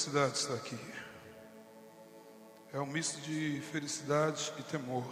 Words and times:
felicidade 0.00 0.38
estar 0.38 0.54
aqui. 0.54 0.78
É 2.72 2.80
um 2.80 2.86
misto 2.86 3.20
de 3.20 3.60
felicidade 3.70 4.50
e 4.58 4.62
temor. 4.62 5.04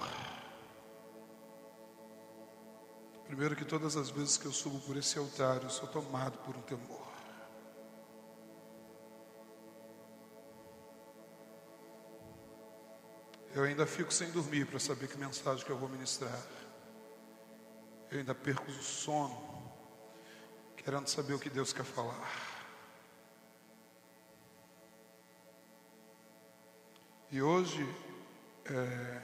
Primeiro 3.27 3.55
que 3.55 3.67
todas 3.67 3.99
as 3.99 4.09
vezes 4.09 4.39
que 4.39 4.47
eu 4.47 4.53
subo 4.53 4.81
por 4.81 4.97
esse 4.97 5.19
altar, 5.19 5.63
eu 5.63 5.69
sou 5.69 5.87
tomado 5.89 6.39
por 6.39 6.57
um 6.57 6.63
temor. 6.63 7.07
Eu 13.55 13.65
ainda 13.65 13.87
fico 13.87 14.11
sem 14.11 14.31
dormir 14.31 14.67
para 14.67 14.79
saber 14.79 15.07
que 15.07 15.19
mensagem 15.19 15.67
que 15.67 15.71
eu 15.71 15.77
vou 15.77 15.91
ministrar. 15.91 16.43
Eu 18.11 18.21
ainda 18.21 18.35
perco 18.35 18.71
o 18.71 18.83
sono, 18.83 19.71
querendo 20.79 21.09
saber 21.09 21.35
o 21.35 21.39
que 21.39 21.51
Deus 21.51 21.75
quer 21.75 21.85
falar. 21.85 22.48
E 27.31 27.43
hoje, 27.43 27.87
é, 28.65 29.23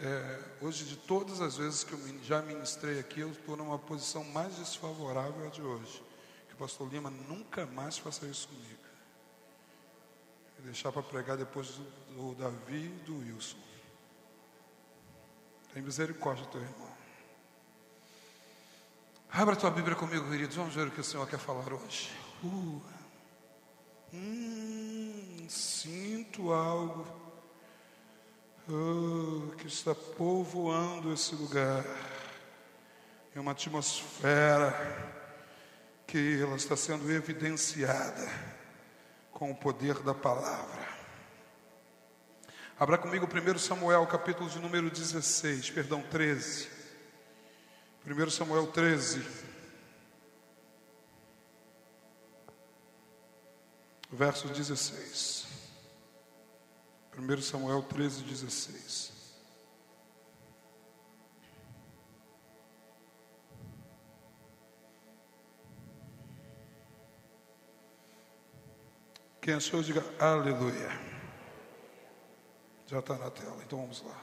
é, 0.00 0.44
hoje 0.60 0.84
de 0.86 0.96
todas 0.96 1.40
as 1.40 1.56
vezes 1.56 1.84
que 1.84 1.92
eu 1.92 2.24
já 2.24 2.42
ministrei 2.42 2.98
aqui, 2.98 3.20
eu 3.20 3.30
estou 3.30 3.56
numa 3.56 3.78
posição 3.78 4.24
mais 4.24 4.56
desfavorável 4.56 5.46
a 5.46 5.50
de 5.50 5.62
hoje. 5.62 6.02
Que 6.48 6.54
o 6.54 6.56
pastor 6.56 6.88
Lima 6.88 7.10
nunca 7.10 7.64
mais 7.64 7.96
faça 7.96 8.26
isso 8.26 8.48
comigo. 8.48 8.80
Vou 10.56 10.64
deixar 10.64 10.90
para 10.90 11.04
pregar 11.04 11.36
depois 11.36 11.68
do, 11.68 12.34
do 12.34 12.34
Davi 12.34 12.86
e 12.86 13.04
do 13.06 13.18
Wilson. 13.18 13.56
Tem 15.72 15.80
misericórdia 15.80 16.44
teu 16.46 16.60
irmão. 16.60 16.90
Abra 19.30 19.54
tua 19.54 19.70
Bíblia 19.70 19.94
comigo, 19.94 20.28
queridos. 20.28 20.56
Vamos 20.56 20.74
ver 20.74 20.88
o 20.88 20.90
que 20.90 21.00
o 21.00 21.04
Senhor 21.04 21.24
quer 21.28 21.38
falar 21.38 21.72
hoje. 21.72 22.10
Uh. 22.42 22.89
Hum, 24.12 25.46
sinto 25.48 26.52
algo 26.52 27.06
oh, 28.68 29.54
que 29.56 29.68
está 29.68 29.94
povoando 29.94 31.12
esse 31.12 31.34
lugar. 31.36 31.84
É 33.34 33.38
uma 33.38 33.52
atmosfera 33.52 34.74
que 36.08 36.40
ela 36.42 36.56
está 36.56 36.76
sendo 36.76 37.10
evidenciada 37.12 38.28
com 39.30 39.52
o 39.52 39.54
poder 39.54 40.00
da 40.00 40.12
palavra. 40.12 40.88
Abra 42.78 42.98
comigo 42.98 43.26
1 43.26 43.58
Samuel, 43.58 44.06
capítulo 44.08 44.50
de 44.50 44.58
número 44.58 44.90
16, 44.90 45.70
perdão, 45.70 46.02
13. 46.02 46.68
1 48.04 48.30
Samuel 48.30 48.66
13. 48.66 49.49
Verso 54.10 54.48
16. 54.48 55.46
1 57.16 57.42
Samuel 57.42 57.82
13, 57.82 58.22
16. 58.22 59.20
Quem 69.40 69.54
achou, 69.54 69.82
diga 69.82 70.04
aleluia. 70.18 70.90
Já 72.86 72.98
está 72.98 73.16
na 73.16 73.30
tela, 73.30 73.56
então 73.64 73.80
vamos 73.80 74.02
lá. 74.02 74.16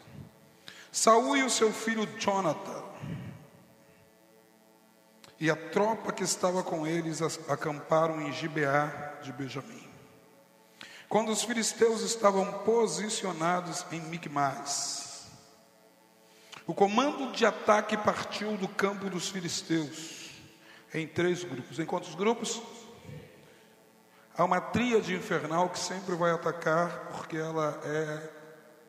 Saúl 0.91 1.37
e 1.37 1.43
o 1.43 1.49
seu 1.49 1.71
filho 1.71 2.05
Jonathan 2.19 2.83
e 5.39 5.49
a 5.49 5.55
tropa 5.55 6.11
que 6.11 6.23
estava 6.23 6.63
com 6.63 6.87
eles 6.87 7.21
acamparam 7.47 8.21
em 8.21 8.31
Gibeá 8.31 9.17
de 9.21 9.31
Benjamim. 9.31 9.86
Quando 11.09 11.31
os 11.31 11.43
filisteus 11.43 12.01
estavam 12.01 12.51
posicionados 12.59 13.85
em 13.91 14.01
Micmais, 14.01 15.27
o 16.65 16.73
comando 16.73 17.31
de 17.31 17.45
ataque 17.45 17.95
partiu 17.95 18.57
do 18.57 18.67
campo 18.67 19.09
dos 19.09 19.29
filisteus 19.29 20.31
em 20.93 21.07
três 21.07 21.43
grupos. 21.43 21.79
Em 21.79 21.85
quantos 21.85 22.13
grupos? 22.13 22.61
Há 24.37 24.43
uma 24.43 24.59
tríade 24.59 25.15
infernal 25.15 25.69
que 25.69 25.79
sempre 25.79 26.13
vai 26.15 26.31
atacar 26.31 27.07
porque 27.11 27.37
ela 27.37 27.79
é 27.83 28.29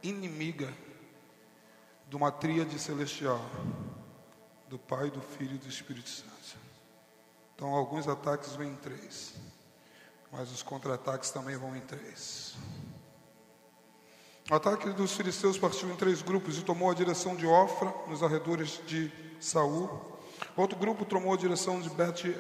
inimiga 0.02 0.72
de 2.08 2.16
uma 2.16 2.32
tríade 2.32 2.78
celestial, 2.78 3.40
do 4.68 4.78
Pai, 4.78 5.10
do 5.10 5.20
Filho 5.20 5.54
e 5.54 5.58
do 5.58 5.68
Espírito 5.68 6.08
Santo. 6.08 6.58
Então, 7.54 7.74
alguns 7.74 8.08
ataques 8.08 8.54
vêm 8.56 8.70
em 8.70 8.76
três, 8.76 9.34
mas 10.32 10.50
os 10.50 10.62
contra-ataques 10.62 11.30
também 11.30 11.56
vão 11.56 11.76
em 11.76 11.80
três. 11.80 12.56
O 14.50 14.54
ataque 14.54 14.90
dos 14.90 15.12
filisteus 15.12 15.58
partiu 15.58 15.90
em 15.90 15.96
três 15.96 16.22
grupos 16.22 16.58
e 16.58 16.62
tomou 16.62 16.90
a 16.90 16.94
direção 16.94 17.36
de 17.36 17.46
Ofra, 17.46 17.92
nos 18.06 18.22
arredores 18.22 18.80
de 18.86 19.12
Saul. 19.40 20.18
Outro 20.56 20.78
grupo 20.78 21.04
tomou 21.04 21.34
a 21.34 21.36
direção 21.36 21.80
de 21.80 21.90
Bet 21.90 22.34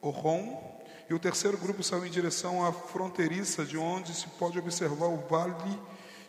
Oron. 0.00 0.78
E 1.10 1.14
o 1.14 1.18
terceiro 1.18 1.56
grupo 1.56 1.82
saiu 1.82 2.04
em 2.04 2.10
direção 2.10 2.64
à 2.64 2.72
fronteiriça, 2.72 3.64
de 3.64 3.78
onde 3.78 4.14
se 4.14 4.28
pode 4.28 4.58
observar 4.58 5.06
o 5.06 5.26
vale 5.26 5.54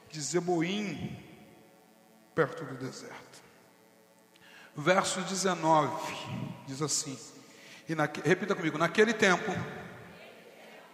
de 0.10 0.22
Zeboim, 0.22 1.22
perto 2.34 2.64
do 2.64 2.76
deserto. 2.76 3.44
Verso 4.76 5.22
19 5.22 5.92
diz 6.66 6.82
assim: 6.82 7.18
e 7.90 7.94
repita 8.28 8.56
comigo: 8.56 8.78
naquele 8.78 9.14
tempo 9.14 9.52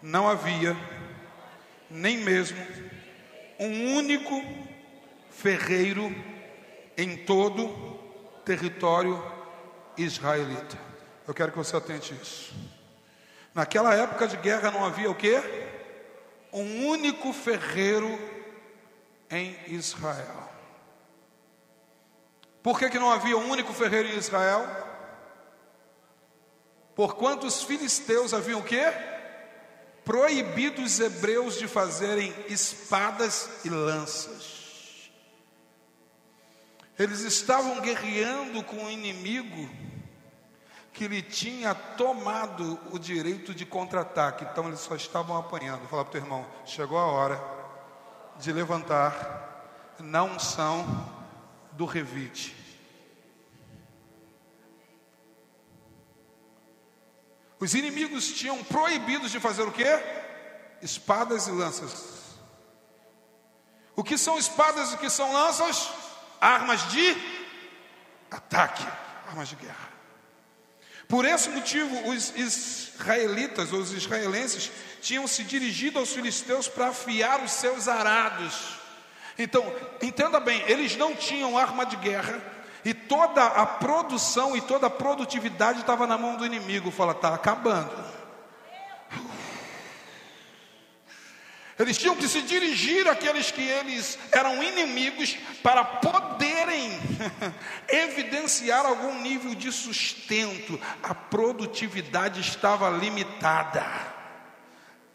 não 0.02 0.28
havia 0.30 0.76
nem 1.90 2.18
mesmo 2.18 2.58
um 3.60 3.96
único 3.96 4.42
ferreiro 5.30 6.14
em 6.98 7.18
todo 7.18 7.70
território 8.44 9.24
israelita. 9.98 10.78
Eu 11.28 11.34
quero 11.34 11.52
que 11.52 11.58
você 11.58 11.76
atente 11.76 12.14
isso. 12.14 12.54
Naquela 13.54 13.94
época 13.94 14.28
de 14.28 14.38
guerra 14.38 14.72
não 14.72 14.86
havia 14.86 15.10
o 15.10 15.16
quê? 15.16 15.42
Um 16.52 16.88
único 16.88 17.34
ferreiro 17.34 18.20
em 19.30 19.58
Israel. 19.68 20.50
Por 22.62 22.80
que, 22.80 22.90
que 22.90 23.00
não 23.00 23.12
havia 23.12 23.38
um 23.38 23.50
único 23.50 23.74
ferreiro 23.74 24.10
em 24.10 24.18
Israel? 24.18 24.66
Porquanto 26.96 27.46
os 27.46 27.64
filisteus 27.64 28.34
haviam 28.34 28.60
o 28.60 28.64
quê? 28.64 28.86
Proibido 30.06 30.84
os 30.84 31.00
hebreus 31.00 31.58
de 31.58 31.68
fazerem 31.68 32.34
espadas 32.48 33.50
e 33.66 33.70
lanças. 33.70 35.10
Eles 36.98 37.22
estavam 37.22 37.82
guerreando 37.82 38.64
com 38.64 38.78
o 38.78 38.86
um 38.86 38.90
inimigo 38.90 39.70
que 40.94 41.10
lhe 41.10 41.22
tinha 41.22 41.76
tomado 41.76 42.80
o 42.92 42.98
direito 42.98 43.54
de 43.54 43.66
contra-ataque, 43.66 44.46
então 44.46 44.68
eles 44.68 44.80
só 44.80 44.96
estavam 44.96 45.36
apanhando. 45.36 45.86
Fala 45.90 46.06
para 46.06 46.10
o 46.10 46.12
teu 46.14 46.22
irmão: 46.22 46.46
chegou 46.66 46.98
a 46.98 47.06
hora 47.06 47.44
de 48.40 48.54
levantar 48.54 49.96
na 50.00 50.24
unção 50.24 50.86
do 51.74 51.86
revite. 51.86 52.65
Os 57.60 57.74
inimigos 57.74 58.34
tinham 58.34 58.64
proibido 58.64 59.30
de 59.30 59.40
fazer 59.40 59.64
o 59.64 59.72
quê? 59.72 59.88
Espadas 60.82 61.48
e 61.48 61.52
lanças. 61.52 62.16
O 63.96 64.04
que 64.04 64.18
são 64.18 64.38
espadas 64.38 64.92
e 64.92 64.96
o 64.96 64.98
que 64.98 65.10
são 65.10 65.32
lanças? 65.32 65.90
Armas 66.42 66.90
de 66.90 67.16
ataque, 68.30 68.86
armas 69.28 69.48
de 69.48 69.56
guerra. 69.56 69.96
Por 71.08 71.24
esse 71.24 71.50
motivo, 71.50 72.10
os 72.10 72.36
israelitas, 72.36 73.72
os 73.72 73.94
israelenses, 73.94 74.72
tinham 75.02 75.28
se 75.28 75.44
dirigido 75.44 76.00
aos 76.00 76.12
filisteus 76.12 76.68
para 76.68 76.88
afiar 76.88 77.44
os 77.44 77.52
seus 77.52 77.88
arados. 77.88 78.76
Então, 79.38 79.64
entenda 80.02 80.40
bem, 80.40 80.62
eles 80.68 80.96
não 80.96 81.16
tinham 81.16 81.58
arma 81.58 81.86
de 81.86 81.96
guerra, 81.98 82.42
e 82.86 82.94
toda 82.94 83.44
a 83.44 83.66
produção 83.66 84.56
e 84.56 84.62
toda 84.62 84.86
a 84.86 84.92
produtividade 84.92 85.80
estava 85.80 86.06
na 86.06 86.20
mão 86.20 86.38
do 86.38 86.46
inimigo. 86.46 86.92
Fala, 86.92 87.14
está 87.14 87.34
acabando. 87.34 87.92
Eles 91.80 91.98
tinham 91.98 92.16
que 92.16 92.28
se 92.28 92.44
dirigir 92.44 93.08
àqueles 93.08 93.50
que 93.50 93.62
eles 93.62 94.20
eram 94.32 94.62
inimigos 94.64 95.36
para 95.64 95.84
poderem 95.84 96.92
evidenciar 97.90 98.86
algum 98.86 99.20
nível 99.20 99.56
de 99.56 99.72
sustento. 99.72 100.80
A 101.02 101.16
produtividade 101.16 102.40
estava 102.40 102.88
limitada. 102.92 103.84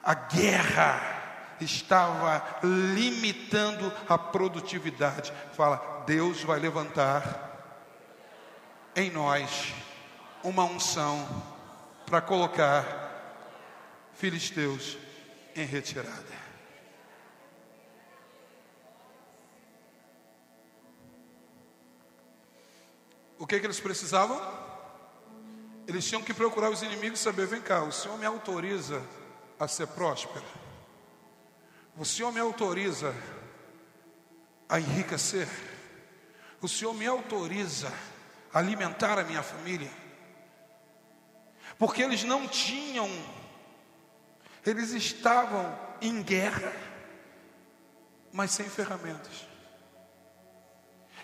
A 0.03 0.13
guerra 0.13 1.57
estava 1.61 2.45
limitando 2.65 3.93
a 4.09 4.19
produtividade. 4.19 5.33
Fala, 5.55 6.03
Deus 6.05 6.43
vai 6.43 6.59
levantar 6.59 7.50
em 8.95 9.11
nós 9.11 9.73
uma 10.43 10.65
unção 10.65 11.27
para 12.07 12.21
colocar 12.21 12.85
filisteus 14.15 14.99
em 15.55 15.65
retirada. 15.65 16.41
O 23.39 23.47
que, 23.47 23.59
que 23.59 23.67
eles 23.67 23.81
precisavam? 23.81 24.39
Eles 25.89 26.07
tinham 26.07 26.23
que 26.23 26.35
procurar 26.35 26.71
os 26.71 26.83
inimigos 26.83 27.21
e 27.21 27.23
saber: 27.23 27.47
vem 27.47 27.63
cá, 27.63 27.83
o 27.83 27.91
Senhor 27.91 28.19
me 28.19 28.27
autoriza 28.27 29.03
a 29.59 29.67
ser 29.67 29.87
próspero? 29.89 30.45
O 31.97 32.05
Senhor 32.05 32.33
me 32.33 32.41
autoriza 32.41 33.15
a 34.69 34.79
enriquecer? 34.79 35.49
O 36.61 36.69
Senhor 36.69 36.93
me 36.93 37.07
autoriza 37.07 37.89
a 37.89 38.10
alimentar 38.53 39.19
a 39.19 39.25
minha 39.25 39.43
família? 39.43 39.91
Porque 41.79 42.03
eles 42.03 42.25
não 42.25 42.47
tinham, 42.47 43.09
eles 44.67 44.91
estavam 44.91 45.79
em 46.01 46.23
guerra, 46.23 46.73
mas 48.33 48.51
sem 48.51 48.69
ferramentas. 48.69 49.47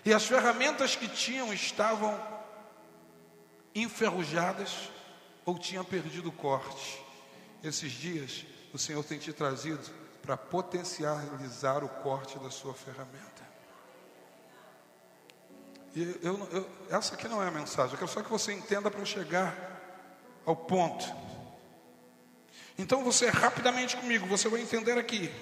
E 0.03 0.13
as 0.13 0.25
ferramentas 0.25 0.95
que 0.95 1.07
tinham 1.07 1.53
estavam 1.53 2.17
enferrujadas 3.75 4.89
ou 5.45 5.57
tinham 5.57 5.83
perdido 5.83 6.29
o 6.29 6.31
corte. 6.31 7.03
Esses 7.63 7.91
dias, 7.91 8.45
o 8.73 8.77
Senhor 8.77 9.03
tem 9.03 9.19
te 9.19 9.33
trazido 9.33 9.83
para 10.21 10.35
potencializar 10.35 11.83
o 11.83 11.89
corte 11.89 12.37
da 12.39 12.49
sua 12.49 12.73
ferramenta. 12.73 13.36
E 15.97 16.19
eu, 16.21 16.47
eu, 16.51 16.69
essa 16.91 17.15
aqui 17.15 17.27
não 17.27 17.41
é 17.41 17.47
a 17.47 17.51
mensagem, 17.51 17.93
eu 17.93 17.97
quero 17.97 18.11
só 18.11 18.21
que 18.21 18.29
você 18.29 18.53
entenda 18.53 18.91
para 18.91 19.03
chegar 19.03 19.57
ao 20.45 20.55
ponto. 20.55 21.03
Então 22.77 23.03
você 23.03 23.31
rapidamente 23.31 23.97
comigo, 23.97 24.27
você 24.27 24.47
vai 24.47 24.61
entender 24.61 24.95
aqui 24.95 25.33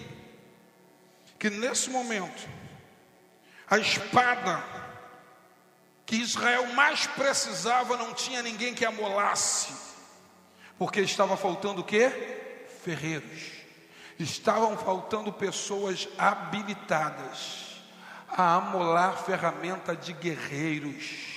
que 1.37 1.49
nesse 1.49 1.89
momento 1.89 2.47
a 3.69 3.77
espada 3.77 4.63
que 6.05 6.15
Israel 6.15 6.67
mais 6.67 7.05
precisava 7.05 7.97
não 7.97 8.13
tinha 8.13 8.41
ninguém 8.41 8.73
que 8.73 8.85
amolasse, 8.85 9.73
porque 10.77 11.01
estava 11.01 11.35
faltando 11.35 11.81
o 11.81 11.83
quê? 11.83 12.09
Ferreiros. 12.81 13.51
Estavam 14.17 14.77
faltando 14.77 15.33
pessoas 15.33 16.07
habilitadas 16.17 17.64
a 18.37 18.55
amolar 18.55 19.17
ferramenta 19.17 19.95
de 19.95 20.13
guerreiros. 20.13 21.34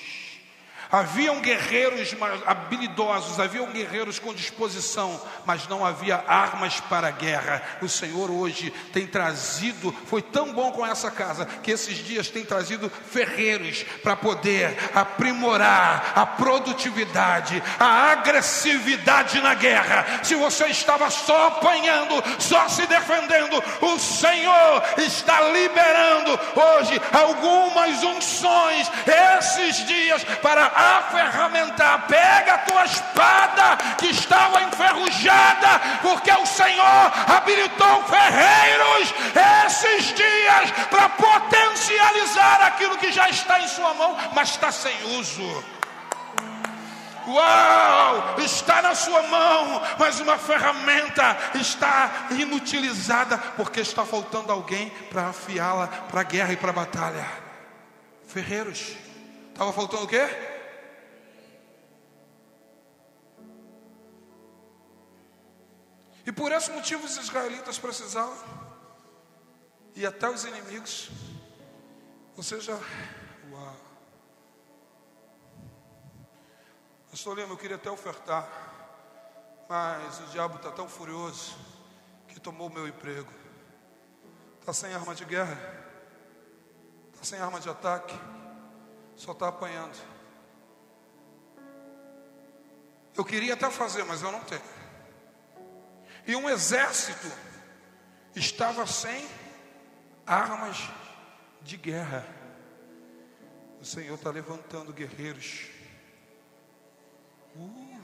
Haviam 0.91 1.41
guerreiros 1.41 2.17
habilidosos, 2.47 3.39
haviam 3.39 3.67
guerreiros 3.67 4.19
com 4.19 4.33
disposição, 4.33 5.21
mas 5.45 5.69
não 5.69 5.85
havia 5.85 6.25
armas 6.27 6.81
para 6.81 7.09
a 7.09 7.11
guerra. 7.11 7.63
O 7.83 7.89
Senhor 7.89 8.31
hoje 8.31 8.71
tem 8.93 9.07
trazido, 9.07 9.95
foi 10.07 10.23
tão 10.23 10.53
bom 10.55 10.73
com 10.73 10.87
essa 10.87 11.11
casa, 11.11 11.45
que 11.45 11.71
esses 11.71 11.99
dias 11.99 12.31
tem 12.31 12.43
trazido 12.43 12.91
ferreiros 12.91 13.85
para 14.03 14.17
poder 14.17 14.79
aprimorar 14.95 16.13
a 16.15 16.25
produtividade, 16.25 17.63
a 17.79 18.13
agressividade 18.13 19.43
na 19.43 19.53
guerra. 19.53 20.21
Se 20.23 20.35
você 20.37 20.69
estava 20.69 21.11
só 21.11 21.49
apanhando, 21.49 22.15
só 22.39 22.67
se 22.69 22.87
defendendo, 22.87 23.63
o 23.83 23.99
Senhor 23.99 24.83
está 24.97 25.41
liberando 25.43 26.41
hoje 26.57 26.99
algumas 27.13 28.03
unções 28.03 28.91
esses 29.07 29.87
dias 29.87 30.25
para 30.41 30.78
a 30.79 31.99
Pega 32.09 32.55
a 32.55 32.59
tua 32.59 32.85
espada 32.85 33.77
que 33.99 34.07
estava 34.09 34.63
enferrujada, 34.63 35.81
porque 36.03 36.31
o 36.33 36.47
Senhor 36.47 37.13
habilitou 37.37 38.03
ferreiros 38.05 39.15
esses 39.67 40.15
dias 40.15 40.71
para 40.91 41.09
potencializar 41.09 42.63
aquilo 42.67 42.99
que 42.99 43.13
já 43.13 43.29
está 43.29 43.61
em 43.61 43.69
sua 43.69 43.95
mão, 43.95 44.17
mas 44.35 44.51
está 44.51 44.71
sem 44.73 44.95
uso. 45.19 45.65
Uau! 47.27 48.37
Está 48.39 48.81
na 48.81 48.95
sua 48.95 49.23
mão, 49.23 49.83
mas 49.99 50.19
uma 50.21 50.39
ferramenta 50.39 51.37
está 51.55 52.29
inutilizada 52.31 53.37
porque 53.57 53.81
está 53.81 54.05
faltando 54.05 54.51
alguém 54.51 54.89
para 55.11 55.29
afiá-la 55.29 55.87
para 55.87 56.23
a 56.23 56.25
guerra 56.25 56.53
e 56.53 56.57
para 56.57 56.71
a 56.71 56.75
batalha. 56.75 57.27
Ferreiros. 58.27 58.97
Estava 59.53 59.73
faltando 59.73 60.05
o 60.05 60.09
quê? 60.09 60.58
E 66.29 66.33
por 66.33 66.53
esse 66.53 66.71
motivo 66.71 67.07
os 67.07 67.17
israelitas 67.17 67.79
precisavam, 67.79 68.37
e 69.95 70.05
até 70.05 70.29
os 70.29 70.45
inimigos, 70.45 71.09
você 72.37 72.61
já. 72.61 72.79
Uau! 73.51 73.77
Pastor 77.11 77.35
Lima, 77.35 77.55
eu 77.55 77.57
queria 77.57 77.77
até 77.77 77.91
ofertar, 77.91 78.47
mas 79.71 80.21
o 80.21 80.25
diabo 80.25 80.57
está 80.57 80.71
tão 80.71 80.87
furioso 80.87 81.57
que 82.29 82.39
tomou 82.39 82.69
meu 82.69 82.87
emprego. 82.87 83.33
Está 84.61 84.75
sem 84.75 84.93
arma 84.93 85.15
de 85.15 85.25
guerra, 85.25 85.59
está 87.15 87.25
sem 87.25 87.41
arma 87.41 87.59
de 87.59 87.71
ataque, 87.71 88.15
só 89.17 89.33
está 89.33 89.49
apanhando. 89.49 89.97
Eu 93.17 93.25
queria 93.25 93.55
até 93.55 93.71
fazer, 93.71 94.05
mas 94.05 94.21
eu 94.21 94.31
não 94.31 94.41
tenho. 94.41 94.78
E 96.29 96.37
um 96.37 96.47
exército 96.47 97.27
estava 98.37 98.87
sem 98.87 99.27
armas 100.27 100.77
de 101.63 101.79
guerra. 101.79 102.23
O 103.81 103.85
Senhor 103.87 104.15
está 104.15 104.29
levantando 104.29 104.93
guerreiros. 104.93 105.69
Uh, 107.57 108.03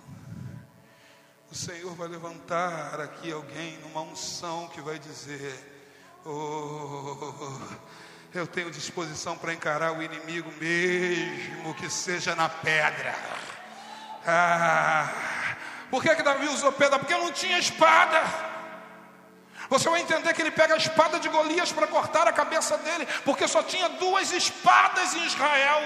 o 1.50 1.54
Senhor 1.54 1.94
vai 1.94 2.08
levantar 2.08 2.99
aqui 2.99 3.30
alguém 3.30 3.76
numa 3.80 4.00
unção 4.00 4.68
que 4.68 4.80
vai 4.80 4.99
dizer: 4.99 5.54
Oh, 6.25 7.60
eu 8.32 8.46
tenho 8.46 8.70
disposição 8.70 9.37
para 9.37 9.52
encarar 9.52 9.92
o 9.92 10.02
inimigo, 10.02 10.50
mesmo 10.52 11.75
que 11.75 11.90
seja 11.90 12.34
na 12.34 12.49
pedra. 12.49 13.14
Ah, 14.26 15.33
por 15.94 16.02
que, 16.02 16.12
que 16.16 16.24
Davi 16.24 16.48
usou 16.48 16.72
pedra? 16.72 16.98
Porque 16.98 17.16
não 17.16 17.30
tinha 17.30 17.56
espada. 17.56 18.20
Você 19.70 19.88
vai 19.88 20.00
entender 20.00 20.34
que 20.34 20.42
ele 20.42 20.50
pega 20.50 20.74
a 20.74 20.76
espada 20.76 21.20
de 21.20 21.28
Golias 21.28 21.70
para 21.70 21.86
cortar 21.86 22.26
a 22.26 22.32
cabeça 22.32 22.76
dele, 22.78 23.06
porque 23.24 23.46
só 23.46 23.62
tinha 23.62 23.88
duas 23.90 24.32
espadas 24.32 25.14
em 25.14 25.24
Israel. 25.24 25.82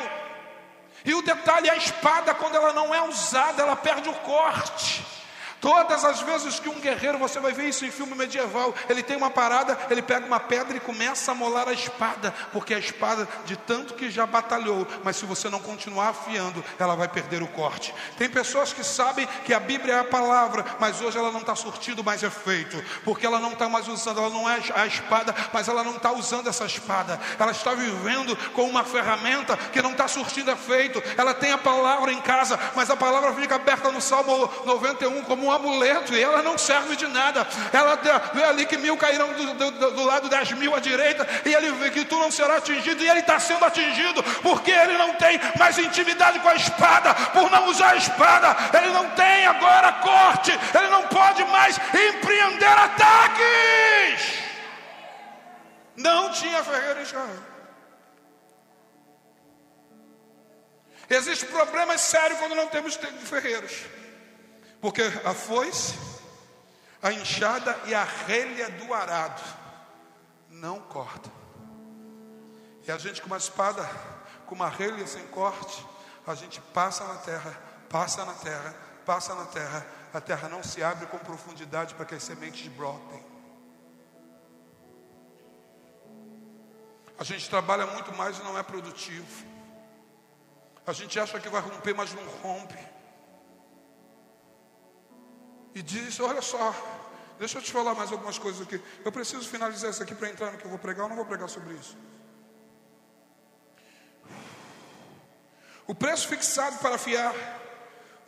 E 1.05 1.15
o 1.15 1.21
detalhe: 1.21 1.69
a 1.69 1.77
espada, 1.77 2.35
quando 2.35 2.55
ela 2.55 2.73
não 2.73 2.95
é 2.95 3.03
usada, 3.03 3.63
ela 3.63 3.77
perde 3.77 4.09
o 4.09 4.15
corte. 4.15 5.05
Todas 5.61 6.05
as 6.05 6.21
vezes 6.21 6.61
que 6.61 6.69
um 6.69 6.81
guerreiro, 6.81 7.19
você 7.19 7.41
vai 7.41 7.53
ver 7.53 7.69
isso 7.69 7.85
em 7.85 7.91
filme 7.91 8.15
medieval, 8.15 8.75
ele 8.89 9.03
tem 9.03 9.17
uma 9.17 9.31
parada, 9.31 9.77
ele 9.91 10.03
pega 10.03 10.25
uma 10.25 10.39
pedra 10.39 10.77
e 10.77 10.81
começa 10.81 11.33
a 11.33 11.35
molar 11.35 11.69
a 11.69 11.73
espada, 11.73 12.33
porque 12.53 12.75
a 12.75 12.79
espada, 12.79 13.29
de 13.45 13.57
tanto 13.57 13.95
que 13.95 14.11
já 14.11 14.25
batalhou, 14.25 14.87
mas 15.03 15.17
se 15.17 15.27
você 15.27 15.49
não 15.49 15.59
continuar 15.59 16.11
afiando, 16.11 16.65
ela 16.79 16.95
vai 16.95 17.09
perder 17.09 17.43
o 17.43 17.49
corte. 17.49 17.93
Tem 18.17 18.29
pessoas 18.29 18.73
que 18.73 18.85
sabem 18.85 19.27
que 19.45 19.53
a 19.53 19.59
Bíblia 19.59 19.95
é 19.95 19.99
a 19.99 20.05
palavra, 20.05 20.65
mas 20.79 21.01
hoje 21.01 21.19
ela 21.19 21.33
não 21.33 21.41
está 21.41 21.57
surtindo 21.57 22.05
mais 22.05 22.23
efeito, 22.23 22.83
porque 23.05 23.27
ela 23.27 23.41
não 23.41 23.53
está 23.53 23.69
mais 23.69 23.89
usando, 23.89 24.19
ela 24.19 24.31
não 24.31 24.49
é 24.49 24.61
a 24.75 24.87
espada, 24.87 25.35
mas 25.53 25.67
ela 25.67 25.83
não 25.83 25.97
está 25.97 26.13
usando 26.13 26.49
essa 26.49 26.67
espada, 26.67 27.21
ela 27.39 27.51
está 27.51 27.75
vivendo 27.75 28.37
com 28.53 28.63
uma 28.63 28.85
ferramenta 28.85 29.57
que 29.57 29.83
não 29.83 29.91
está 29.93 30.07
surtindo 30.07 30.51
efeito, 30.51 31.03
ela 31.17 31.35
tem 31.35 31.51
a 31.51 31.59
palavra 31.59 32.13
em 32.13 32.21
casa, 32.21 32.59
mas 32.77 32.91
a 32.91 32.97
palavra 32.97 33.33
fica 33.35 33.57
aberta 33.57 33.91
no 33.91 34.01
Salmo 34.01 34.49
91 34.65 35.25
como 35.25 35.48
um 35.49 35.53
amuleto 35.53 36.15
e 36.15 36.23
ela 36.23 36.43
não 36.43 36.57
serve 36.59 36.95
de 36.97 37.07
nada. 37.07 37.47
Ela 37.73 37.99
vê 38.33 38.45
ali 38.45 38.67
que 38.67 38.77
mil 38.77 38.97
cairão 38.97 39.33
do, 39.33 39.55
do, 39.55 39.91
do 39.93 40.05
lado 40.05 40.29
das 40.29 40.53
mil 40.53 40.75
à 40.75 40.81
direita 40.81 41.27
e 41.45 41.55
ele 41.55 41.73
vê 41.73 41.91
que 41.91 42.05
tu 42.05 42.17
não 42.17 42.31
será 42.31 42.57
atingido 42.57 43.03
e 43.03 43.09
ele 43.09 43.21
está 43.21 43.41
sendo 43.41 43.65
atingido 43.65 44.23
porque 44.43 44.71
ele 44.71 44.97
não 44.97 45.15
tem 45.15 45.41
mais 45.59 45.79
intimidade 45.79 46.39
com 46.41 46.49
a 46.49 46.55
espada, 46.55 47.15
por 47.15 47.51
não 47.51 47.67
usar 47.69 47.93
a 47.93 47.97
espada, 47.97 48.57
ele 48.77 48.91
não 48.91 49.09
tem 49.11 49.47
agora 49.47 49.93
corte, 49.93 50.53
ele 50.53 50.89
não 50.89 51.03
pode 51.09 51.45
mais 51.45 51.79
empreender 51.79 52.67
ataques. 52.67 54.39
Não 55.97 56.31
tinha 56.31 56.63
ferreiro 56.63 57.01
em 57.01 57.03
Israel. 57.03 57.49
Existem 61.11 61.49
problemas 61.49 62.03
sérios 62.03 62.39
quando 62.39 62.55
não 62.55 62.69
temos 62.69 62.99
ferreiros. 63.25 63.73
Porque 64.81 65.03
a 65.25 65.35
foice, 65.35 65.99
a 67.03 67.13
enxada 67.13 67.79
e 67.87 67.95
a 67.95 68.05
relha 68.05 68.71
do 68.71 68.95
arado 68.95 69.43
não 70.49 70.81
cortam. 70.81 71.33
E 72.87 72.91
a 72.91 72.97
gente 72.97 73.21
com 73.21 73.27
uma 73.27 73.37
espada, 73.37 73.85
com 74.47 74.55
uma 74.55 74.69
relha 74.69 75.07
sem 75.07 75.27
corte, 75.29 75.85
a 76.27 76.35
gente 76.35 76.61
passa 76.61 77.05
na 77.05 77.17
terra, 77.17 77.61
passa 77.89 78.25
na 78.25 78.35
terra, 78.35 78.75
passa 79.05 79.35
na 79.35 79.47
terra, 79.47 79.87
a 80.13 80.21
terra 80.21 80.49
não 80.49 80.63
se 80.63 80.83
abre 80.83 81.07
com 81.07 81.19
profundidade 81.19 81.95
para 81.95 82.05
que 82.05 82.15
as 82.15 82.23
sementes 82.23 82.67
brotem. 82.69 83.25
A 87.19 87.25
gente 87.25 87.51
trabalha 87.51 87.87
muito 87.87 88.15
mais 88.15 88.39
e 88.39 88.43
não 88.43 88.57
é 88.57 88.63
produtivo. 88.63 89.45
A 90.87 90.93
gente 90.93 91.19
acha 91.19 91.41
que 91.41 91.49
vai 91.49 91.61
romper, 91.61 91.93
mas 91.93 92.15
não 92.15 92.25
rompe. 92.43 92.79
E 95.75 95.83
diz: 95.83 96.19
Olha 96.21 96.43
só, 96.43 96.75
deixa 97.39 97.59
eu 97.59 97.63
te 97.63 97.73
falar 97.73 97.95
mais 97.95 98.11
algumas 98.13 98.39
coisas 98.39 98.63
aqui. 98.63 98.81
Eu 99.05 99.13
preciso 99.13 99.49
finalizar 99.49 99.91
isso 99.91 100.03
aqui 100.03 100.15
para 100.15 100.31
entrar 100.31 100.53
no 100.53 100.59
que 100.59 100.65
eu 100.65 100.71
vou 100.71 100.79
pregar. 100.79 101.05
Eu 101.05 101.09
não 101.09 101.17
vou 101.17 101.27
pregar 101.27 101.49
sobre 101.49 101.75
isso. 101.75 101.97
O 105.87 105.95
preço 105.95 106.29
fixado 106.29 106.79
para 106.79 106.97
afiar 106.97 107.35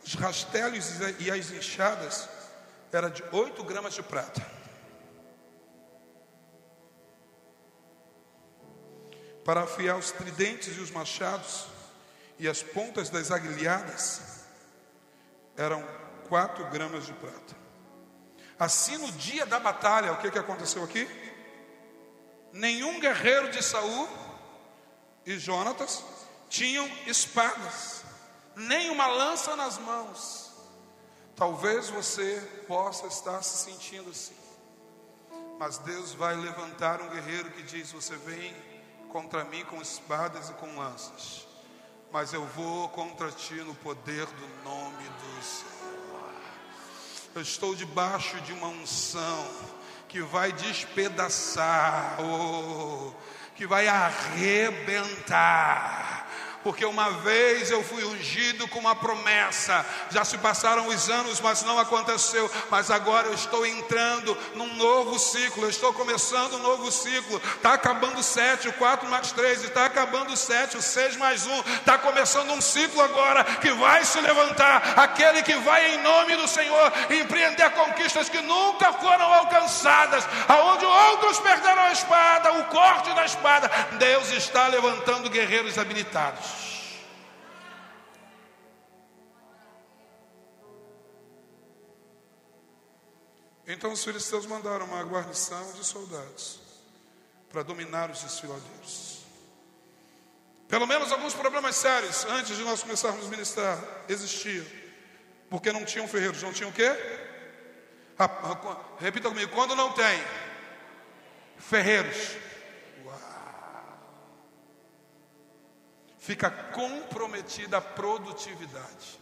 os 0.03 0.15
rastelos 0.15 0.89
e 1.19 1.29
as 1.29 1.51
enxadas 1.51 2.27
era 2.91 3.09
de 3.09 3.23
8 3.31 3.63
gramas 3.63 3.93
de 3.93 4.01
prata. 4.01 4.45
Para 9.45 9.61
afiar 9.61 9.97
os 9.97 10.11
tridentes 10.11 10.75
e 10.75 10.79
os 10.79 10.91
machados 10.91 11.67
e 12.37 12.47
as 12.47 12.63
pontas 12.63 13.09
das 13.09 13.29
aguilhadas 13.29 14.21
eram 15.55 15.87
4 16.31 16.63
gramas 16.67 17.05
de 17.05 17.11
prata. 17.11 17.57
Assim, 18.57 18.95
no 18.95 19.11
dia 19.11 19.45
da 19.45 19.59
batalha, 19.59 20.13
o 20.13 20.17
que, 20.17 20.31
que 20.31 20.39
aconteceu 20.39 20.81
aqui? 20.81 21.05
Nenhum 22.53 23.01
guerreiro 23.01 23.51
de 23.51 23.61
Saul 23.61 24.07
e 25.25 25.37
Jonatas 25.37 26.01
tinham 26.47 26.89
espadas, 27.05 28.05
nem 28.55 28.89
uma 28.91 29.07
lança 29.07 29.57
nas 29.57 29.77
mãos. 29.77 30.53
Talvez 31.35 31.89
você 31.89 32.39
possa 32.65 33.07
estar 33.07 33.43
se 33.43 33.69
sentindo 33.69 34.09
assim, 34.09 34.37
mas 35.59 35.79
Deus 35.79 36.13
vai 36.13 36.33
levantar 36.37 37.01
um 37.01 37.09
guerreiro 37.09 37.51
que 37.51 37.63
diz: 37.63 37.91
Você 37.91 38.15
vem 38.15 38.55
contra 39.09 39.43
mim 39.43 39.65
com 39.65 39.81
espadas 39.81 40.49
e 40.49 40.53
com 40.53 40.77
lanças, 40.77 41.45
mas 42.09 42.31
eu 42.31 42.45
vou 42.45 42.87
contra 42.87 43.29
ti 43.33 43.55
no 43.55 43.75
poder 43.75 44.25
do 44.25 44.63
nome 44.63 45.03
do 45.03 45.43
Senhor. 45.43 45.90
Eu 47.33 47.41
estou 47.41 47.73
debaixo 47.73 48.39
de 48.41 48.51
uma 48.51 48.67
unção 48.67 49.47
que 50.09 50.21
vai 50.21 50.51
despedaçar, 50.51 52.17
oh, 52.21 53.13
que 53.55 53.65
vai 53.65 53.87
arrebentar 53.87 55.31
porque 56.63 56.85
uma 56.85 57.09
vez 57.11 57.71
eu 57.71 57.83
fui 57.83 58.03
ungido 58.03 58.67
com 58.67 58.79
uma 58.79 58.95
promessa. 58.95 59.85
Já 60.11 60.23
se 60.23 60.37
passaram 60.37 60.87
os 60.87 61.09
anos, 61.09 61.39
mas 61.39 61.63
não 61.63 61.79
aconteceu. 61.79 62.49
Mas 62.69 62.91
agora 62.91 63.27
eu 63.27 63.33
estou 63.33 63.65
entrando 63.65 64.37
num 64.55 64.75
novo 64.75 65.17
ciclo. 65.17 65.63
Eu 65.63 65.69
estou 65.69 65.93
começando 65.93 66.55
um 66.55 66.59
novo 66.59 66.91
ciclo. 66.91 67.41
Está 67.55 67.73
acabando 67.73 68.19
o 68.19 68.23
sete, 68.23 68.67
o 68.67 68.73
quatro 68.73 69.09
mais 69.09 69.31
três, 69.31 69.63
está 69.63 69.85
acabando 69.85 70.33
o 70.33 70.37
sete, 70.37 70.77
o 70.77 70.81
seis 70.81 71.17
mais 71.17 71.45
um. 71.47 71.59
Está 71.77 71.97
começando 71.97 72.51
um 72.51 72.61
ciclo 72.61 73.01
agora 73.01 73.43
que 73.43 73.71
vai 73.73 74.05
se 74.05 74.19
levantar. 74.21 74.93
Aquele 74.97 75.41
que 75.43 75.55
vai 75.55 75.95
em 75.95 76.01
nome 76.01 76.35
do 76.35 76.47
Senhor 76.47 76.91
empreender 77.09 77.69
conquistas 77.71 78.29
que 78.29 78.41
nunca 78.41 78.93
foram 78.93 79.33
alcançadas, 79.33 80.27
aonde 80.47 80.85
outros 80.85 81.39
perderam 81.39 81.83
a 81.83 81.91
espada, 81.91 82.53
o 82.53 82.65
corte 82.65 83.13
da 83.13 83.25
espada. 83.25 83.69
Deus 83.93 84.31
está 84.31 84.67
levantando 84.67 85.29
guerreiros 85.29 85.77
habilitados. 85.77 86.50
Então 93.71 93.93
os 93.93 94.03
filisteus 94.03 94.45
mandaram 94.45 94.85
uma 94.85 95.01
guarnição 95.01 95.71
de 95.71 95.85
soldados 95.85 96.59
para 97.49 97.63
dominar 97.63 98.11
os 98.11 98.21
desfiladeiros. 98.21 99.21
Pelo 100.67 100.85
menos 100.85 101.09
alguns 101.09 101.33
problemas 101.33 101.77
sérios, 101.77 102.25
antes 102.25 102.57
de 102.57 102.63
nós 102.63 102.83
começarmos 102.83 103.25
a 103.25 103.29
ministrar, 103.29 103.81
existiam. 104.09 104.65
Porque 105.49 105.71
não 105.71 105.85
tinham 105.85 106.05
ferreiros, 106.05 106.43
não 106.43 106.51
tinham 106.51 106.69
o 106.69 106.73
quê? 106.73 106.89
Repita 108.99 109.29
comigo, 109.29 109.53
quando 109.53 109.73
não 109.73 109.93
tem 109.93 110.21
ferreiros, 111.57 112.35
uau, 113.05 113.17
fica 116.19 116.49
comprometida 116.49 117.77
a 117.77 117.81
produtividade. 117.81 119.19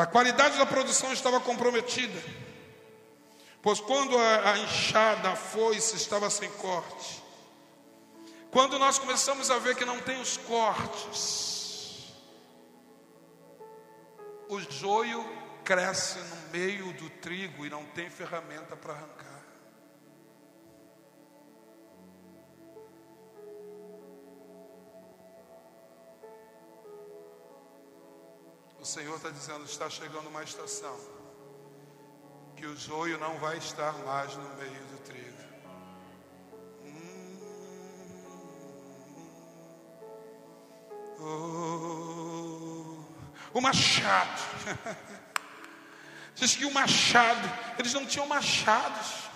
A 0.00 0.06
qualidade 0.06 0.56
da 0.56 0.64
produção 0.64 1.12
estava 1.12 1.38
comprometida, 1.40 2.18
pois 3.60 3.80
quando 3.80 4.16
a, 4.16 4.52
a 4.52 4.58
enxada, 4.58 5.28
a 5.28 5.36
foice 5.36 5.94
estava 5.94 6.30
sem 6.30 6.50
corte, 6.52 7.22
quando 8.50 8.78
nós 8.78 8.98
começamos 8.98 9.50
a 9.50 9.58
ver 9.58 9.76
que 9.76 9.84
não 9.84 10.00
tem 10.00 10.18
os 10.18 10.38
cortes, 10.38 12.14
o 14.48 14.58
joio 14.58 15.22
cresce 15.62 16.18
no 16.18 16.50
meio 16.50 16.94
do 16.94 17.10
trigo 17.10 17.66
e 17.66 17.68
não 17.68 17.84
tem 17.84 18.08
ferramenta 18.08 18.74
para 18.74 18.94
arrancar. 18.94 19.29
O 28.80 28.84
Senhor 28.84 29.14
está 29.16 29.28
dizendo: 29.28 29.64
está 29.64 29.90
chegando 29.90 30.28
uma 30.28 30.42
estação 30.42 30.98
que 32.56 32.66
o 32.66 32.76
joio 32.76 33.18
não 33.18 33.38
vai 33.38 33.58
estar 33.58 33.92
mais 34.04 34.34
no 34.36 34.48
meio 34.56 34.84
do 34.86 34.98
trigo. 35.04 35.44
Hum, 36.84 37.38
oh, 43.52 43.58
o 43.58 43.60
machado. 43.60 44.40
Diz 46.34 46.56
que 46.56 46.64
o 46.64 46.72
machado, 46.72 47.48
eles 47.78 47.92
não 47.92 48.06
tinham 48.06 48.26
machados. 48.26 49.29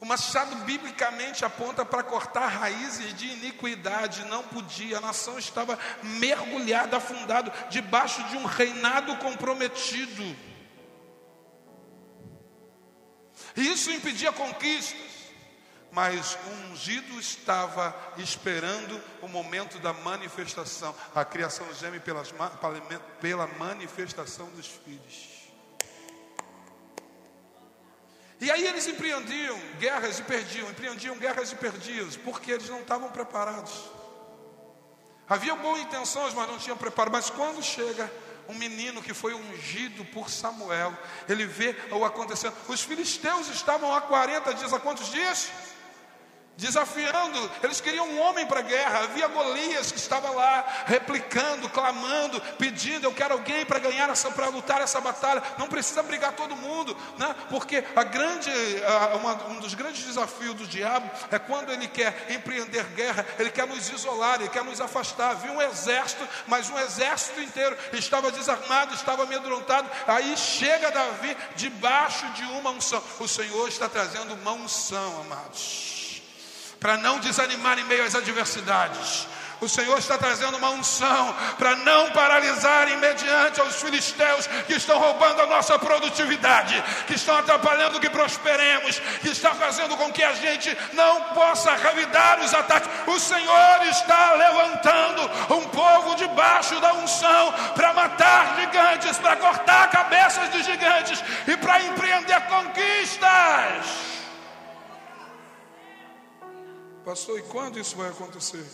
O 0.00 0.06
machado 0.06 0.54
biblicamente 0.64 1.44
aponta 1.44 1.84
para 1.84 2.04
cortar 2.04 2.46
raízes 2.46 3.12
de 3.14 3.26
iniquidade, 3.26 4.24
não 4.26 4.44
podia, 4.44 4.98
a 4.98 5.00
nação 5.00 5.38
estava 5.38 5.76
mergulhada, 6.02 6.98
afundada, 6.98 7.52
debaixo 7.68 8.22
de 8.24 8.36
um 8.36 8.44
reinado 8.44 9.16
comprometido. 9.16 10.36
E 13.56 13.72
isso 13.72 13.90
impedia 13.90 14.30
conquistas, 14.30 15.00
mas 15.90 16.38
o 16.46 16.70
ungido 16.70 17.18
estava 17.18 17.92
esperando 18.18 19.02
o 19.20 19.26
momento 19.26 19.80
da 19.80 19.92
manifestação. 19.92 20.94
A 21.12 21.24
criação 21.24 21.66
geme 21.74 21.98
pelas, 21.98 22.32
pela 23.20 23.48
manifestação 23.48 24.46
dos 24.50 24.66
filhos. 24.66 25.27
E 28.40 28.50
aí 28.50 28.66
eles 28.66 28.86
empreendiam 28.86 29.58
guerras 29.78 30.18
e 30.18 30.22
perdiam, 30.22 30.70
empreendiam 30.70 31.16
guerras 31.16 31.50
e 31.50 31.56
perdiam, 31.56 32.08
porque 32.24 32.52
eles 32.52 32.68
não 32.68 32.80
estavam 32.80 33.10
preparados. 33.10 33.72
Havia 35.28 35.54
boas 35.56 35.80
intenções, 35.82 36.32
mas 36.34 36.48
não 36.48 36.58
tinham 36.58 36.76
preparo. 36.76 37.10
Mas 37.10 37.28
quando 37.28 37.62
chega 37.62 38.10
um 38.48 38.54
menino 38.54 39.02
que 39.02 39.12
foi 39.12 39.34
ungido 39.34 40.04
por 40.06 40.30
Samuel, 40.30 40.96
ele 41.28 41.44
vê 41.44 41.76
o 41.90 42.04
acontecendo. 42.04 42.54
Os 42.66 42.82
filisteus 42.82 43.48
estavam 43.48 43.94
há 43.94 44.00
40 44.00 44.54
dias, 44.54 44.72
há 44.72 44.80
quantos 44.80 45.10
dias? 45.10 45.50
Desafiando, 46.58 47.50
eles 47.62 47.80
queriam 47.80 48.06
um 48.06 48.20
homem 48.20 48.44
para 48.44 48.58
a 48.58 48.62
guerra. 48.62 49.04
Havia 49.04 49.28
Golias 49.28 49.92
que 49.92 49.98
estava 49.98 50.28
lá, 50.30 50.66
replicando, 50.86 51.68
clamando, 51.70 52.40
pedindo: 52.58 53.04
Eu 53.06 53.14
quero 53.14 53.34
alguém 53.34 53.64
para 53.64 53.78
ganhar 53.78 54.10
essa, 54.10 54.28
para 54.32 54.48
lutar 54.48 54.82
essa 54.82 55.00
batalha. 55.00 55.40
Não 55.56 55.68
precisa 55.68 56.02
brigar 56.02 56.32
todo 56.32 56.56
mundo, 56.56 56.96
né? 57.16 57.34
porque 57.48 57.84
a 57.94 58.02
grande, 58.02 58.50
a, 58.84 59.16
uma, 59.16 59.34
um 59.50 59.60
dos 59.60 59.74
grandes 59.74 60.04
desafios 60.04 60.56
do 60.56 60.66
diabo 60.66 61.08
é 61.30 61.38
quando 61.38 61.70
ele 61.70 61.86
quer 61.86 62.26
empreender 62.28 62.84
guerra, 62.86 63.24
ele 63.38 63.50
quer 63.50 63.66
nos 63.66 63.88
isolar, 63.88 64.40
ele 64.40 64.50
quer 64.50 64.64
nos 64.64 64.80
afastar. 64.80 65.30
Havia 65.30 65.52
um 65.52 65.62
exército, 65.62 66.26
mas 66.48 66.68
um 66.68 66.78
exército 66.80 67.40
inteiro 67.40 67.78
estava 67.92 68.32
desarmado, 68.32 68.94
estava 68.94 69.22
amedrontado. 69.22 69.88
Aí 70.08 70.36
chega 70.36 70.90
Davi 70.90 71.36
debaixo 71.54 72.28
de 72.32 72.42
uma 72.42 72.70
unção. 72.70 73.02
O 73.20 73.28
Senhor 73.28 73.68
está 73.68 73.88
trazendo 73.88 74.34
uma 74.34 74.52
unção, 74.52 75.20
amados 75.20 75.97
para 76.80 76.96
não 76.96 77.18
desanimar 77.18 77.78
em 77.78 77.84
meio 77.84 78.04
às 78.04 78.14
adversidades. 78.14 79.26
O 79.60 79.68
Senhor 79.68 79.98
está 79.98 80.16
trazendo 80.16 80.56
uma 80.56 80.70
unção 80.70 81.34
para 81.58 81.74
não 81.76 82.10
paralisarem 82.12 82.96
mediante 82.98 83.60
aos 83.60 83.82
filisteus 83.82 84.46
que 84.66 84.74
estão 84.74 84.98
roubando 84.98 85.42
a 85.42 85.46
nossa 85.46 85.76
produtividade, 85.78 86.82
que 87.08 87.14
estão 87.14 87.36
atrapalhando 87.36 87.98
que 87.98 88.08
prosperemos, 88.08 89.00
que 89.20 89.30
está 89.30 89.52
fazendo 89.54 89.96
com 89.96 90.12
que 90.12 90.22
a 90.22 90.32
gente 90.34 90.76
não 90.92 91.34
possa 91.34 91.74
revidar 91.74 92.40
os 92.40 92.54
ataques. 92.54 92.88
O 93.08 93.18
Senhor 93.18 93.86
está 93.90 94.34
levantando 94.34 95.54
um 95.54 95.64
povo 95.70 96.14
debaixo 96.14 96.78
da 96.80 96.94
unção 96.94 97.52
para 97.74 97.92
matar 97.92 98.56
gigantes, 98.60 99.18
para 99.18 99.36
cortar 99.36 99.90
cabeças 99.90 100.52
de 100.52 100.62
gigantes 100.62 101.22
e 101.48 101.56
para 101.56 101.82
empreender 101.82 102.40
conquistas. 102.42 104.17
Pastor, 107.08 107.38
e 107.38 107.42
quando 107.44 107.78
isso 107.78 107.96
vai 107.96 108.10
acontecer? 108.10 108.66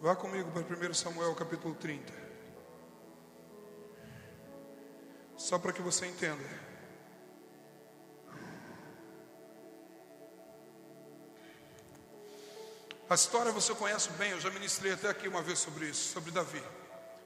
Vá 0.00 0.14
comigo 0.14 0.48
para 0.52 0.62
1 0.62 0.94
Samuel 0.94 1.34
capítulo 1.34 1.74
30. 1.74 2.12
Só 5.36 5.58
para 5.58 5.72
que 5.72 5.82
você 5.82 6.06
entenda. 6.06 6.48
A 13.10 13.16
história 13.16 13.50
você 13.50 13.74
conhece 13.74 14.10
bem, 14.10 14.30
eu 14.30 14.38
já 14.40 14.50
ministrei 14.50 14.92
até 14.92 15.08
aqui 15.08 15.26
uma 15.26 15.42
vez 15.42 15.58
sobre 15.58 15.86
isso, 15.86 16.12
sobre 16.12 16.30
Davi. 16.30 16.62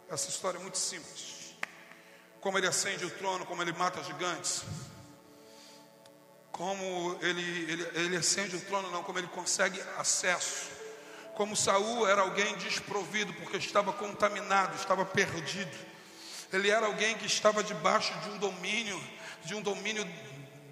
Essa 0.08 0.30
história 0.30 0.56
é 0.56 0.62
muito 0.62 0.78
simples. 0.78 1.39
Como 2.40 2.58
ele 2.58 2.66
acende 2.66 3.04
o 3.04 3.10
trono, 3.10 3.44
como 3.46 3.62
ele 3.62 3.72
mata 3.72 4.02
gigantes. 4.02 4.62
Como 6.50 7.18
ele, 7.22 7.70
ele, 7.70 7.90
ele 7.94 8.16
acende 8.16 8.56
o 8.56 8.60
trono, 8.60 8.90
não, 8.90 9.02
como 9.02 9.18
ele 9.18 9.28
consegue 9.28 9.80
acesso 9.98 10.80
como 11.40 11.56
Saul 11.56 12.06
era 12.06 12.20
alguém 12.20 12.54
desprovido, 12.56 13.32
porque 13.32 13.56
estava 13.56 13.94
contaminado, 13.94 14.76
estava 14.76 15.06
perdido. 15.06 15.74
Ele 16.52 16.68
era 16.68 16.84
alguém 16.84 17.16
que 17.16 17.24
estava 17.24 17.64
debaixo 17.64 18.12
de 18.18 18.28
um 18.28 18.36
domínio, 18.36 19.02
de 19.42 19.54
um 19.54 19.62
domínio 19.62 20.06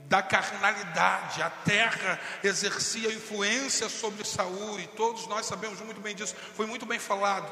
da 0.08 0.22
carnalidade. 0.22 1.40
A 1.40 1.48
terra 1.48 2.20
exercia 2.44 3.10
influência 3.10 3.88
sobre 3.88 4.24
Saul, 4.24 4.78
e 4.78 4.86
todos 4.88 5.26
nós 5.26 5.46
sabemos 5.46 5.80
muito 5.80 6.02
bem 6.02 6.14
disso. 6.14 6.36
Foi 6.54 6.66
muito 6.66 6.84
bem 6.84 6.98
falado. 6.98 7.50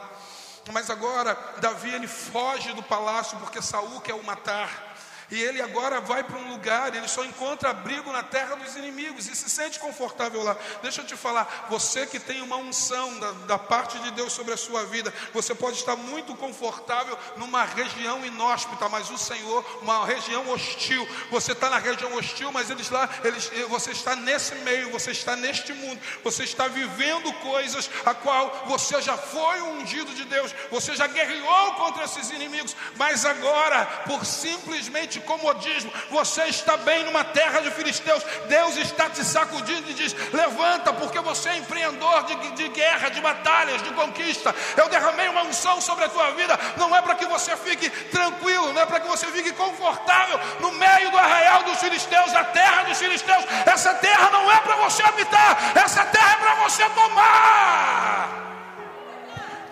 Mas 0.72 0.90
agora 0.90 1.36
Davi 1.58 1.90
ele 1.94 2.08
foge 2.08 2.72
do 2.72 2.82
palácio 2.82 3.38
porque 3.38 3.62
Saul 3.62 4.00
quer 4.00 4.14
o 4.14 4.24
matar. 4.24 4.96
E 5.30 5.42
ele 5.42 5.60
agora 5.60 6.00
vai 6.00 6.22
para 6.22 6.38
um 6.38 6.50
lugar, 6.50 6.94
ele 6.94 7.08
só 7.08 7.24
encontra 7.24 7.70
abrigo 7.70 8.12
na 8.12 8.22
terra 8.22 8.54
dos 8.54 8.76
inimigos 8.76 9.26
e 9.26 9.34
se 9.34 9.50
sente 9.50 9.78
confortável 9.80 10.42
lá. 10.42 10.56
Deixa 10.82 11.00
eu 11.00 11.06
te 11.06 11.16
falar, 11.16 11.66
você 11.68 12.06
que 12.06 12.20
tem 12.20 12.40
uma 12.42 12.56
unção 12.56 13.18
da, 13.18 13.32
da 13.32 13.58
parte 13.58 13.98
de 13.98 14.12
Deus 14.12 14.32
sobre 14.32 14.54
a 14.54 14.56
sua 14.56 14.84
vida, 14.84 15.12
você 15.32 15.54
pode 15.54 15.78
estar 15.78 15.96
muito 15.96 16.34
confortável 16.36 17.18
numa 17.36 17.64
região 17.64 18.24
inóspita, 18.24 18.88
mas 18.88 19.10
o 19.10 19.18
Senhor, 19.18 19.64
uma 19.82 20.06
região 20.06 20.48
hostil. 20.50 21.06
Você 21.30 21.52
está 21.52 21.68
na 21.70 21.78
região 21.78 22.14
hostil, 22.14 22.52
mas 22.52 22.70
eles 22.70 22.88
lá, 22.90 23.08
eles, 23.24 23.50
você 23.68 23.90
está 23.90 24.14
nesse 24.14 24.54
meio, 24.56 24.90
você 24.90 25.10
está 25.10 25.34
neste 25.34 25.72
mundo, 25.72 26.00
você 26.22 26.44
está 26.44 26.68
vivendo 26.68 27.32
coisas 27.40 27.90
a 28.04 28.14
qual 28.14 28.64
você 28.66 29.02
já 29.02 29.16
foi 29.16 29.60
ungido 29.62 30.14
de 30.14 30.24
Deus, 30.24 30.54
você 30.70 30.94
já 30.94 31.08
guerreou 31.08 31.74
contra 31.74 32.04
esses 32.04 32.30
inimigos, 32.30 32.76
mas 32.96 33.24
agora, 33.24 33.84
por 34.06 34.24
simplesmente 34.24 35.15
de 35.16 35.20
comodismo. 35.20 35.92
Você 36.10 36.44
está 36.44 36.76
bem 36.76 37.04
numa 37.04 37.24
terra 37.24 37.60
de 37.60 37.70
filisteus. 37.70 38.22
Deus 38.48 38.76
está 38.76 39.08
te 39.08 39.24
sacudindo 39.24 39.90
e 39.90 39.94
diz: 39.94 40.14
levanta, 40.32 40.92
porque 40.92 41.18
você 41.20 41.48
é 41.48 41.56
empreendedor 41.56 42.24
de, 42.24 42.50
de 42.52 42.68
guerra, 42.68 43.08
de 43.08 43.20
batalhas, 43.20 43.82
de 43.82 43.90
conquista. 43.90 44.54
Eu 44.76 44.88
derramei 44.88 45.28
uma 45.28 45.42
unção 45.42 45.80
sobre 45.80 46.04
a 46.04 46.08
tua 46.08 46.30
vida. 46.32 46.58
Não 46.76 46.94
é 46.94 47.00
para 47.00 47.14
que 47.14 47.26
você 47.26 47.56
fique 47.56 47.88
tranquilo, 47.88 48.72
não 48.72 48.82
é 48.82 48.86
para 48.86 49.00
que 49.00 49.08
você 49.08 49.26
fique 49.28 49.52
confortável 49.52 50.38
no 50.60 50.72
meio 50.72 51.10
do 51.10 51.18
arraial 51.18 51.62
dos 51.64 51.78
filisteus, 51.78 52.32
da 52.32 52.44
terra 52.44 52.82
dos 52.84 52.98
filisteus. 52.98 53.44
Essa 53.64 53.94
terra 53.94 54.30
não 54.30 54.50
é 54.50 54.60
para 54.60 54.76
você 54.76 55.02
habitar, 55.02 55.72
essa 55.74 56.04
terra 56.04 56.32
é 56.32 56.36
para 56.36 56.54
você 56.56 56.88
tomar. 56.90 58.55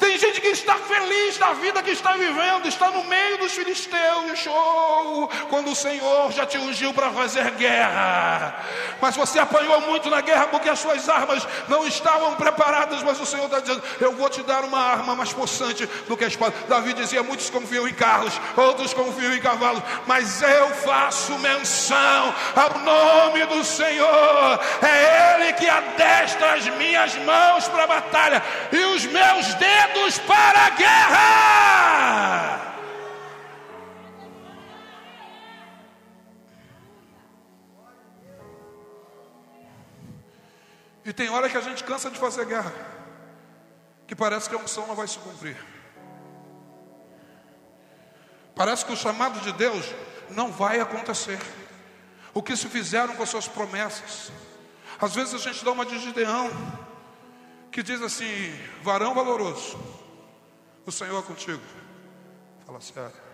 Tem 0.04 0.18
gente 0.18 0.38
que 0.38 0.48
está 0.48 0.74
feliz 0.76 1.38
da 1.38 1.54
vida 1.54 1.82
que 1.82 1.90
está 1.90 2.12
vivendo, 2.12 2.68
está 2.68 2.90
no 2.90 3.04
meio 3.04 3.38
dos 3.38 3.52
filisteus. 3.52 4.38
Show! 4.38 5.30
Quando 5.48 5.70
o 5.70 5.74
Senhor 5.74 6.30
já 6.30 6.44
te 6.44 6.58
ungiu 6.58 6.92
para 6.92 7.10
fazer 7.10 7.50
guerra. 7.52 8.54
Mas 9.00 9.16
você 9.16 9.38
apanhou 9.38 9.80
muito 9.80 10.10
na 10.10 10.20
guerra 10.20 10.48
porque 10.48 10.68
as 10.68 10.78
suas 10.78 11.08
armas 11.08 11.48
não 11.68 11.86
estavam 11.86 12.34
preparadas. 12.34 13.02
Mas 13.02 13.18
o 13.18 13.24
Senhor 13.24 13.46
está 13.46 13.60
dizendo: 13.60 13.82
Eu 13.98 14.12
vou 14.12 14.28
te 14.28 14.42
dar 14.42 14.62
uma 14.64 14.78
arma 14.78 15.16
mais 15.16 15.32
possante 15.32 15.86
do 16.06 16.18
que 16.18 16.24
a 16.24 16.28
espada. 16.28 16.54
Davi 16.68 16.92
dizia: 16.92 17.22
Muitos 17.22 17.48
confiam 17.48 17.88
em 17.88 17.94
carros, 17.94 18.38
outros 18.58 18.92
confiam 18.92 19.32
em 19.32 19.40
cavalos. 19.40 19.82
Mas 20.06 20.42
eu 20.42 20.68
faço 20.68 21.38
menção 21.38 22.34
ao 22.54 22.78
nome 22.80 23.46
do 23.46 23.64
Senhor. 23.64 24.60
É 24.82 25.40
Ele 25.40 25.54
que 25.54 25.66
adestra 25.66 26.52
as 26.52 26.66
minhas 26.76 27.14
mãos 27.24 27.68
para 27.68 27.84
a 27.84 27.86
batalha 27.86 28.42
e 28.70 28.84
os 28.94 29.06
meus 29.06 29.54
dedos 29.54 29.93
para 30.26 30.66
a 30.66 30.70
guerra. 30.70 31.84
E 41.04 41.12
tem 41.12 41.28
hora 41.28 41.50
que 41.50 41.56
a 41.56 41.60
gente 41.60 41.84
cansa 41.84 42.10
de 42.10 42.18
fazer 42.18 42.46
guerra, 42.46 42.72
que 44.06 44.16
parece 44.16 44.48
que 44.48 44.56
a 44.56 44.58
unção 44.58 44.86
não 44.86 44.94
vai 44.94 45.06
se 45.06 45.18
cumprir. 45.18 45.56
Parece 48.54 48.86
que 48.86 48.92
o 48.92 48.96
chamado 48.96 49.40
de 49.40 49.52
Deus 49.52 49.84
não 50.30 50.50
vai 50.50 50.80
acontecer. 50.80 51.38
O 52.32 52.42
que 52.42 52.56
se 52.56 52.68
fizeram 52.68 53.14
com 53.14 53.22
as 53.22 53.28
suas 53.28 53.46
promessas. 53.46 54.32
Às 55.00 55.14
vezes 55.14 55.34
a 55.34 55.38
gente 55.38 55.64
dá 55.64 55.72
uma 55.72 55.84
de 55.84 55.98
Gideão 55.98 56.50
que 57.74 57.82
diz 57.82 58.00
assim: 58.00 58.56
varão 58.84 59.16
valoroso, 59.16 59.76
o 60.86 60.92
Senhor 60.92 61.18
é 61.18 61.22
contigo. 61.22 61.60
Fala 62.64 62.80
sério. 62.80 63.24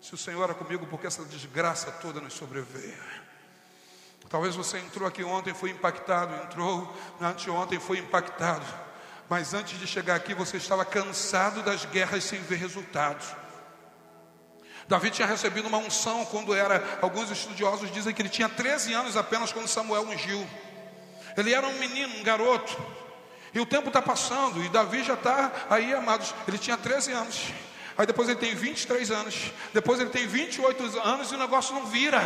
Se 0.00 0.14
o 0.14 0.16
Senhor 0.16 0.48
é 0.48 0.54
comigo, 0.54 0.86
porque 0.86 1.08
essa 1.08 1.24
desgraça 1.24 1.90
toda 1.90 2.20
nos 2.20 2.34
sobreveio. 2.34 3.02
Talvez 4.28 4.54
você 4.54 4.78
entrou 4.78 5.06
aqui 5.06 5.24
ontem 5.24 5.52
foi 5.52 5.70
impactado, 5.70 6.32
entrou 6.44 6.96
anteontem 7.20 7.80
foi 7.80 7.98
impactado, 7.98 8.64
mas 9.28 9.52
antes 9.52 9.78
de 9.78 9.86
chegar 9.86 10.14
aqui 10.14 10.32
você 10.32 10.58
estava 10.58 10.84
cansado 10.84 11.60
das 11.62 11.84
guerras 11.86 12.22
sem 12.22 12.40
ver 12.42 12.56
resultados. 12.56 13.26
Davi 14.86 15.10
tinha 15.10 15.26
recebido 15.26 15.66
uma 15.66 15.78
unção 15.78 16.24
quando 16.26 16.54
era, 16.54 16.98
alguns 17.02 17.30
estudiosos 17.32 17.90
dizem 17.90 18.14
que 18.14 18.22
ele 18.22 18.28
tinha 18.28 18.48
13 18.48 18.94
anos 18.94 19.16
apenas 19.16 19.52
quando 19.52 19.66
Samuel 19.66 20.02
ungiu. 20.02 20.48
Ele 21.36 21.52
era 21.52 21.66
um 21.66 21.78
menino, 21.78 22.16
um 22.18 22.22
garoto, 22.22 22.76
e 23.56 23.60
o 23.60 23.64
tempo 23.64 23.88
está 23.88 24.02
passando, 24.02 24.62
e 24.62 24.68
Davi 24.68 25.02
já 25.02 25.14
está 25.14 25.50
aí, 25.70 25.94
amados. 25.94 26.34
Ele 26.46 26.58
tinha 26.58 26.76
13 26.76 27.12
anos, 27.12 27.44
aí 27.96 28.04
depois 28.04 28.28
ele 28.28 28.38
tem 28.38 28.54
23 28.54 29.10
anos, 29.10 29.50
depois 29.72 29.98
ele 29.98 30.10
tem 30.10 30.26
28 30.26 31.00
anos 31.00 31.32
e 31.32 31.36
o 31.36 31.38
negócio 31.38 31.74
não 31.74 31.86
vira. 31.86 32.20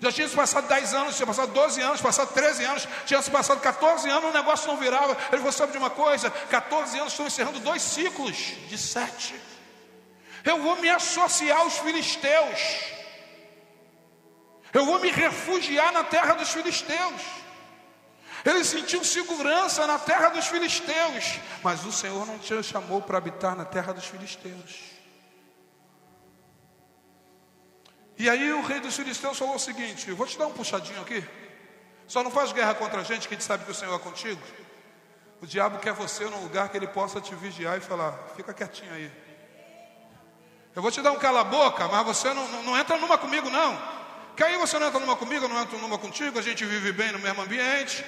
Já 0.00 0.10
tinha 0.10 0.26
se 0.26 0.34
passado 0.34 0.66
10 0.66 0.94
anos, 0.94 1.14
tinha 1.14 1.26
passado 1.28 1.52
12 1.52 1.80
anos, 1.80 2.00
passado 2.00 2.34
13 2.34 2.64
anos, 2.64 2.88
tinha 3.06 3.22
se 3.22 3.30
passado 3.30 3.60
14 3.60 4.10
anos, 4.10 4.30
o 4.30 4.32
negócio 4.32 4.66
não 4.66 4.76
virava. 4.76 5.12
Ele 5.28 5.38
falou: 5.38 5.52
sabe 5.52 5.70
de 5.70 5.78
uma 5.78 5.90
coisa? 5.90 6.28
14 6.28 6.98
anos 6.98 7.12
estão 7.12 7.28
encerrando 7.28 7.60
dois 7.60 7.80
ciclos 7.80 8.36
de 8.68 8.76
sete. 8.76 9.40
Eu 10.44 10.60
vou 10.60 10.74
me 10.80 10.90
associar 10.90 11.60
aos 11.60 11.78
filisteus. 11.78 12.58
Eu 14.72 14.84
vou 14.86 14.98
me 14.98 15.12
refugiar 15.12 15.92
na 15.92 16.02
terra 16.02 16.34
dos 16.34 16.48
filisteus. 16.50 17.43
Ele 18.44 18.62
sentiu 18.62 19.02
segurança 19.02 19.86
na 19.86 19.98
terra 19.98 20.28
dos 20.28 20.46
filisteus, 20.46 21.40
mas 21.62 21.84
o 21.86 21.92
Senhor 21.92 22.26
não 22.26 22.38
te 22.38 22.62
chamou 22.62 23.00
para 23.00 23.16
habitar 23.16 23.56
na 23.56 23.64
terra 23.64 23.94
dos 23.94 24.04
filisteus. 24.04 24.94
E 28.18 28.28
aí 28.28 28.52
o 28.52 28.62
rei 28.62 28.80
dos 28.80 28.94
filisteus 28.94 29.38
falou 29.38 29.54
o 29.54 29.58
seguinte: 29.58 30.10
vou 30.12 30.26
te 30.26 30.38
dar 30.38 30.46
um 30.46 30.52
puxadinho 30.52 31.00
aqui. 31.00 31.24
Só 32.06 32.22
não 32.22 32.30
faz 32.30 32.52
guerra 32.52 32.74
contra 32.74 33.00
a 33.00 33.04
gente 33.04 33.26
que 33.26 33.34
a 33.34 33.36
gente 33.36 33.46
sabe 33.46 33.64
que 33.64 33.70
o 33.70 33.74
Senhor 33.74 33.94
é 33.94 33.98
contigo. 33.98 34.40
O 35.40 35.46
diabo 35.46 35.78
quer 35.78 35.94
você 35.94 36.24
num 36.24 36.42
lugar 36.42 36.68
que 36.68 36.76
ele 36.76 36.86
possa 36.86 37.20
te 37.20 37.34
vigiar 37.34 37.78
e 37.78 37.80
falar: 37.80 38.12
Fica 38.36 38.52
quietinho 38.52 38.92
aí. 38.92 39.10
Eu 40.76 40.82
vou 40.82 40.90
te 40.90 41.00
dar 41.00 41.12
um 41.12 41.18
cala-boca, 41.18 41.88
mas 41.88 42.04
você 42.04 42.34
não, 42.34 42.46
não, 42.48 42.62
não 42.62 42.78
entra 42.78 42.98
numa 42.98 43.16
comigo, 43.16 43.48
não. 43.48 43.80
Que 44.36 44.42
aí 44.42 44.56
você 44.58 44.78
não 44.78 44.88
entra 44.88 44.98
numa 44.98 45.14
comigo, 45.16 45.46
não 45.46 45.60
entro 45.60 45.78
numa 45.78 45.96
contigo, 45.96 46.38
a 46.38 46.42
gente 46.42 46.64
vive 46.64 46.90
bem 46.92 47.12
no 47.12 47.20
mesmo 47.20 47.42
ambiente, 47.42 48.04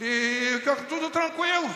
e 0.00 0.62
tudo 0.88 1.10
tranquilo. 1.10 1.68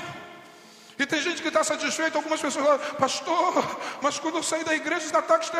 E 0.98 1.06
tem 1.06 1.20
gente 1.20 1.40
que 1.42 1.48
está 1.48 1.64
satisfeita, 1.64 2.18
algumas 2.18 2.40
pessoas 2.40 2.64
falam, 2.64 2.96
pastor, 2.96 3.80
mas 4.02 4.18
quando 4.18 4.36
eu 4.36 4.42
saí 4.42 4.62
da 4.62 4.74
igreja, 4.74 5.06
os 5.06 5.14
ataques 5.14 5.50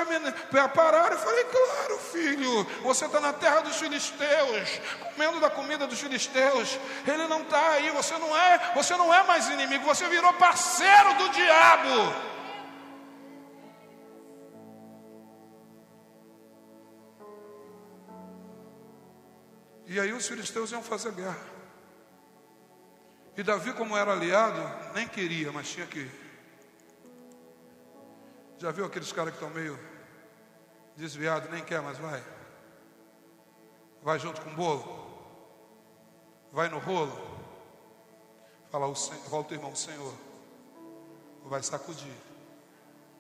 pararam. 0.74 1.16
Eu 1.16 1.18
falei, 1.18 1.44
claro, 1.44 1.98
filho, 1.98 2.64
você 2.82 3.06
está 3.06 3.18
na 3.18 3.32
terra 3.32 3.60
dos 3.60 3.76
filisteus, 3.76 4.80
comendo 5.02 5.40
da 5.40 5.50
comida 5.50 5.86
dos 5.86 5.98
filisteus. 5.98 6.78
Ele 7.06 7.26
não 7.26 7.42
está 7.42 7.70
aí, 7.70 7.90
você 7.90 8.16
não 8.18 8.36
é, 8.36 8.72
você 8.74 8.96
não 8.96 9.12
é 9.12 9.22
mais 9.24 9.48
inimigo, 9.48 9.84
você 9.84 10.06
virou 10.08 10.32
parceiro 10.34 11.14
do 11.14 11.28
diabo. 11.30 12.32
E 19.86 19.98
aí 19.98 20.12
os 20.12 20.26
filisteus 20.26 20.70
iam 20.70 20.82
fazer 20.82 21.12
guerra. 21.12 21.61
E 23.36 23.42
Davi, 23.42 23.72
como 23.72 23.96
era 23.96 24.12
aliado, 24.12 24.60
nem 24.94 25.08
queria, 25.08 25.50
mas 25.52 25.70
tinha 25.70 25.86
que. 25.86 26.10
Já 28.58 28.70
viu 28.70 28.84
aqueles 28.84 29.10
caras 29.12 29.32
que 29.32 29.42
estão 29.42 29.50
meio 29.50 29.78
desviados, 30.96 31.50
nem 31.50 31.64
quer, 31.64 31.80
mas 31.80 31.98
vai? 31.98 32.22
Vai 34.02 34.18
junto 34.18 34.40
com 34.40 34.50
o 34.50 34.54
bolo? 34.54 35.02
Vai 36.52 36.68
no 36.68 36.78
rolo? 36.78 37.30
Fala, 38.70 38.86
o, 38.86 38.92
o 38.92 39.44
teu 39.44 39.56
irmão, 39.56 39.72
o 39.72 39.76
Senhor 39.76 40.14
vai 41.44 41.62
sacudir 41.62 42.14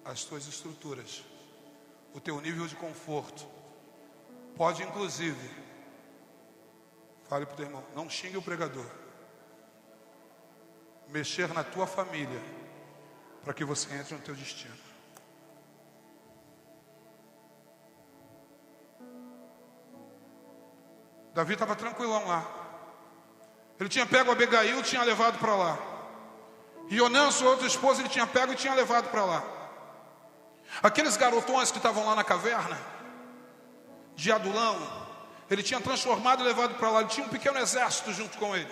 as 0.04 0.24
tuas 0.24 0.46
estruturas, 0.46 1.24
o 2.14 2.20
teu 2.20 2.40
nível 2.40 2.66
de 2.66 2.76
conforto. 2.76 3.46
Pode, 4.56 4.82
inclusive, 4.82 5.62
Fale 7.32 7.46
para 7.46 7.54
o 7.54 7.56
teu 7.56 7.64
irmão, 7.64 7.82
não 7.94 8.10
xingue 8.10 8.36
o 8.36 8.42
pregador. 8.42 8.84
Mexer 11.12 11.52
na 11.52 11.62
tua 11.62 11.86
família 11.86 12.40
para 13.44 13.52
que 13.52 13.64
você 13.64 13.94
entre 13.94 14.14
no 14.14 14.20
teu 14.22 14.34
destino. 14.34 14.74
Davi 21.34 21.52
estava 21.52 21.76
tranquilão 21.76 22.26
lá. 22.26 22.44
Ele 23.78 23.88
tinha 23.88 24.06
pego 24.06 24.30
Abigail 24.30 24.80
e 24.80 24.82
tinha 24.82 25.02
levado 25.02 25.38
para 25.38 25.54
lá. 25.54 25.78
E 26.88 27.00
Onã, 27.00 27.30
sua 27.30 27.50
outra 27.50 27.66
esposa, 27.66 28.00
ele 28.00 28.08
tinha 28.08 28.26
pego 28.26 28.52
e 28.52 28.56
tinha 28.56 28.74
levado 28.74 29.10
para 29.10 29.24
lá. 29.24 29.44
Aqueles 30.82 31.16
garotões 31.16 31.70
que 31.70 31.78
estavam 31.78 32.06
lá 32.06 32.14
na 32.14 32.24
caverna, 32.24 32.78
de 34.14 34.32
Adulão, 34.32 34.78
ele 35.50 35.62
tinha 35.62 35.80
transformado 35.80 36.42
e 36.42 36.46
levado 36.46 36.74
para 36.76 36.90
lá. 36.90 37.00
Ele 37.00 37.08
tinha 37.10 37.26
um 37.26 37.30
pequeno 37.30 37.58
exército 37.58 38.12
junto 38.12 38.38
com 38.38 38.54
ele. 38.56 38.70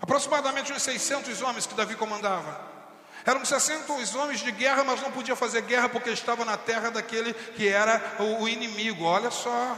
Aproximadamente 0.00 0.72
uns 0.72 0.82
600 0.82 1.42
homens 1.42 1.66
que 1.66 1.74
Davi 1.74 1.94
comandava. 1.94 2.60
Eram 3.24 3.44
600 3.44 4.14
homens 4.14 4.40
de 4.40 4.52
guerra, 4.52 4.84
mas 4.84 5.00
não 5.00 5.10
podia 5.10 5.34
fazer 5.34 5.62
guerra 5.62 5.88
porque 5.88 6.10
estava 6.10 6.44
na 6.44 6.56
terra 6.56 6.90
daquele 6.90 7.34
que 7.34 7.66
era 7.68 8.00
o 8.20 8.46
inimigo. 8.46 9.04
Olha 9.04 9.30
só. 9.30 9.76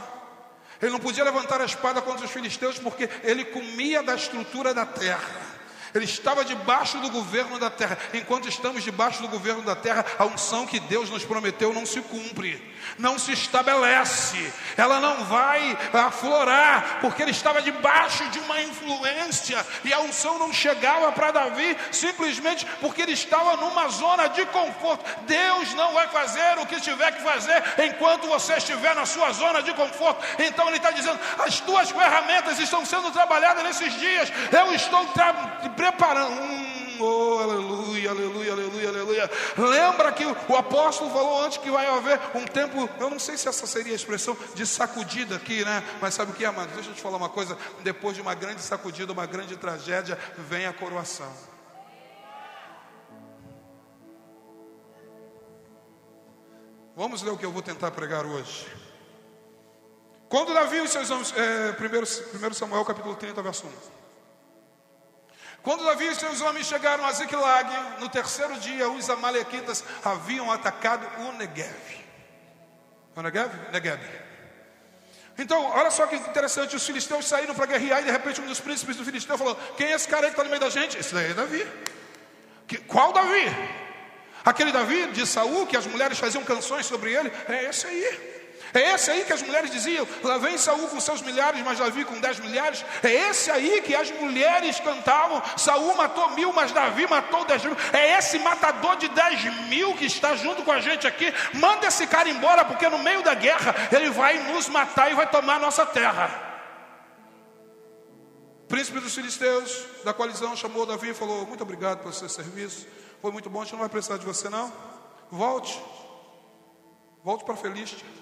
Ele 0.81 0.91
não 0.91 0.99
podia 0.99 1.23
levantar 1.23 1.59
a 1.59 1.65
espada 1.65 2.01
contra 2.01 2.25
os 2.25 2.31
filisteus 2.31 2.77
porque 2.77 3.09
ele 3.23 3.43
comia 3.45 4.03
da 4.03 4.15
estrutura 4.15 4.73
da 4.73 4.85
terra. 4.85 5.58
Ele 5.93 6.05
estava 6.05 6.45
debaixo 6.45 6.97
do 6.99 7.09
governo 7.09 7.57
da 7.57 7.69
terra. 7.69 7.97
Enquanto 8.13 8.47
estamos 8.47 8.83
debaixo 8.83 9.21
do 9.21 9.27
governo 9.27 9.61
da 9.63 9.75
terra, 9.75 10.05
a 10.17 10.25
unção 10.25 10.67
que 10.67 10.79
Deus 10.79 11.09
nos 11.09 11.23
prometeu 11.25 11.73
não 11.73 11.85
se 11.85 12.01
cumpre, 12.01 12.61
não 12.97 13.17
se 13.17 13.31
estabelece, 13.31 14.53
ela 14.77 14.99
não 14.99 15.25
vai 15.25 15.77
aflorar, 15.93 16.99
porque 17.01 17.21
ele 17.21 17.31
estava 17.31 17.61
debaixo 17.61 18.27
de 18.29 18.39
uma 18.39 18.61
influência 18.61 19.65
e 19.83 19.93
a 19.93 19.99
unção 19.99 20.37
não 20.37 20.53
chegava 20.53 21.11
para 21.11 21.31
Davi 21.31 21.77
simplesmente 21.91 22.65
porque 22.79 23.01
ele 23.01 23.13
estava 23.13 23.57
numa 23.57 23.87
zona 23.89 24.27
de 24.27 24.45
conforto. 24.47 25.03
Deus 25.25 25.73
não 25.73 25.93
vai 25.93 26.07
fazer 26.07 26.59
o 26.59 26.65
que 26.65 26.79
tiver 26.81 27.11
que 27.13 27.23
fazer 27.23 27.63
enquanto 27.85 28.27
você 28.27 28.53
estiver 28.53 28.95
na 28.95 29.05
sua 29.05 29.31
zona 29.31 29.61
de 29.61 29.73
conforto. 29.73 30.23
Então 30.39 30.67
ele 30.67 30.77
está 30.77 30.91
dizendo: 30.91 31.19
as 31.39 31.59
tuas 31.59 31.89
ferramentas 31.89 32.59
estão 32.59 32.85
sendo 32.85 33.11
trabalhadas 33.11 33.63
nesses 33.63 33.93
dias, 33.99 34.31
eu 34.51 34.73
estou 34.73 35.05
trabalhando 35.07 35.78
preparando. 35.79 36.33
Hum, 36.33 36.97
oh, 36.99 37.39
aleluia, 37.39 38.09
aleluia, 38.09 38.51
aleluia, 38.51 38.89
aleluia. 38.89 39.31
Lembra 39.57 40.11
que 40.11 40.25
o 40.25 40.57
apóstolo 40.57 41.09
falou 41.09 41.45
antes 41.45 41.57
que 41.57 41.71
vai 41.71 41.87
haver 41.87 42.19
um 42.35 42.43
tempo, 42.43 42.89
eu 42.99 43.09
não 43.09 43.17
sei 43.17 43.37
se 43.37 43.47
essa 43.47 43.65
seria 43.65 43.93
a 43.93 43.95
expressão 43.95 44.35
de 44.53 44.65
sacudida 44.67 45.37
aqui, 45.37 45.63
né? 45.63 45.81
Mas 46.01 46.15
sabe 46.15 46.33
o 46.33 46.35
que, 46.35 46.43
amado? 46.43 46.69
Deixa 46.73 46.89
eu 46.89 46.93
te 46.93 47.01
falar 47.01 47.15
uma 47.15 47.29
coisa. 47.29 47.57
Depois 47.81 48.13
de 48.13 48.21
uma 48.21 48.35
grande 48.35 48.61
sacudida, 48.61 49.13
uma 49.13 49.25
grande 49.25 49.55
tragédia, 49.55 50.19
vem 50.37 50.65
a 50.65 50.73
coroação. 50.73 51.31
Vamos 56.93 57.21
ler 57.21 57.31
o 57.31 57.37
que 57.37 57.45
eu 57.45 57.53
vou 57.53 57.61
tentar 57.61 57.91
pregar 57.91 58.25
hoje. 58.25 58.67
Quando 60.27 60.53
Davi 60.53 60.83
e 60.83 60.87
seus 60.89 61.09
homens, 61.09 61.33
é, 61.37 61.71
1 61.71 62.53
Samuel 62.53 62.83
capítulo 62.83 63.15
30, 63.15 63.41
verso 63.41 63.65
1. 63.65 63.98
Quando 65.61 65.83
Davi 65.83 66.07
e 66.07 66.15
seus 66.15 66.41
homens 66.41 66.67
chegaram 66.67 67.05
a 67.05 67.11
Ziklag, 67.11 67.69
no 67.99 68.09
terceiro 68.09 68.57
dia, 68.59 68.89
os 68.89 69.09
amalequitas 69.09 69.83
haviam 70.03 70.51
atacado 70.51 71.05
o 71.23 71.31
Negev. 71.33 72.05
O 73.15 73.21
Negev? 73.21 73.51
Negev. 73.71 73.99
Então, 75.37 75.63
olha 75.71 75.89
só 75.89 76.05
que 76.05 76.15
interessante, 76.15 76.75
os 76.75 76.85
filisteus 76.85 77.25
saíram 77.27 77.55
para 77.55 77.65
guerrear 77.65 78.01
e 78.01 78.05
de 78.05 78.11
repente 78.11 78.41
um 78.41 78.45
dos 78.45 78.59
príncipes 78.59 78.95
do 78.95 79.05
filisteu 79.05 79.37
falou: 79.37 79.55
Quem 79.77 79.87
é 79.87 79.95
esse 79.95 80.07
cara 80.07 80.25
aí 80.25 80.31
que 80.31 80.33
está 80.33 80.43
no 80.43 80.49
meio 80.49 80.61
da 80.61 80.69
gente? 80.69 80.97
Esse 80.97 81.13
daí 81.13 81.31
é 81.31 81.33
Davi. 81.33 81.65
Que, 82.67 82.77
qual 82.77 83.13
Davi? 83.13 83.45
Aquele 84.43 84.71
Davi 84.71 85.07
de 85.07 85.25
Saul, 85.25 85.65
que 85.65 85.77
as 85.77 85.87
mulheres 85.87 86.19
faziam 86.19 86.43
canções 86.43 86.85
sobre 86.85 87.13
ele, 87.13 87.31
é 87.47 87.65
esse 87.65 87.87
aí. 87.87 88.28
É 88.73 88.93
esse 88.93 89.09
aí 89.09 89.25
que 89.25 89.33
as 89.33 89.41
mulheres 89.41 89.71
diziam: 89.71 90.07
lá 90.23 90.37
vem 90.37 90.57
Saul 90.57 90.87
com 90.87 90.99
seus 90.99 91.21
milhares, 91.21 91.61
mas 91.63 91.79
Davi 91.79 92.05
com 92.05 92.19
dez 92.19 92.39
milhares. 92.39 92.85
É 93.03 93.29
esse 93.29 93.49
aí 93.49 93.81
que 93.81 93.95
as 93.95 94.11
mulheres 94.11 94.79
cantavam: 94.79 95.41
Saul 95.57 95.95
matou 95.95 96.29
mil, 96.31 96.53
mas 96.53 96.71
Davi 96.71 97.07
matou 97.07 97.45
dez 97.45 97.63
mil. 97.63 97.75
É 97.93 98.17
esse 98.17 98.37
matador 98.39 98.95
de 98.97 99.07
dez 99.09 99.43
mil 99.67 99.95
que 99.95 100.05
está 100.05 100.35
junto 100.35 100.63
com 100.63 100.71
a 100.71 100.79
gente 100.79 101.07
aqui. 101.07 101.33
Manda 101.53 101.87
esse 101.87 102.05
cara 102.07 102.29
embora, 102.29 102.65
porque 102.65 102.87
no 102.89 102.99
meio 102.99 103.23
da 103.23 103.33
guerra 103.33 103.75
ele 103.91 104.09
vai 104.09 104.37
nos 104.51 104.67
matar 104.69 105.11
e 105.11 105.15
vai 105.15 105.29
tomar 105.29 105.55
a 105.55 105.59
nossa 105.59 105.85
terra. 105.85 106.47
O 108.65 108.67
príncipe 108.67 108.99
dos 108.99 109.15
filisteus 109.15 109.85
da 110.03 110.13
coalizão 110.13 110.55
chamou 110.55 110.85
Davi 110.85 111.09
e 111.09 111.13
falou: 111.13 111.45
Muito 111.47 111.61
obrigado 111.61 111.99
pelo 111.99 112.13
seu 112.13 112.29
serviço. 112.29 112.87
Foi 113.21 113.31
muito 113.31 113.49
bom, 113.49 113.61
a 113.61 113.63
gente 113.63 113.73
não 113.73 113.79
vai 113.79 113.89
precisar 113.89 114.17
de 114.17 114.25
você, 114.25 114.47
não. 114.47 114.71
Volte. 115.31 115.81
Volte 117.23 117.43
para 117.43 117.55
Felístia. 117.55 118.18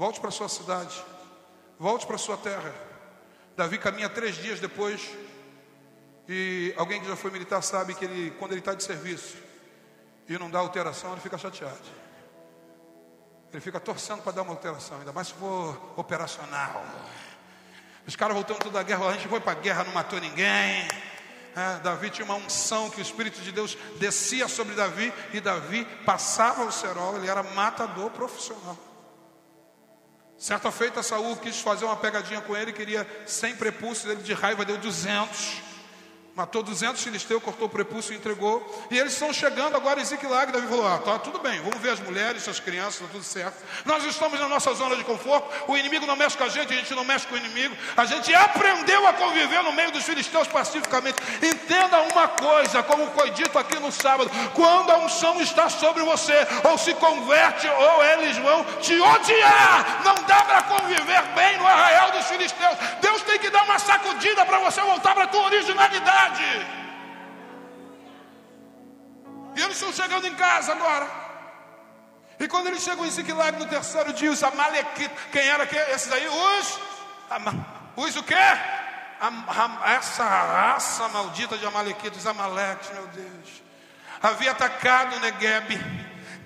Volte 0.00 0.18
para 0.18 0.30
sua 0.30 0.48
cidade. 0.48 1.04
Volte 1.78 2.06
para 2.06 2.16
sua 2.16 2.38
terra. 2.38 2.74
Davi 3.54 3.76
caminha 3.76 4.08
três 4.08 4.34
dias 4.36 4.58
depois. 4.58 5.10
E 6.26 6.72
alguém 6.78 7.02
que 7.02 7.06
já 7.06 7.14
foi 7.16 7.30
militar 7.30 7.60
sabe 7.62 7.92
que 7.92 8.06
ele, 8.06 8.30
quando 8.38 8.52
ele 8.52 8.60
está 8.60 8.72
de 8.72 8.82
serviço 8.82 9.36
e 10.26 10.38
não 10.38 10.50
dá 10.50 10.58
alteração, 10.58 11.12
ele 11.12 11.20
fica 11.20 11.36
chateado. 11.36 11.76
Ele 13.52 13.60
fica 13.60 13.78
torcendo 13.78 14.22
para 14.22 14.32
dar 14.32 14.40
uma 14.40 14.52
alteração, 14.52 14.96
ainda 15.00 15.12
mais 15.12 15.26
se 15.26 15.34
for 15.34 15.78
operacional. 15.98 16.82
Os 18.06 18.16
caras 18.16 18.34
voltando 18.34 18.70
da 18.70 18.82
guerra, 18.82 19.06
a 19.06 19.12
gente 19.12 19.28
foi 19.28 19.38
para 19.40 19.52
a 19.52 19.60
guerra, 19.60 19.84
não 19.84 19.92
matou 19.92 20.18
ninguém. 20.18 20.88
É, 21.54 21.78
Davi 21.82 22.08
tinha 22.08 22.24
uma 22.24 22.36
unção 22.36 22.88
que 22.88 23.00
o 23.00 23.02
Espírito 23.02 23.42
de 23.42 23.52
Deus 23.52 23.76
descia 23.98 24.48
sobre 24.48 24.74
Davi 24.74 25.12
e 25.34 25.42
Davi 25.42 25.84
passava 26.06 26.64
o 26.64 26.72
cerol, 26.72 27.18
ele 27.18 27.28
era 27.28 27.42
matador 27.42 28.10
profissional. 28.12 28.78
Certa 30.40 30.72
feita, 30.72 31.02
Saul 31.02 31.36
quis 31.36 31.60
fazer 31.60 31.84
uma 31.84 31.96
pegadinha 31.96 32.40
com 32.40 32.56
ele, 32.56 32.72
queria 32.72 33.06
100 33.26 33.56
prepúcios, 33.56 34.10
ele 34.10 34.22
de 34.22 34.32
raiva 34.32 34.64
deu 34.64 34.78
200. 34.78 35.69
Matou 36.36 36.62
200 36.62 37.02
filisteus, 37.02 37.42
cortou 37.42 37.66
o 37.66 37.70
prepúcio 37.70 38.14
e 38.14 38.16
entregou. 38.16 38.86
E 38.88 38.96
eles 38.96 39.12
estão 39.12 39.32
chegando 39.32 39.76
agora 39.76 40.00
em 40.00 40.04
Ziklag. 40.04 40.52
Davi 40.52 40.66
falou: 40.68 40.86
Ah, 40.86 40.98
tá 40.98 41.18
tudo 41.18 41.40
bem, 41.40 41.60
vamos 41.60 41.78
ver 41.80 41.90
as 41.90 42.00
mulheres, 42.00 42.46
as 42.46 42.60
crianças, 42.60 43.00
tá 43.00 43.06
tudo 43.10 43.24
certo. 43.24 43.56
Nós 43.84 44.04
estamos 44.04 44.38
na 44.38 44.48
nossa 44.48 44.72
zona 44.74 44.94
de 44.94 45.02
conforto. 45.02 45.48
O 45.66 45.76
inimigo 45.76 46.06
não 46.06 46.14
mexe 46.14 46.36
com 46.36 46.44
a 46.44 46.48
gente, 46.48 46.72
a 46.72 46.76
gente 46.76 46.94
não 46.94 47.04
mexe 47.04 47.26
com 47.26 47.34
o 47.34 47.38
inimigo. 47.38 47.76
A 47.96 48.04
gente 48.04 48.32
aprendeu 48.32 49.06
a 49.08 49.12
conviver 49.12 49.62
no 49.64 49.72
meio 49.72 49.90
dos 49.90 50.04
filisteus 50.04 50.46
pacificamente. 50.46 51.18
Entenda 51.42 52.00
uma 52.02 52.28
coisa, 52.28 52.80
como 52.84 53.10
foi 53.10 53.30
dito 53.30 53.58
aqui 53.58 53.78
no 53.80 53.90
sábado: 53.90 54.30
quando 54.54 54.90
a 54.90 54.98
unção 54.98 55.40
está 55.42 55.68
sobre 55.68 56.04
você, 56.04 56.46
ou 56.62 56.78
se 56.78 56.94
converte, 56.94 57.68
ou 57.68 58.04
eles 58.04 58.38
vão 58.38 58.64
te 58.80 58.98
odiar. 59.00 60.02
Não 60.04 60.14
dá 60.26 60.44
para 60.44 60.62
conviver 60.62 61.22
bem 61.34 61.58
no 61.58 61.66
arraial 61.66 62.12
dos 62.12 62.26
filisteus. 62.26 62.78
Deus 63.00 63.20
tem 63.22 63.38
que 63.40 63.50
dar 63.50 63.64
uma 63.64 63.80
sacudida 63.80 64.46
para 64.46 64.60
você 64.60 64.80
voltar 64.80 65.12
para 65.12 65.24
a 65.24 65.26
tua 65.26 65.46
originalidade 65.46 66.19
cidade. 66.20 66.66
E 69.56 69.60
eles 69.62 69.76
estão 69.76 69.92
chegando 69.92 70.26
em 70.26 70.34
casa 70.34 70.72
agora. 70.72 71.08
E 72.38 72.48
quando 72.48 72.68
eles 72.68 72.82
chegam 72.82 73.04
em 73.04 73.10
Ziklag 73.10 73.58
no 73.58 73.66
terceiro 73.66 74.12
dia, 74.12 74.30
os 74.30 74.42
Amalequitas, 74.42 75.18
quem 75.30 75.46
era 75.46 75.66
que? 75.66 75.76
Esses 75.76 76.10
aí? 76.12 76.26
Os, 76.26 76.78
os 77.96 78.16
o 78.16 78.22
quê? 78.22 78.34
essa 79.84 80.24
raça 80.24 81.06
maldita 81.08 81.58
de 81.58 81.66
Amalequitas, 81.66 82.26
Amaleques, 82.26 82.90
meu 82.90 83.06
Deus. 83.08 83.62
havia 84.22 84.52
atacado 84.52 85.20
Negueb, 85.20 85.78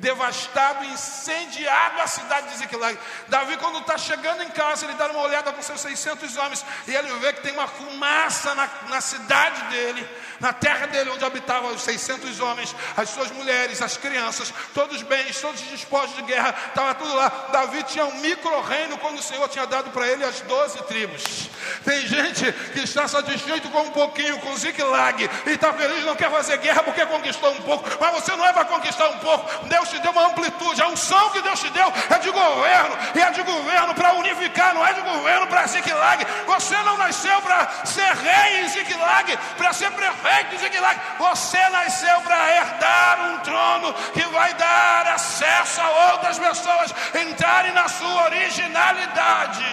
devastado, 0.00 0.85
incendiado 0.85 2.00
a 2.00 2.07
cidade 2.07 2.48
de 2.48 2.59
Ziklag. 2.59 2.98
Davi, 3.28 3.57
quando 3.57 3.78
está 3.78 3.96
chegando 3.96 4.42
em 4.42 4.50
casa, 4.50 4.85
ele 4.85 4.94
dá 4.94 5.07
uma 5.09 5.20
olhada 5.20 5.52
com 5.52 5.62
seus 5.62 5.80
600 5.80 6.37
homens 6.37 6.64
e 6.87 6.94
ele 6.94 7.12
vê 7.18 7.33
que 7.33 7.42
tem 7.42 7.52
uma 7.52 7.66
fumaça 7.66 8.54
na, 8.54 8.68
na 8.88 9.00
cidade 9.00 9.62
dele, 9.70 10.09
na 10.40 10.53
terra 10.53 10.87
dele, 10.87 11.11
onde 11.11 11.25
habitavam 11.25 11.73
os 11.73 11.83
600 11.83 12.40
homens, 12.40 12.75
as 12.97 13.09
suas 13.11 13.31
mulheres, 13.31 13.81
as 13.81 13.97
crianças, 13.97 14.53
todos 14.73 14.97
os 14.97 15.03
bens, 15.03 15.40
todos 15.40 15.61
os 15.61 15.68
despojos 15.68 16.16
de 16.16 16.23
guerra, 16.23 16.55
estava 16.68 16.94
tudo 16.94 17.14
lá. 17.14 17.49
Davi 17.53 17.83
tinha 17.85 18.05
um 18.05 18.14
micro-reino 18.20 18.99
quando 18.99 19.18
o 19.18 19.23
Senhor 19.23 19.49
tinha 19.49 19.66
dado 19.66 19.90
para 19.90 20.07
ele 20.09 20.25
as 20.25 20.40
12 20.40 20.83
tribos. 20.85 21.49
Tem 21.85 22.07
gente 22.07 22.53
que 22.73 22.81
está 22.81 23.07
satisfeito 23.09 23.68
com 23.70 23.83
um 23.83 23.90
pouquinho, 23.90 24.38
com 24.40 24.57
Ziklag, 24.57 25.31
e 25.47 25.51
está 25.51 25.73
feliz, 25.73 26.05
não 26.05 26.16
quer 26.16 26.31
fazer 26.31 26.59
guerra 26.59 26.83
porque 26.83 27.05
conquistou 27.07 27.53
um 27.53 27.62
pouco, 27.62 27.88
mas 28.01 28.14
você 28.14 28.35
não 28.37 28.44
é 28.44 28.53
para 28.53 28.64
conquistar 28.64 29.09
um 29.09 29.18
pouco, 29.18 29.66
Deus 29.66 29.88
te 29.88 29.99
deu 30.01 30.11
uma 30.12 30.27
amplitude, 30.27 30.83
a 30.83 30.88
unção 30.88 31.31
que 31.31 31.40
Deus 31.42 31.61
te 31.61 31.70
deu 31.70 31.92
é 32.11 32.18
de 32.18 32.31
governo, 32.31 32.99
e 33.14 33.20
é 33.20 33.31
de 33.31 33.42
governo 33.42 33.94
para 33.94 34.14
unificar, 34.14 34.75
não 34.75 34.87
é 34.87 34.92
de 34.92 35.01
governo 35.01 35.47
para 35.47 35.66
Ziklag. 35.66 36.27
Você 36.47 36.77
não 36.83 36.97
nasceu 36.99 37.40
para 37.42 37.85
ser 37.85 38.12
rei 38.14 38.61
em 38.61 38.68
Ziklag, 38.68 39.38
para 39.57 39.73
ser 39.73 39.90
prefeito 39.92 40.23
em 40.54 40.58
Ziklag. 40.58 41.00
Você 41.18 41.68
nasceu 41.68 42.20
para 42.22 42.56
herdar 42.56 43.30
um 43.30 43.38
trono 43.40 43.94
que 44.12 44.24
vai 44.26 44.54
dar 44.54 45.06
acesso 45.08 45.80
a 45.80 46.12
outras 46.12 46.38
pessoas 46.38 46.94
entrarem 47.14 47.72
na 47.72 47.88
sua 47.88 48.24
originalidade. 48.24 49.64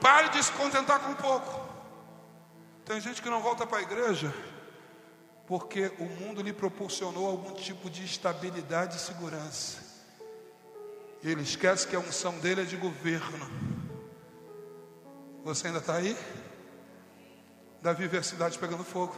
Pare 0.00 0.28
de 0.28 0.42
se 0.42 0.52
contentar 0.52 1.00
com 1.00 1.14
pouco. 1.14 1.68
Tem 2.84 3.00
gente 3.00 3.20
que 3.20 3.30
não 3.30 3.40
volta 3.40 3.66
para 3.66 3.78
a 3.78 3.82
igreja 3.82 4.32
porque 5.48 5.90
o 5.98 6.04
mundo 6.04 6.42
lhe 6.42 6.52
proporcionou 6.52 7.26
algum 7.26 7.54
tipo 7.54 7.88
de 7.88 8.04
estabilidade 8.04 8.96
e 8.96 9.00
segurança. 9.00 9.78
E 11.22 11.30
ele 11.30 11.42
esquece 11.42 11.88
que 11.88 11.96
a 11.96 11.98
unção 11.98 12.38
dele 12.38 12.60
é 12.60 12.64
de 12.64 12.76
governo. 12.76 13.50
Você 15.42 15.68
ainda 15.68 15.78
está 15.78 15.94
aí? 15.94 16.14
Davi 17.82 18.06
vê 18.08 18.18
a 18.18 18.22
cidade 18.22 18.58
pegando 18.58 18.84
fogo. 18.84 19.16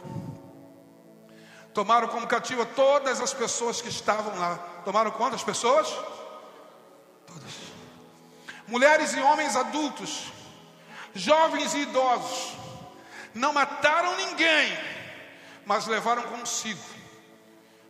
Tomaram 1.73 2.07
como 2.07 2.27
cativa 2.27 2.65
todas 2.65 3.21
as 3.21 3.33
pessoas 3.33 3.81
que 3.81 3.89
estavam 3.89 4.37
lá. 4.37 4.57
Tomaram 4.83 5.11
quantas 5.11 5.43
pessoas? 5.43 5.87
Todas. 7.25 7.51
Mulheres 8.67 9.13
e 9.13 9.19
homens 9.19 9.55
adultos, 9.55 10.31
jovens 11.13 11.73
e 11.73 11.79
idosos. 11.79 12.55
Não 13.33 13.53
mataram 13.53 14.15
ninguém 14.17 14.77
mas 15.65 15.87
levaram 15.87 16.23
consigo 16.23 16.83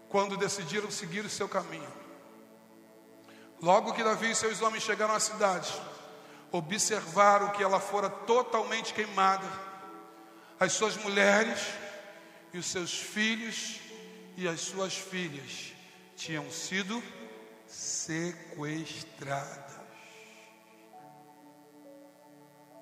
quando 0.09 0.37
decidiram 0.37 0.91
seguir 0.91 1.23
o 1.25 1.29
seu 1.29 1.47
caminho. 1.47 1.91
Logo 3.61 3.93
que 3.93 4.03
Davi 4.03 4.31
e 4.31 4.35
seus 4.35 4.61
homens 4.61 4.83
chegaram 4.83 5.13
à 5.13 5.19
cidade, 5.19 5.71
observaram 6.51 7.49
que 7.49 7.63
ela 7.63 7.79
fora 7.79 8.09
totalmente 8.09 8.93
queimada, 8.93 9.47
as 10.61 10.71
suas 10.73 10.95
mulheres 10.95 11.73
e 12.53 12.59
os 12.59 12.67
seus 12.67 12.93
filhos 12.93 13.79
e 14.37 14.47
as 14.47 14.61
suas 14.61 14.95
filhas 14.95 15.73
tinham 16.15 16.51
sido 16.51 17.01
sequestradas. 17.65 19.81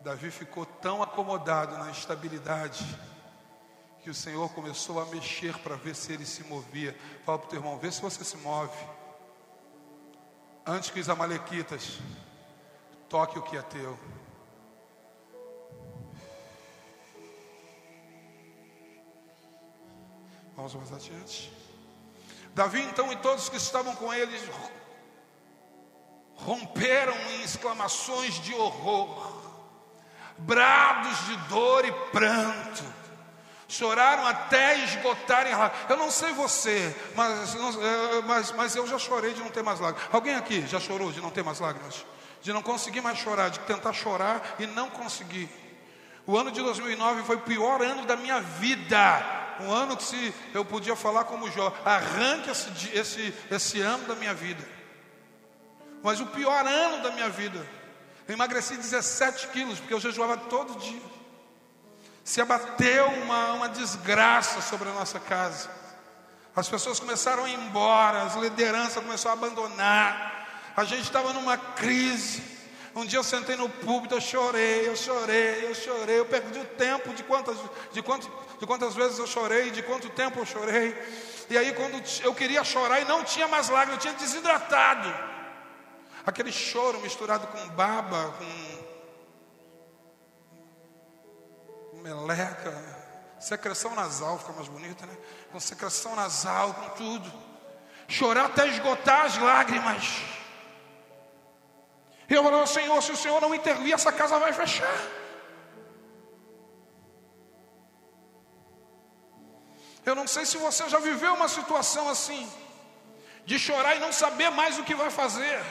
Davi 0.02 0.30
ficou 0.30 0.66
tão 0.66 1.02
acomodado 1.02 1.78
na 1.78 1.90
estabilidade 1.90 2.86
que 4.04 4.10
o 4.10 4.14
Senhor 4.14 4.50
começou 4.50 5.00
a 5.00 5.06
mexer 5.06 5.58
para 5.60 5.78
ver 5.78 5.96
se 5.96 6.12
ele 6.12 6.26
se 6.26 6.44
movia. 6.44 6.94
Fala 7.26 7.40
para 7.40 7.48
o 7.48 7.50
teu 7.50 7.60
irmão, 7.60 7.80
vê 7.80 7.90
se 7.90 8.02
você 8.02 8.26
se 8.26 8.36
move. 8.38 8.78
Antes 10.66 10.90
que 10.90 11.00
os 11.00 11.08
amalequitas 11.08 12.00
toque 13.08 13.40
o 13.40 13.42
que 13.42 13.56
é 13.56 13.62
teu. 13.62 13.98
Vamos 20.60 20.74
mais 20.74 20.92
adiante. 20.92 21.50
Davi 22.54 22.82
então 22.82 23.10
e 23.14 23.16
todos 23.16 23.48
que 23.48 23.56
estavam 23.56 23.96
com 23.96 24.14
ele 24.14 24.38
romperam 26.36 27.16
em 27.32 27.44
exclamações 27.44 28.34
de 28.42 28.54
horror, 28.54 29.42
brados 30.38 31.18
de 31.28 31.38
dor 31.48 31.86
e 31.86 31.92
pranto 32.12 33.00
choraram 33.70 34.26
até 34.26 34.80
esgotarem. 34.80 35.54
Eu 35.88 35.96
não 35.96 36.12
sei 36.12 36.34
você, 36.34 36.94
mas, 37.16 37.56
é, 37.56 38.22
mas, 38.26 38.52
mas 38.52 38.76
eu 38.76 38.86
já 38.86 38.98
chorei 38.98 39.34
de 39.34 39.40
não 39.40 39.50
ter 39.50 39.64
mais 39.64 39.80
lágrimas. 39.80 40.10
Alguém 40.12 40.36
aqui 40.36 40.68
já 40.68 40.80
chorou 40.80 41.10
de 41.12 41.22
não 41.22 41.30
ter 41.30 41.44
mais 41.44 41.60
lágrimas? 41.60 42.04
De 42.42 42.52
não 42.52 42.62
conseguir 42.62 43.00
mais 43.00 43.18
chorar, 43.18 43.50
de 43.50 43.60
tentar 43.60 43.94
chorar 43.94 44.56
e 44.60 44.66
não 44.66 44.90
conseguir. 44.90 45.50
O 46.26 46.36
ano 46.36 46.52
de 46.52 46.62
2009 46.62 47.24
foi 47.24 47.38
o 47.38 47.42
pior 47.42 47.82
ano 47.82 48.06
da 48.06 48.18
minha 48.18 48.42
vida. 48.42 49.48
Um 49.62 49.72
ano 49.72 49.98
que 49.98 50.04
se 50.04 50.34
eu 50.54 50.64
podia 50.64 50.96
falar 50.96 51.26
como 51.26 51.52
Jó, 51.52 51.74
arranque 51.84 52.50
esse, 52.50 52.70
esse, 52.94 53.34
esse 53.52 53.82
ano 53.82 54.08
da 54.08 54.16
minha 54.16 54.34
vida. 54.34 54.68
Mas 56.02 56.20
o 56.20 56.26
pior 56.28 56.66
ano 56.66 57.04
da 57.04 57.12
minha 57.12 57.30
vida. 57.30 57.66
Eu 58.28 58.34
emagreci 58.34 58.78
17 58.78 59.48
quilos, 59.48 59.80
porque 59.80 59.94
eu 59.94 60.00
jejuava 60.00 60.38
todo 60.38 60.80
dia 60.80 61.20
se 62.30 62.40
abateu 62.40 63.08
uma, 63.08 63.54
uma 63.54 63.70
desgraça 63.70 64.62
sobre 64.62 64.88
a 64.88 64.94
nossa 64.94 65.20
casa. 65.20 65.68
As 66.56 66.70
pessoas 66.70 67.00
começaram 67.00 67.46
a 67.46 67.50
ir 67.50 67.56
embora, 67.56 68.22
as 68.22 68.36
lideranças 68.36 69.04
começaram 69.04 69.36
a 69.36 69.48
abandonar. 69.48 70.48
A 70.78 70.84
gente 70.84 71.06
estava 71.06 71.34
numa 71.34 71.58
crise. 71.58 72.44
Um 72.96 73.06
dia 73.06 73.20
eu 73.20 73.24
sentei 73.24 73.56
no 73.56 73.70
púlpito, 73.70 74.16
eu 74.16 74.22
chorei, 74.22 74.88
eu 74.88 74.96
chorei, 74.96 75.66
eu 75.66 75.76
chorei. 75.76 76.20
Eu 76.20 76.26
perdi 76.26 76.60
o 76.60 76.66
tempo 76.66 77.14
de 77.14 77.24
quantas, 77.24 77.58
de, 77.92 78.02
quantas, 78.02 78.30
de 78.60 78.66
quantas 78.66 78.96
vezes 78.96 79.20
eu 79.20 79.28
chorei, 79.28 79.70
de 79.72 79.84
quanto 79.84 80.10
tempo 80.10 80.40
eu 80.40 80.46
chorei. 80.46 80.98
E 81.50 81.58
aí, 81.58 81.74
quando 81.74 82.02
eu 82.24 82.34
queria 82.34 82.64
chorar 82.64 83.02
e 83.02 83.06
não 83.06 83.24
tinha 83.24 83.48
mais 83.48 83.70
lágrimas, 83.70 84.04
eu 84.04 84.12
tinha 84.12 84.14
desidratado. 84.20 85.14
Aquele 86.26 86.52
choro 86.52 87.00
misturado 87.00 87.48
com 87.48 87.70
baba, 87.70 88.34
com 88.38 88.80
meleca, 92.02 92.74
secreção 93.40 93.96
nasal, 93.96 94.38
fica 94.40 94.54
mais 94.54 94.68
bonita, 94.68 95.06
né? 95.06 95.18
Com 95.52 95.60
secreção 95.60 96.16
nasal, 96.16 96.74
com 96.74 96.90
tudo. 96.90 97.32
Chorar 98.08 98.46
até 98.46 98.68
esgotar 98.68 99.26
as 99.26 99.38
lágrimas. 99.38 100.39
E 102.30 102.34
eu 102.34 102.44
falei, 102.44 102.68
Senhor, 102.68 103.02
se 103.02 103.12
o 103.12 103.18
Senhor 103.18 103.42
não 103.42 103.56
intervir, 103.56 103.94
essa 103.94 104.12
casa 104.12 104.38
vai 104.38 104.54
fechar. 104.54 104.94
Eu 110.06 110.16
não 110.16 110.28
sei 110.28 110.46
se 110.46 110.58
você 110.58 110.88
já 110.90 111.00
viveu 111.00 111.34
uma 111.34 111.48
situação 111.48 112.10
assim, 112.10 112.50
de 113.46 113.58
chorar 113.58 113.96
e 113.96 114.00
não 114.00 114.12
saber 114.12 114.50
mais 114.50 114.78
o 114.78 114.84
que 114.84 114.96
vai 114.96 115.10
fazer. 115.10 115.64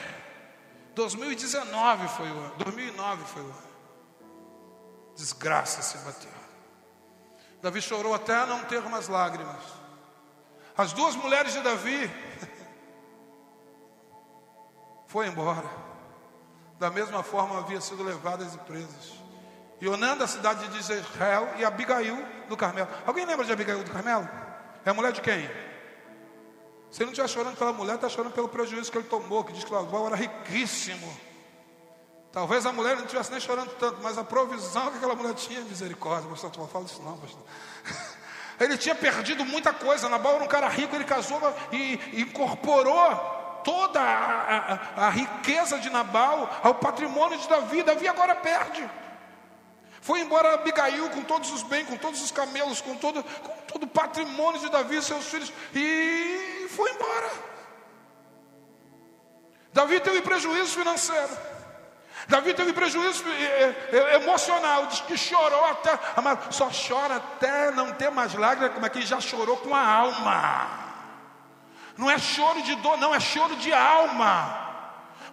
2019 0.95 2.07
foi 2.09 2.29
o 2.29 2.37
ano, 2.39 2.55
2009 2.57 3.25
foi 3.25 3.41
o 3.41 3.45
ano 3.45 3.69
desgraça 5.19 5.81
se 5.81 5.97
bateu. 5.97 6.31
Davi 7.61 7.81
chorou 7.81 8.13
até 8.13 8.45
não 8.45 8.63
ter 8.63 8.81
mais 8.83 9.09
lágrimas. 9.09 9.61
As 10.77 10.93
duas 10.93 11.13
mulheres 11.13 11.51
de 11.51 11.59
Davi 11.59 12.09
foi 15.07 15.27
embora. 15.27 15.88
Da 16.79 16.89
mesma 16.89 17.21
forma 17.21 17.59
havia 17.59 17.81
sido 17.81 18.01
levadas 18.03 18.55
e 18.55 18.57
presas. 18.59 19.19
Ionã 19.81 20.15
da 20.15 20.27
cidade 20.27 20.65
de 20.69 20.79
Israel 20.79 21.53
e 21.57 21.65
Abigail 21.65 22.17
do 22.47 22.55
Carmelo. 22.55 22.87
Alguém 23.05 23.25
lembra 23.25 23.45
de 23.45 23.51
Abigail 23.51 23.83
do 23.83 23.91
Carmelo? 23.91 24.27
É 24.85 24.89
a 24.89 24.93
mulher 24.93 25.11
de 25.11 25.19
quem? 25.19 25.49
Se 26.89 27.03
ele 27.03 27.07
não 27.07 27.11
estiver 27.11 27.27
chorando 27.27 27.57
pela 27.57 27.73
mulher, 27.73 27.95
está 27.95 28.07
chorando 28.07 28.33
pelo 28.33 28.47
prejuízo 28.47 28.91
que 28.91 28.97
ele 28.97 29.07
tomou, 29.07 29.43
que 29.43 29.53
diz 29.53 29.63
que 29.63 29.71
Laval 29.71 30.07
era 30.07 30.15
riquíssimo. 30.15 31.15
Talvez 32.31 32.65
a 32.65 32.71
mulher 32.71 32.95
não 32.95 33.03
estivesse 33.03 33.31
nem 33.31 33.41
chorando 33.41 33.71
tanto, 33.71 33.99
mas 34.01 34.17
a 34.17 34.23
provisão 34.23 34.89
que 34.91 34.97
aquela 34.97 35.15
mulher 35.15 35.33
tinha, 35.33 35.61
misericórdia, 35.61 36.29
pastor, 36.29 36.51
não 36.57 36.67
fala 36.67 36.85
isso 36.85 37.01
não, 37.03 37.17
pastor. 37.17 37.41
Ele 38.59 38.77
tinha 38.77 38.93
perdido 38.95 39.45
muita 39.45 39.73
coisa. 39.73 40.09
Nabal 40.09 40.35
era 40.35 40.43
um 40.43 40.47
cara 40.47 40.67
rico, 40.67 40.93
ele 40.93 41.05
casou 41.05 41.39
e, 41.71 42.21
incorporou 42.21 43.38
toda 43.63 43.99
a, 43.99 44.73
a, 44.73 45.07
a, 45.07 45.09
riqueza 45.09 45.79
de 45.79 45.89
Nabal 45.89 46.49
ao 46.63 46.75
patrimônio 46.75 47.37
de 47.37 47.47
Davi. 47.47 47.83
Davi 47.83 48.07
agora 48.07 48.35
perde. 48.35 48.89
Foi 50.01 50.21
embora 50.21 50.53
Abigail 50.53 51.09
com 51.09 51.21
todos 51.21 51.51
os 51.51 51.63
bens, 51.63 51.87
com 51.87 51.97
todos 51.97 52.21
os 52.21 52.31
camelos, 52.31 52.81
com 52.81 52.95
todo, 52.95 53.23
com 53.23 53.53
todo 53.67 53.83
o 53.83 53.87
patrimônio 53.87 54.59
de 54.59 54.69
Davi 54.69 54.97
e 54.97 55.01
seus 55.01 55.25
filhos, 55.25 55.51
e 55.73 56.67
foi 56.69 56.91
embora. 56.91 57.29
Davi 59.73 59.99
teve 59.99 60.21
prejuízo 60.21 60.77
financeiro. 60.77 61.37
Davi 62.27 62.53
teve 62.53 62.73
prejuízo 62.73 63.23
emocional, 64.15 64.85
diz 64.87 65.01
que 65.01 65.17
chorou 65.17 65.65
até, 65.65 65.97
só 66.51 66.69
chora 66.69 67.15
até 67.15 67.71
não 67.71 67.91
ter 67.93 68.11
mais 68.11 68.33
lágrimas, 68.33 68.73
como 68.73 68.85
é 68.85 68.89
que 68.89 69.01
já 69.01 69.19
chorou 69.19 69.57
com 69.57 69.73
a 69.73 69.81
alma. 69.81 70.78
Não 71.99 72.09
é 72.09 72.17
choro 72.17 72.61
de 72.61 72.75
dor, 72.75 72.97
não, 72.97 73.13
é 73.13 73.19
choro 73.19 73.57
de 73.57 73.73
alma. 73.73 74.67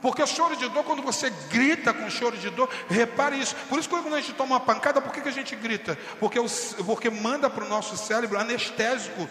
Porque 0.02 0.20
o 0.20 0.26
choro 0.26 0.56
de 0.56 0.68
dor, 0.68 0.82
quando 0.82 1.00
você 1.00 1.30
grita 1.48 1.94
com 1.94 2.10
choro 2.10 2.36
de 2.36 2.50
dor, 2.50 2.68
repare 2.90 3.38
isso. 3.38 3.54
Por 3.68 3.78
isso, 3.78 3.88
quando 3.88 4.12
a 4.12 4.20
gente 4.20 4.32
toma 4.32 4.56
uma 4.56 4.60
pancada, 4.60 5.00
por 5.00 5.12
que, 5.12 5.20
que 5.20 5.28
a 5.28 5.32
gente 5.32 5.54
grita? 5.54 5.96
Porque, 6.18 6.40
porque 6.84 7.08
manda 7.08 7.48
para 7.48 7.64
o 7.64 7.68
nosso 7.68 7.96
cérebro 7.96 8.36
anestésico. 8.36 9.30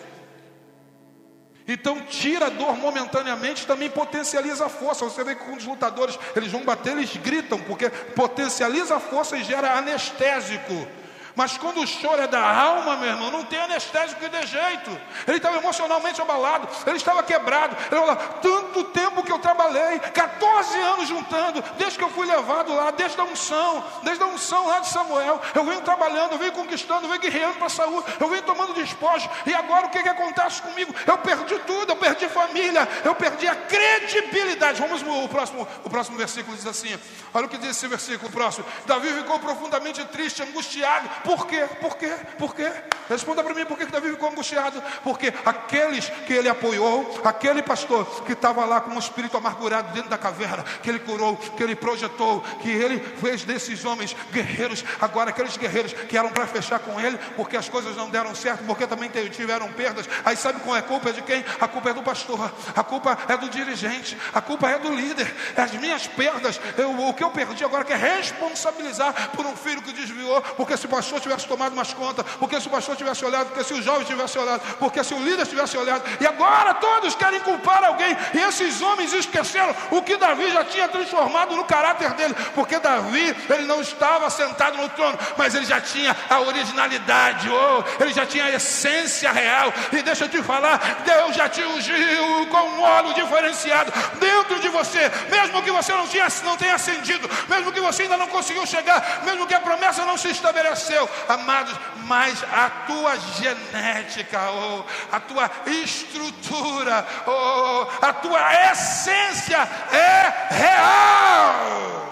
Então 1.68 2.00
tira 2.06 2.46
a 2.46 2.50
dor 2.50 2.78
momentaneamente, 2.78 3.68
também 3.68 3.90
potencializa 3.90 4.68
a 4.68 4.70
força. 4.70 5.04
Você 5.04 5.22
vê 5.22 5.36
que 5.36 5.44
quando 5.44 5.58
os 5.58 5.66
lutadores 5.66 6.18
eles 6.38 6.54
vão 6.54 6.64
bater, 6.64 6.94
eles 6.94 7.18
gritam, 7.18 7.60
porque 7.60 7.90
potencializa 7.90 8.96
a 8.96 9.00
força 9.02 9.36
e 9.36 9.44
gera 9.44 9.74
anestésico. 9.78 10.88
Mas 11.36 11.58
quando 11.58 11.82
o 11.82 11.88
choro 11.88 12.22
é 12.22 12.28
da 12.28 12.40
alma, 12.40 12.96
meu 12.96 13.10
irmão, 13.10 13.30
não 13.30 13.44
tem 13.44 13.60
anestésico 13.60 14.16
dê 14.30 14.46
jeito. 14.48 14.90
Ele 15.28 15.38
estava 15.38 15.58
emocionalmente 15.58 16.22
abalado, 16.22 16.68
ele 16.88 16.96
estava 16.96 17.22
quebrado. 17.22 17.76
Ele 17.92 18.02
falou: 18.02 18.16
tanto 18.42 18.84
tempo 18.86 19.22
que 19.22 19.32
eu 19.32 19.40
trabalhei, 19.40 20.00
14 20.00 20.80
anos 20.80 21.08
juntando, 21.08 21.64
desde 21.78 21.98
que 21.98 22.04
eu 22.04 22.10
fui 22.10 22.26
levado 22.26 22.74
lá, 22.74 22.92
desde 22.92 23.20
a 23.20 23.24
unção, 23.26 23.84
desde 24.04 24.24
a 24.24 24.28
unção 24.28 24.68
lá 24.68 24.80
de 24.80 24.88
Samuel. 24.88 25.42
Eu 25.54 25.66
venho 25.66 25.82
trabalhando, 25.82 26.34
eu 26.34 26.38
venho 26.38 26.54
conquistando, 26.54 27.04
eu 27.06 27.10
venho 27.10 27.22
guerreando 27.22 27.56
para 27.56 27.68
a 27.68 27.70
saúde, 27.70 28.06
eu 28.20 28.30
venho 28.30 28.44
tomando 28.44 28.74
despojo. 28.74 29.30
E 29.46 29.54
agora 29.54 29.88
o 29.88 29.90
que, 29.90 30.02
que 30.02 30.10
acontece 30.10 30.62
comigo? 30.62 30.96
Eu 31.06 31.18
perdi 31.18 31.60
tudo, 31.60 31.92
eu 31.92 31.98
perdi 31.98 32.30
família, 32.30 32.88
eu 33.04 33.14
perdi 33.14 33.48
a 33.48 33.56
credibilidade. 33.56 34.82
Vamos 34.82 35.02
o 35.02 35.28
próximo, 35.28 35.68
o 35.84 35.90
próximo 35.90 36.18
versículo 36.18 36.56
diz 36.56 36.66
assim: 36.66 36.98
olha 37.34 37.46
o 37.46 37.50
que 37.50 37.58
diz 37.58 37.72
esse 37.72 37.88
versículo 37.88 38.32
próximo. 38.32 38.66
Davi 38.86 39.10
ficou 39.10 39.38
profundamente 39.40 40.04
triste, 40.06 40.42
angustiado 40.42 41.10
por 41.26 41.48
quê? 41.48 41.68
Por 41.82 41.98
quê? 41.98 42.14
Por 42.38 42.56
quê? 42.56 42.72
Responda 43.10 43.44
para 43.44 43.54
mim 43.54 43.66
por 43.66 43.78
que 43.78 43.86
Davi 43.86 44.12
ficou 44.12 44.30
angustiado. 44.30 44.82
Porque 45.04 45.34
aqueles 45.46 46.10
que 46.26 46.34
ele 46.34 46.50
apoiou, 46.50 47.22
aquele 47.24 47.62
pastor 47.62 48.24
que 48.24 48.34
estava 48.34 48.66
lá 48.66 48.82
com 48.82 48.92
um 48.92 49.00
espírito 49.00 49.38
amargurado 49.38 49.94
dentro 49.94 50.10
da 50.10 50.18
caverna, 50.18 50.64
que 50.82 50.90
ele 50.90 51.00
curou, 51.00 51.36
que 51.36 51.64
ele 51.64 51.76
projetou, 51.76 52.42
que 52.62 52.70
ele 52.70 53.00
fez 53.00 53.44
desses 53.44 53.86
homens 53.86 54.16
guerreiros, 54.32 54.84
agora 55.00 55.30
aqueles 55.30 55.58
guerreiros 55.58 55.94
que 55.94 56.18
eram 56.18 56.30
para 56.30 56.48
fechar 56.48 56.80
com 56.80 57.00
ele, 57.00 57.18
porque 57.36 57.58
as 57.58 57.70
coisas 57.70 57.96
não 57.96 58.10
deram 58.10 58.34
certo, 58.34 58.64
porque 58.66 58.88
também 58.88 59.10
tiveram 59.32 59.72
perdas. 59.72 60.08
Aí 60.24 60.36
sabe 60.36 60.60
qual 60.62 60.76
é 60.76 60.80
a 60.80 60.84
culpa? 60.84 61.10
É 61.10 61.14
de 61.14 61.22
quem? 61.22 61.44
A 61.60 61.68
culpa 61.68 61.90
é 61.90 61.94
do 61.94 62.04
pastor, 62.04 62.52
a 62.76 62.84
culpa 62.84 63.18
é 63.28 63.38
do 63.38 63.50
dirigente, 63.50 64.18
a 64.34 64.42
culpa 64.42 64.70
é 64.70 64.80
do 64.80 64.94
líder. 64.94 65.34
É 65.56 65.62
as 65.62 65.72
minhas 65.74 66.08
perdas, 66.08 66.60
eu, 66.78 67.08
o 67.08 67.14
que 67.14 67.24
eu 67.24 67.32
perdi 67.32 67.64
agora 67.64 67.84
que 67.84 67.94
é 67.94 67.96
responsabilizar 67.96 69.32
por 69.32 69.46
um 69.46 69.56
filho 69.56 69.82
que 69.82 69.94
desviou, 69.94 70.42
porque 70.42 70.78
se 70.78 70.86
o 70.86 70.90
pastor 70.90 71.15
pastor 71.16 71.22
tivesse 71.22 71.48
tomado 71.48 71.76
mais 71.76 71.94
conta, 71.94 72.24
porque 72.24 72.60
se 72.60 72.68
o 72.68 72.70
pastor 72.70 72.96
tivesse 72.96 73.24
olhado, 73.26 73.48
porque 73.48 73.64
se 73.64 73.74
o 73.74 73.82
jovem 73.82 74.06
tivesse 74.06 74.38
olhado, 74.38 74.62
porque 74.80 75.04
se 75.04 75.14
o 75.14 75.20
líder 75.20 75.46
tivesse 75.46 75.78
olhado, 75.78 76.04
e 76.20 76.28
agora 76.28 76.74
todos 76.76 77.16
querem 77.16 77.40
culpar 77.40 77.84
alguém, 77.84 78.16
e 78.34 78.40
esses 78.40 78.82
homens 78.82 79.14
esqueceram 79.14 79.76
o 79.92 80.02
que 80.02 80.18
Davi 80.18 80.52
já 80.52 80.64
tinha 80.64 80.88
transformado 80.88 81.56
no 81.56 81.64
caráter 81.66 82.12
dele, 82.14 82.36
porque 82.54 82.80
Davi, 82.80 83.36
ele 83.50 83.64
não 83.64 83.82
estava 83.82 84.30
sentado 84.30 84.78
no 84.78 84.90
trono, 84.90 85.18
mas 85.38 85.56
ele 85.56 85.66
já 85.66 85.80
tinha 85.80 86.16
a 86.30 86.40
originalidade, 86.40 87.50
oh, 87.50 88.04
ele 88.04 88.14
já 88.14 88.26
tinha 88.26 88.46
a 88.46 88.52
essência 88.52 89.32
real, 89.32 89.74
e 89.92 90.02
deixa 90.02 90.26
eu 90.26 90.30
te 90.30 90.42
falar, 90.44 91.04
Deus 91.06 91.36
já 91.36 91.48
te 91.50 91.64
ungiu 91.64 92.48
com 92.50 92.58
um 92.58 92.82
óleo 92.82 93.14
diferenciado 93.14 93.92
dentro 94.20 94.60
de 94.60 94.70
você, 94.70 95.12
mesmo 95.30 95.62
que 95.62 95.72
você 95.72 95.94
não, 95.94 96.08
não 96.44 96.58
tenha 96.58 96.76
acendido, 96.76 97.30
mesmo 97.48 97.72
que 97.72 97.80
você 97.80 98.04
ainda 98.04 98.18
não 98.18 98.28
conseguiu 98.28 98.66
chegar, 98.66 99.24
mesmo 99.24 99.48
que 99.48 99.54
a 99.54 99.60
promessa 99.60 100.06
não 100.06 100.18
se 100.18 100.30
estabeleceu, 100.30 101.05
amados, 101.28 101.74
mas 102.06 102.44
a 102.44 102.70
tua 102.88 103.18
genética, 103.18 104.40
oh, 104.52 104.84
a 105.12 105.20
tua 105.20 105.50
estrutura, 105.68 107.06
oh, 107.28 108.06
a 108.06 108.14
tua 108.14 108.72
essência 108.72 109.58
é 109.58 110.54
real. 110.54 112.06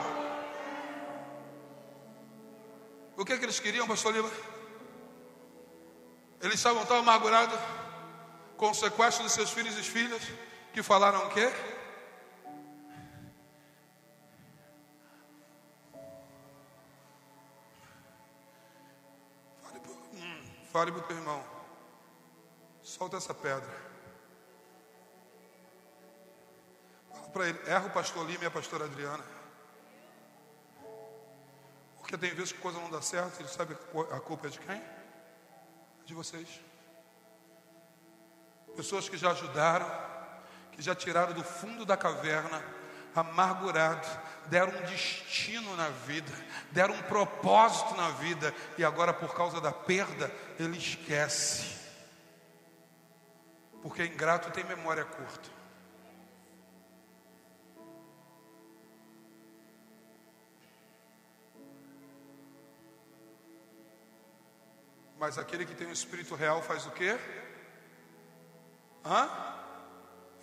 O 3.17 3.25
que, 3.25 3.33
é 3.33 3.37
que 3.37 3.45
eles 3.45 3.59
queriam, 3.59 3.87
pastor 3.87 4.13
Lima? 4.13 4.29
Eles 6.41 6.55
estavam 6.55 6.85
tão 6.85 6.97
amargurados 6.97 7.57
com 8.57 8.71
o 8.71 8.73
sequestro 8.73 9.23
de 9.23 9.31
seus 9.31 9.51
filhos 9.51 9.77
e 9.77 9.83
filhas 9.83 10.21
que 10.73 10.83
falaram 10.83 11.27
o 11.27 11.29
quê? 11.29 11.49
Fale 20.73 20.91
para 20.91 21.01
o 21.01 21.03
teu 21.03 21.15
irmão. 21.15 21.43
Solta 22.81 23.17
essa 23.17 23.31
pedra. 23.31 23.69
Fala 27.11 27.29
para 27.29 27.47
ele. 27.47 27.59
Erra 27.67 27.85
o 27.85 27.91
pastor 27.91 28.25
Lima 28.25 28.43
e 28.43 28.47
a 28.47 28.51
pastora 28.51 28.85
Adriana. 28.85 29.23
Porque 31.99 32.17
tem 32.17 32.33
vezes 32.33 32.53
que 32.53 32.57
coisa 32.57 32.79
não 32.79 32.89
dá 32.89 33.03
certo. 33.03 33.39
Ele 33.39 33.49
sabe 33.49 33.77
a 34.11 34.19
culpa 34.19 34.47
é 34.47 34.49
de 34.49 34.59
quem? 34.59 34.77
É 34.77 36.03
de 36.05 36.15
vocês. 36.15 36.59
Pessoas 38.75 39.07
que 39.07 39.15
já 39.15 39.29
ajudaram, 39.29 39.87
que 40.71 40.81
já 40.81 40.95
tiraram 40.95 41.33
do 41.33 41.43
fundo 41.43 41.85
da 41.85 41.95
caverna 41.95 42.59
amargurado, 43.15 44.07
deram 44.47 44.73
um 44.77 44.85
destino 44.85 45.75
na 45.75 45.89
vida, 45.89 46.31
deram 46.71 46.93
um 46.93 47.01
propósito 47.03 47.95
na 47.95 48.09
vida, 48.11 48.53
e 48.77 48.83
agora 48.83 49.13
por 49.13 49.33
causa 49.35 49.61
da 49.61 49.71
perda, 49.71 50.31
ele 50.59 50.77
esquece. 50.77 51.81
Porque 53.81 54.05
ingrato 54.05 54.51
tem 54.51 54.63
memória 54.63 55.03
curta. 55.03 55.49
Mas 65.19 65.37
aquele 65.37 65.65
que 65.65 65.73
tem 65.73 65.87
o 65.87 65.93
Espírito 65.93 66.35
Real 66.35 66.61
faz 66.61 66.85
o 66.85 66.91
quê? 66.91 67.17
Hã? 69.05 69.29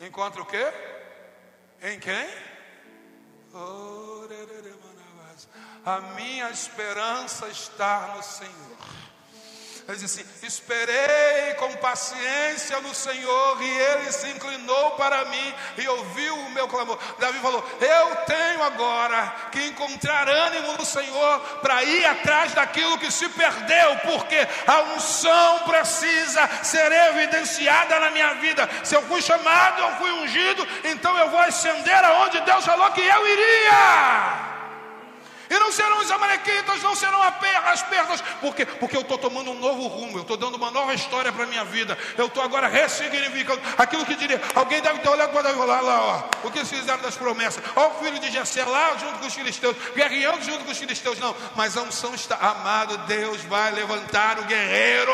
Encontra 0.00 0.40
o 0.40 0.46
quê? 0.46 0.72
Em 1.82 2.00
quem? 2.00 2.49
A 5.84 6.00
minha 6.14 6.50
esperança 6.50 7.48
está 7.48 8.14
no 8.16 8.22
Senhor. 8.22 9.09
Ele 9.90 9.98
diz 9.98 10.12
assim: 10.12 10.24
Esperei 10.46 11.54
com 11.58 11.72
paciência 11.78 12.80
no 12.80 12.94
Senhor, 12.94 13.60
e 13.60 13.68
ele 13.68 14.12
se 14.12 14.28
inclinou 14.28 14.92
para 14.92 15.24
mim 15.24 15.54
e 15.78 15.88
ouviu 15.88 16.36
o 16.36 16.50
meu 16.50 16.68
clamor. 16.68 16.96
Davi 17.18 17.40
falou: 17.40 17.64
Eu 17.80 18.16
tenho 18.24 18.62
agora 18.62 19.34
que 19.50 19.64
encontrar 19.66 20.28
ânimo 20.28 20.74
no 20.74 20.84
Senhor 20.84 21.40
para 21.60 21.82
ir 21.82 22.04
atrás 22.04 22.54
daquilo 22.54 22.98
que 22.98 23.10
se 23.10 23.28
perdeu, 23.30 23.96
porque 24.04 24.46
a 24.64 24.82
unção 24.94 25.60
precisa 25.60 26.48
ser 26.62 26.92
evidenciada 26.92 27.98
na 27.98 28.10
minha 28.10 28.34
vida. 28.34 28.68
Se 28.84 28.94
eu 28.94 29.02
fui 29.02 29.20
chamado, 29.20 29.82
eu 29.82 29.96
fui 29.96 30.12
ungido, 30.12 30.66
então 30.84 31.18
eu 31.18 31.30
vou 31.30 31.40
ascender 31.40 32.04
aonde 32.04 32.40
Deus 32.42 32.64
falou 32.64 32.92
que 32.92 33.00
eu 33.00 33.26
iria. 33.26 34.49
E 35.50 35.58
não 35.58 35.72
serão 35.72 35.98
os 35.98 36.10
amalequitas, 36.10 36.80
não 36.80 36.94
serão 36.94 37.20
as 37.22 37.82
perdas. 37.82 38.20
Por 38.40 38.54
quê? 38.54 38.64
Porque 38.64 38.96
eu 38.96 39.00
estou 39.00 39.18
tomando 39.18 39.50
um 39.50 39.58
novo 39.58 39.88
rumo, 39.88 40.18
eu 40.18 40.22
estou 40.22 40.36
dando 40.36 40.54
uma 40.54 40.70
nova 40.70 40.94
história 40.94 41.32
para 41.32 41.42
a 41.42 41.46
minha 41.46 41.64
vida. 41.64 41.98
Eu 42.16 42.26
estou 42.26 42.42
agora 42.42 42.68
ressignificando 42.68 43.60
aquilo 43.76 44.06
que 44.06 44.14
diria. 44.14 44.40
Alguém 44.54 44.80
deve 44.80 45.00
ter 45.00 45.08
olhado 45.08 45.32
para 45.32 45.50
lá, 45.50 45.80
lá, 45.80 46.02
ó. 46.02 46.46
O 46.46 46.50
que 46.52 46.58
eles 46.58 46.70
fizeram 46.70 47.02
das 47.02 47.16
promessas? 47.16 47.62
Ó, 47.74 47.88
o 47.88 48.04
filho 48.04 48.20
de 48.20 48.30
Jessé 48.30 48.64
lá 48.64 48.96
junto 48.96 49.18
com 49.18 49.26
os 49.26 49.34
filisteus, 49.34 49.76
guerreando 49.94 50.42
junto 50.44 50.64
com 50.64 50.70
os 50.70 50.78
filisteus. 50.78 51.18
Não, 51.18 51.34
mas 51.56 51.76
a 51.76 51.82
unção 51.82 52.14
está, 52.14 52.36
amado, 52.36 52.96
Deus 52.98 53.42
vai 53.42 53.72
levantar 53.72 54.38
o 54.38 54.44
guerreiro. 54.44 55.12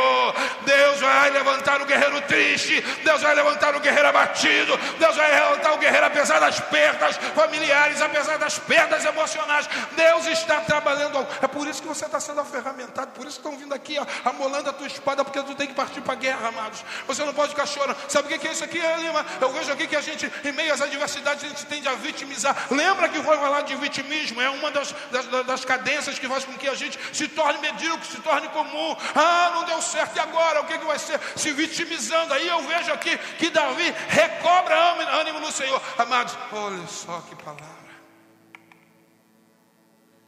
Deus 0.67 1.01
vai 1.01 1.31
levantar 1.31 1.81
o 1.81 1.87
guerreiro 1.87 2.21
triste. 2.23 2.81
Deus 3.03 3.23
vai 3.23 3.35
levantar 3.35 3.75
o 3.75 3.81
guerreiro 3.81 4.09
abatido. 4.09 4.77
Deus 4.99 5.17
vai 5.17 5.31
levantar 5.33 5.73
o 5.73 5.79
guerreiro 5.79 6.07
apesar 6.07 6.39
das 6.41 6.61
perdas 6.61 7.17
familiares, 7.35 8.03
apesar 8.03 8.37
das 8.37 8.59
perdas 8.59 9.03
emocionais. 9.05 9.69
Deus 9.93 10.26
está 10.31 10.61
trabalhando. 10.61 11.27
É 11.41 11.47
por 11.47 11.67
isso 11.67 11.83
que 11.83 11.89
você 11.89 12.07
está 12.07 12.21
sendo 12.21 12.41
aferramentado, 12.41 13.13
por 13.13 13.27
isso 13.27 13.41
que 13.41 13.47
estão 13.47 13.59
vindo 13.59 13.75
aqui, 13.75 13.99
ó, 13.99 14.07
amolando 14.29 14.71
a 14.71 14.73
tua 14.73 14.87
espada, 14.87 15.25
porque 15.25 15.43
tu 15.43 15.55
tem 15.55 15.67
que 15.67 15.75
partir 15.75 16.01
para 16.01 16.13
a 16.13 16.17
guerra, 16.17 16.49
amados. 16.49 16.85
Você 17.07 17.25
não 17.25 17.35
pode 17.35 17.51
ficar 17.51 17.67
chorando. 17.67 17.97
Sabe 18.09 18.33
o 18.33 18.39
que 18.39 18.47
é 18.47 18.53
isso 18.53 18.65
aqui, 18.65 18.79
Lima? 18.79 19.25
Eu 19.41 19.53
vejo 19.53 19.73
aqui 19.73 19.87
que 19.87 19.97
a 19.97 20.01
gente, 20.01 20.31
em 20.45 20.53
meio 20.53 20.73
às 20.73 20.81
adversidades, 20.81 21.45
a 21.45 21.49
gente 21.49 21.67
tende 21.67 21.89
a 21.89 21.95
vitimizar. 21.95 22.57
Lembra 22.71 23.09
que 23.09 23.23
foi 23.23 23.37
falar 23.37 23.63
de 23.63 23.75
vitimismo? 23.77 24.41
É 24.41 24.51
uma 24.51 24.71
das, 24.71 24.95
das, 25.11 25.27
das 25.47 25.65
cadências 25.65 26.19
que 26.19 26.29
faz 26.29 26.45
com 26.45 26.53
que 26.55 26.69
a 26.69 26.75
gente 26.75 26.99
se 27.13 27.29
torne 27.29 27.59
medíocre, 27.59 28.07
se 28.07 28.21
torne 28.21 28.49
comum. 28.49 28.97
Ah, 29.15 29.53
não 29.55 29.65
deu 29.65 29.81
certo, 29.83 30.17
e 30.17 30.21
agora? 30.21 30.61
O 30.61 30.65
que, 30.65 30.79
que 30.79 30.85
vai 30.85 30.99
ser? 30.99 31.21
Se 31.37 31.53
vitimizando. 31.53 32.33
Aí 32.35 32.47
eu 32.47 32.61
vejo 32.63 32.93
aqui 32.93 33.17
que 33.39 33.51
Davi 33.51 33.95
recobra 34.09 34.77
ânimo 35.21 35.41
no 35.41 35.53
Senhor. 35.53 35.81
Amados, 35.99 36.37
olha 36.53 36.87
só 36.87 37.23
que 37.29 37.35
palavra. 37.37 37.76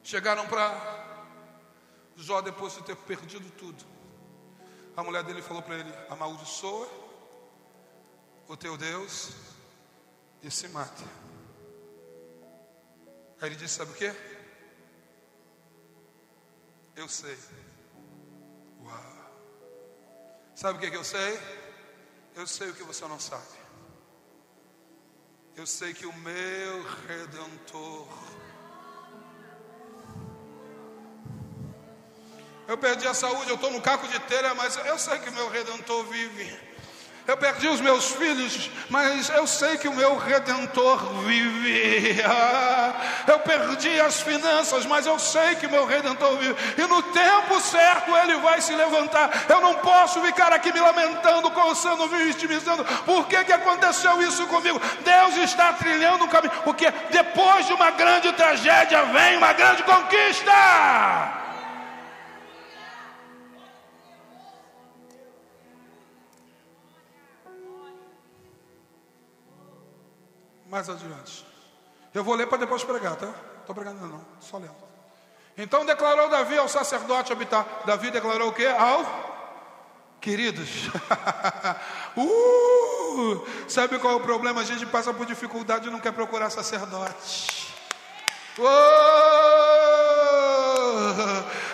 Chegaram 0.08 0.46
para 0.48 0.72
Jó 2.16 2.40
depois 2.40 2.72
de 2.72 2.82
ter 2.82 2.96
perdido 2.96 3.50
tudo. 3.58 3.84
A 4.96 5.02
mulher 5.02 5.22
dele 5.22 5.42
falou 5.42 5.62
para 5.62 5.74
ele: 5.74 5.94
amaldiçoa 6.08 6.88
o 8.48 8.56
teu 8.56 8.78
Deus 8.78 9.32
e 10.42 10.50
se 10.50 10.66
mate. 10.68 11.04
Aí 13.38 13.50
ele 13.50 13.56
disse: 13.56 13.74
Sabe 13.74 13.90
o 13.90 13.94
que? 13.94 14.10
Eu 16.96 17.06
sei. 17.06 17.38
Uau. 18.80 19.30
Sabe 20.54 20.78
o 20.78 20.80
que, 20.80 20.90
que 20.90 20.96
eu 20.96 21.04
sei? 21.04 21.38
Eu 22.34 22.46
sei 22.46 22.70
o 22.70 22.74
que 22.74 22.82
você 22.82 23.06
não 23.06 23.20
sabe. 23.20 23.58
Eu 25.54 25.66
sei 25.66 25.92
que 25.92 26.06
o 26.06 26.12
meu 26.14 26.82
redentor. 27.06 28.47
Eu 32.68 32.76
perdi 32.76 33.08
a 33.08 33.14
saúde, 33.14 33.48
eu 33.48 33.54
estou 33.54 33.70
no 33.70 33.80
caco 33.80 34.06
de 34.06 34.18
telha, 34.20 34.54
mas 34.54 34.78
eu 34.84 34.98
sei 34.98 35.18
que 35.20 35.30
o 35.30 35.32
meu 35.32 35.48
redentor 35.48 36.04
vive. 36.04 36.54
Eu 37.26 37.34
perdi 37.34 37.66
os 37.66 37.80
meus 37.80 38.10
filhos, 38.10 38.70
mas 38.90 39.30
eu 39.30 39.46
sei 39.46 39.78
que 39.78 39.88
o 39.88 39.94
meu 39.94 40.18
redentor 40.18 40.98
vive. 41.24 42.20
eu 43.26 43.38
perdi 43.40 43.98
as 44.00 44.20
finanças, 44.20 44.84
mas 44.84 45.06
eu 45.06 45.18
sei 45.18 45.54
que 45.54 45.66
o 45.66 45.70
meu 45.70 45.86
redentor 45.86 46.36
vive. 46.36 46.56
E 46.76 46.86
no 46.86 47.02
tempo 47.04 47.58
certo 47.58 48.14
ele 48.14 48.36
vai 48.36 48.60
se 48.60 48.74
levantar. 48.74 49.46
Eu 49.48 49.62
não 49.62 49.76
posso 49.76 50.20
ficar 50.20 50.52
aqui 50.52 50.70
me 50.70 50.80
lamentando, 50.80 51.50
coçando, 51.50 52.06
vitimizando. 52.06 52.84
Por 53.06 53.26
que, 53.28 53.44
que 53.44 53.52
aconteceu 53.52 54.20
isso 54.20 54.46
comigo? 54.46 54.78
Deus 55.00 55.36
está 55.38 55.72
trilhando 55.72 56.24
um 56.24 56.28
caminho. 56.28 56.52
Porque 56.64 56.90
depois 57.10 57.66
de 57.66 57.72
uma 57.72 57.90
grande 57.92 58.30
tragédia 58.32 59.04
vem 59.04 59.38
uma 59.38 59.54
grande 59.54 59.82
conquista. 59.84 61.37
Mais 70.68 70.88
adiante. 70.88 71.46
Eu 72.14 72.22
vou 72.22 72.34
ler 72.34 72.46
para 72.46 72.58
depois 72.58 72.84
pregar, 72.84 73.16
tá? 73.16 73.32
Estou 73.60 73.74
pregando 73.74 74.06
não, 74.06 74.24
só 74.40 74.58
lendo. 74.58 74.74
Então 75.56 75.84
declarou 75.84 76.28
Davi 76.28 76.56
ao 76.56 76.68
sacerdote 76.68 77.32
habitar. 77.32 77.66
Davi 77.84 78.10
declarou 78.10 78.48
o 78.48 78.52
que? 78.52 78.66
Ao 78.66 79.28
queridos. 80.20 80.88
uh, 82.16 83.46
sabe 83.68 83.98
qual 83.98 84.14
é 84.14 84.16
o 84.16 84.20
problema? 84.20 84.60
A 84.60 84.64
gente 84.64 84.86
passa 84.86 85.12
por 85.12 85.26
dificuldade 85.26 85.88
e 85.88 85.90
não 85.90 86.00
quer 86.00 86.12
procurar 86.12 86.50
sacerdote. 86.50 87.68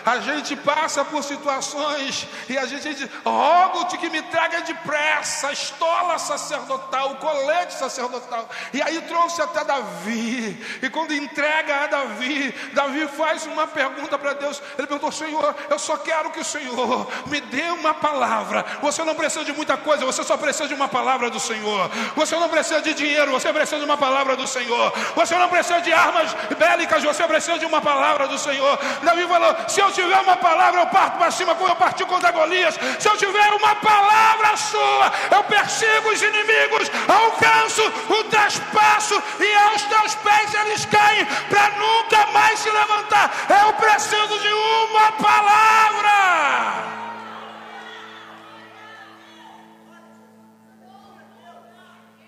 A 0.05 0.19
gente 0.19 0.55
passa 0.57 1.05
por 1.05 1.23
situações 1.25 2.27
e 2.49 2.59
a 2.59 2.67
gente 2.67 2.95
diz: 2.95 3.09
rogo-te 3.25 3.97
que 3.97 4.11
me 4.11 4.21
traga 4.23 4.61
depressa 4.61 5.49
a 5.49 5.53
estola 5.53 6.19
sacerdotal, 6.19 7.13
o 7.13 7.17
colete 7.17 7.75
sacerdotal. 7.75 8.49
E 8.73 8.83
aí 8.83 9.01
trouxe 9.03 9.41
até 9.41 9.65
Davi. 9.65 10.63
E 10.83 10.91
quando 10.91 11.15
entrega 11.15 11.85
a 11.85 11.87
Davi, 11.87 12.55
Davi 12.75 13.07
faz 13.09 13.47
uma 13.47 13.67
pergunta 13.67 14.19
para 14.19 14.35
Deus. 14.35 14.61
Ele 14.77 14.87
perguntou: 14.87 15.11
Senhor, 15.11 15.55
eu 15.71 15.79
só 15.79 15.97
quero 15.97 16.31
que 16.31 16.41
o 16.41 16.45
Senhor 16.45 17.09
me 17.27 17.41
dê 17.41 17.71
uma 17.71 17.95
palavra. 17.95 18.65
Você 18.83 19.03
não 19.05 19.15
precisa 19.15 19.45
de 19.45 19.53
muita 19.53 19.77
coisa, 19.77 20.05
você 20.05 20.23
só 20.23 20.37
precisa 20.37 20.69
de 20.69 20.75
uma 20.75 20.89
palavra 20.89 21.31
do 21.31 21.41
Senhor. 21.41 21.91
Você 22.15 22.37
não 22.37 22.49
precisa 22.49 22.83
de 22.83 22.93
dinheiro, 22.93 23.33
você 23.33 23.53
precisa 23.53 23.79
de 23.79 23.85
uma 23.85 23.97
palavra 23.97 24.37
do 24.37 24.47
Senhor. 24.47 24.93
Você 25.17 25.35
não 25.35 25.49
precisa 25.49 25.81
de 25.81 25.93
armas 25.93 26.35
bélicas, 26.59 27.03
você 27.03 27.27
precisa 27.27 27.59
de 27.59 27.65
uma 27.65 27.81
palavra 27.81 28.29
do 28.29 28.39
Senhor. 28.39 28.79
Davi 29.03 29.27
falou: 29.27 29.57
se 29.69 29.81
eu 29.81 29.94
tiver 29.95 30.21
uma 30.21 30.37
palavra, 30.37 30.81
eu 30.81 30.87
parto 30.89 31.17
para 31.17 31.31
cima 31.31 31.55
como 31.55 31.71
eu 31.71 31.77
parti 31.77 32.05
contra 32.05 32.33
Golias. 32.33 32.75
Se 32.99 33.09
eu 33.09 33.17
tiver 33.17 33.51
uma 33.55 33.75
palavra 33.77 34.57
sua, 34.57 35.13
eu 35.31 35.45
persigo 35.45 36.11
os 36.11 36.21
inimigos, 36.21 36.91
alcanço 37.09 37.83
o 38.19 38.25
traspasso 38.25 39.23
e 39.41 39.55
aos 39.57 39.83
teus 39.83 40.15
pés 40.17 40.55
eles 40.55 40.85
caem 40.87 41.25
para 41.49 41.71
nunca 41.79 42.27
mais 42.33 42.59
se 42.59 42.71
levantar. 42.71 43.31
Eu 43.65 43.73
preciso 43.75 44.39
de 44.41 44.53
uma 44.53 45.13
palavra. 45.13 46.15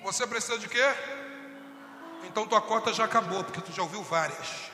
Você 0.04 0.24
precisa 0.24 0.56
de 0.58 0.68
quê? 0.68 0.94
Então 2.24 2.46
tua 2.46 2.60
cota 2.60 2.92
já 2.92 3.04
acabou, 3.04 3.42
porque 3.42 3.60
tu 3.60 3.72
já 3.72 3.82
ouviu 3.82 4.02
várias. 4.02 4.65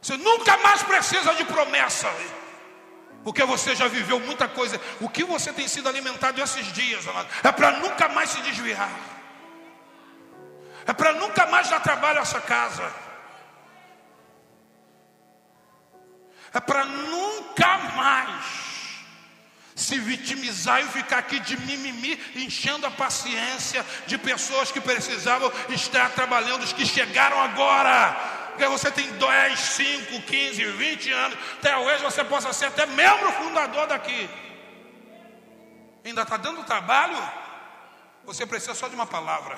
Você 0.00 0.16
nunca 0.16 0.56
mais 0.58 0.82
precisa 0.82 1.34
de 1.34 1.44
promessa. 1.44 2.08
Porque 3.24 3.44
você 3.44 3.74
já 3.74 3.88
viveu 3.88 4.20
muita 4.20 4.48
coisa. 4.48 4.80
O 5.00 5.08
que 5.08 5.24
você 5.24 5.52
tem 5.52 5.66
sido 5.68 5.88
alimentado 5.88 6.40
esses 6.40 6.72
dias, 6.72 7.06
amado, 7.06 7.28
é 7.42 7.52
para 7.52 7.72
nunca 7.72 8.08
mais 8.08 8.30
se 8.30 8.40
desviar. 8.42 8.90
É 10.86 10.92
para 10.92 11.12
nunca 11.12 11.46
mais 11.46 11.68
dar 11.68 11.80
trabalho 11.80 12.18
a 12.18 12.22
essa 12.22 12.40
casa. 12.40 12.90
É 16.54 16.60
para 16.60 16.84
nunca 16.84 17.78
mais 17.96 18.68
se 19.74 19.98
vitimizar 19.98 20.80
e 20.80 20.88
ficar 20.88 21.18
aqui 21.18 21.38
de 21.40 21.56
mimimi, 21.58 22.18
enchendo 22.34 22.86
a 22.86 22.90
paciência 22.90 23.84
de 24.06 24.18
pessoas 24.18 24.72
que 24.72 24.80
precisavam 24.80 25.52
estar 25.68 26.10
trabalhando, 26.10 26.64
os 26.64 26.72
que 26.72 26.84
chegaram 26.86 27.40
agora 27.40 28.37
porque 28.58 28.66
você 28.66 28.90
tem 28.90 29.08
10, 29.12 29.56
5, 29.56 30.22
15, 30.22 30.64
20 30.64 31.12
anos, 31.12 31.38
talvez 31.62 32.02
você 32.02 32.24
possa 32.24 32.52
ser 32.52 32.66
até 32.66 32.86
membro 32.86 33.30
fundador 33.34 33.86
daqui. 33.86 34.28
Ainda 36.04 36.22
está 36.22 36.36
dando 36.36 36.64
trabalho? 36.64 37.16
Você 38.24 38.44
precisa 38.44 38.74
só 38.74 38.88
de 38.88 38.96
uma 38.96 39.06
palavra. 39.06 39.56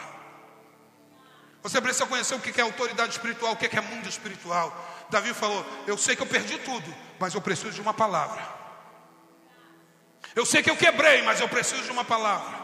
Você 1.62 1.80
precisa 1.80 2.05
conhecer 2.05 2.34
o 2.34 2.40
que 2.40 2.61
é 2.61 2.62
autoridade 2.62 3.12
espiritual, 3.12 3.55
o 3.55 3.57
que 3.57 3.74
é 3.74 3.80
mundo 3.80 4.07
espiritual. 4.07 4.76
Davi 5.09 5.32
falou: 5.32 5.64
Eu 5.86 5.96
sei 5.96 6.14
que 6.14 6.20
eu 6.20 6.26
perdi 6.26 6.59
tudo, 6.59 6.94
mas 7.18 7.34
eu 7.34 7.40
preciso 7.40 7.72
de 7.72 7.80
uma 7.80 7.94
palavra. 7.94 8.46
Eu 10.36 10.44
sei 10.44 10.62
que 10.62 10.70
eu 10.70 10.76
quebrei, 10.76 11.22
mas 11.22 11.40
eu 11.40 11.48
preciso 11.48 11.82
de 11.84 11.90
uma 11.90 12.05
palavra. 12.05 12.59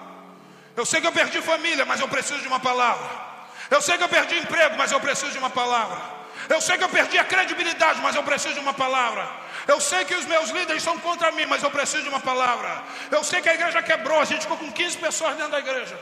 Eu 0.76 0.84
sei 0.84 1.00
que 1.00 1.06
eu 1.06 1.12
perdi 1.12 1.40
família, 1.40 1.86
mas 1.86 2.00
eu 2.00 2.08
preciso 2.08 2.40
de 2.40 2.48
uma 2.48 2.60
palavra. 2.60 3.24
Eu 3.70 3.80
sei 3.80 3.96
que 3.96 4.04
eu 4.04 4.08
perdi 4.08 4.36
emprego, 4.36 4.76
mas 4.76 4.92
eu 4.92 5.00
preciso 5.00 5.32
de 5.32 5.38
uma 5.38 5.50
palavra. 5.50 6.15
Eu 6.48 6.60
sei 6.60 6.78
que 6.78 6.84
eu 6.84 6.88
perdi 6.88 7.18
a 7.18 7.24
credibilidade, 7.24 8.00
mas 8.00 8.14
eu 8.14 8.22
preciso 8.22 8.54
de 8.54 8.60
uma 8.60 8.74
palavra. 8.74 9.28
Eu 9.66 9.80
sei 9.80 10.04
que 10.04 10.14
os 10.14 10.24
meus 10.26 10.50
líderes 10.50 10.82
são 10.82 10.98
contra 10.98 11.32
mim, 11.32 11.46
mas 11.46 11.62
eu 11.62 11.70
preciso 11.70 12.02
de 12.02 12.08
uma 12.08 12.20
palavra. 12.20 12.84
Eu 13.10 13.24
sei 13.24 13.40
que 13.40 13.48
a 13.48 13.54
igreja 13.54 13.82
quebrou, 13.82 14.20
a 14.20 14.24
gente 14.24 14.42
ficou 14.42 14.56
com 14.56 14.70
15 14.70 14.98
pessoas 14.98 15.36
dentro 15.36 15.52
da 15.52 15.58
igreja. 15.58 15.98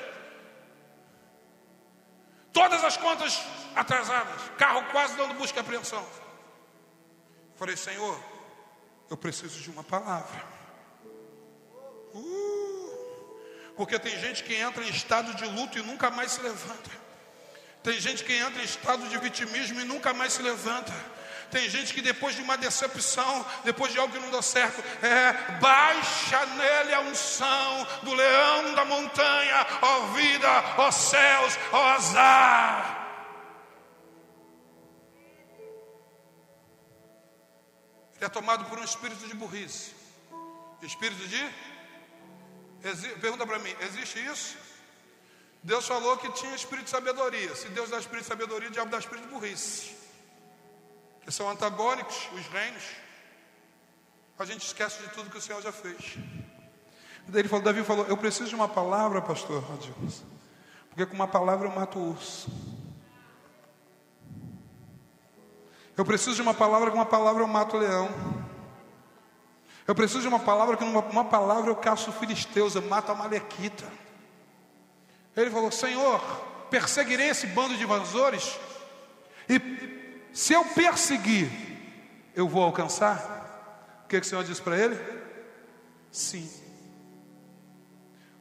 Todas 2.53 2.84
as 2.84 2.97
contas 2.97 3.40
atrasadas, 3.74 4.40
carro 4.59 4.84
quase 4.92 5.16
dando 5.16 5.34
busca 5.34 5.59
e 5.59 5.61
apreensão. 5.61 6.07
Falei, 7.57 7.76
Senhor, 7.76 8.20
eu 9.11 9.16
preciso 9.16 9.61
de 9.61 9.70
uma 9.70 9.82
palavra. 9.82 10.45
Uh, 12.14 12.74
porque 13.76 13.99
tem 13.99 14.16
gente 14.18 14.45
que 14.45 14.55
entra 14.55 14.84
em 14.84 14.88
estado 14.88 15.34
de 15.34 15.45
luto 15.47 15.78
e 15.78 15.82
nunca 15.82 16.11
mais 16.11 16.32
se 16.32 16.40
levanta. 16.40 17.03
Tem 17.85 18.01
gente 18.01 18.24
que 18.24 18.32
entra 18.32 18.62
em 18.62 18.64
estado 18.64 19.07
de 19.11 19.18
vitimismo 19.18 19.78
e 19.78 19.85
nunca 19.85 20.14
mais 20.14 20.32
se 20.32 20.41
levanta. 20.41 20.91
Tem 21.51 21.68
gente 21.68 21.93
que 21.93 22.01
depois 22.01 22.35
de 22.35 22.41
uma 22.41 22.57
decepção, 22.57 23.45
depois 23.62 23.93
de 23.93 23.99
algo 23.99 24.12
que 24.12 24.18
não 24.18 24.30
deu 24.30 24.41
certo, 24.41 24.82
é, 25.05 25.59
baixa 25.61 26.47
nele 26.47 26.95
a 26.95 27.01
unção 27.01 27.87
do 28.03 28.14
leão 28.14 28.74
da 28.74 28.87
montanha, 28.87 29.66
ó 29.82 30.07
vida, 30.14 30.49
ó 30.78 30.91
céus, 30.91 31.59
ó 31.72 31.89
azar. 31.91 33.03
Ele 38.16 38.24
é 38.24 38.28
tomado 38.30 38.64
por 38.64 38.78
um 38.78 38.85
espírito 38.85 39.26
de 39.26 39.35
burrice. 39.35 39.93
Espírito 40.80 41.28
de? 41.28 41.51
Pergunta 43.20 43.47
para 43.47 43.59
mim, 43.59 43.76
existe 43.80 44.24
isso? 44.24 44.64
Deus 45.65 45.87
falou 45.87 46.19
que 46.19 46.31
tinha 46.33 46.55
espírito 46.55 46.85
de 46.85 46.91
sabedoria. 46.91 47.57
Se 47.57 47.69
Deus 47.71 47.89
dá 47.89 47.99
espírito 47.99 48.25
de 48.25 48.29
sabedoria, 48.29 48.69
o 48.69 48.71
diabo 48.71 48.91
dá 48.91 48.99
espírito 48.99 49.27
de 49.27 49.33
burrice. 49.33 49.97
Que 51.23 51.33
são 51.33 51.49
antagônicos 51.49 52.29
os 52.35 52.47
reinos. 52.49 52.83
A 54.39 54.45
gente 54.45 54.67
esquece 54.67 55.01
de 55.03 55.09
tudo 55.09 55.31
que 55.31 55.39
o 55.39 55.41
Senhor 55.41 55.62
já 55.62 55.73
fez. 55.73 56.19
Daí 57.27 57.41
ele 57.41 57.49
falou, 57.49 57.65
Davi 57.65 57.83
falou, 57.83 58.05
eu 58.07 58.17
preciso 58.19 58.51
de 58.51 58.55
uma 58.55 58.69
palavra, 58.69 59.23
pastor 59.23 59.65
Adilson. 59.73 60.27
Porque 60.91 61.07
com 61.07 61.15
uma 61.15 61.27
palavra 61.27 61.67
eu 61.67 61.73
mato 61.73 61.99
o 61.99 62.11
urso. 62.11 62.51
Eu 65.97 66.05
preciso 66.05 66.37
de 66.37 66.43
uma 66.43 66.53
palavra, 66.53 66.91
com 66.91 66.99
uma 66.99 67.07
palavra 67.07 67.43
eu 67.43 67.49
mato 67.49 67.79
o 67.79 67.81
leão. 67.81 68.11
Eu 69.87 69.95
preciso 69.95 70.21
de 70.21 70.29
uma 70.29 70.41
palavra, 70.41 70.77
com 70.77 70.85
uma, 70.85 71.01
uma 71.01 71.25
palavra 71.25 71.71
eu 71.71 71.77
caço 71.77 72.12
filisteus, 72.12 72.75
eu 72.75 72.83
mato 72.83 73.11
a 73.12 73.15
malequita. 73.15 74.03
Ele 75.37 75.51
falou: 75.51 75.70
Senhor, 75.70 76.20
perseguirei 76.70 77.28
esse 77.28 77.47
bando 77.47 77.76
de 77.76 77.82
invasores, 77.82 78.59
e 79.49 79.61
se 80.32 80.53
eu 80.53 80.64
perseguir, 80.64 81.51
eu 82.35 82.49
vou 82.49 82.62
alcançar? 82.62 84.03
O 84.05 84.09
que, 84.09 84.20
que 84.20 84.26
o 84.26 84.28
Senhor 84.28 84.45
disse 84.45 84.61
para 84.61 84.78
ele? 84.78 84.99
Sim. 86.11 86.51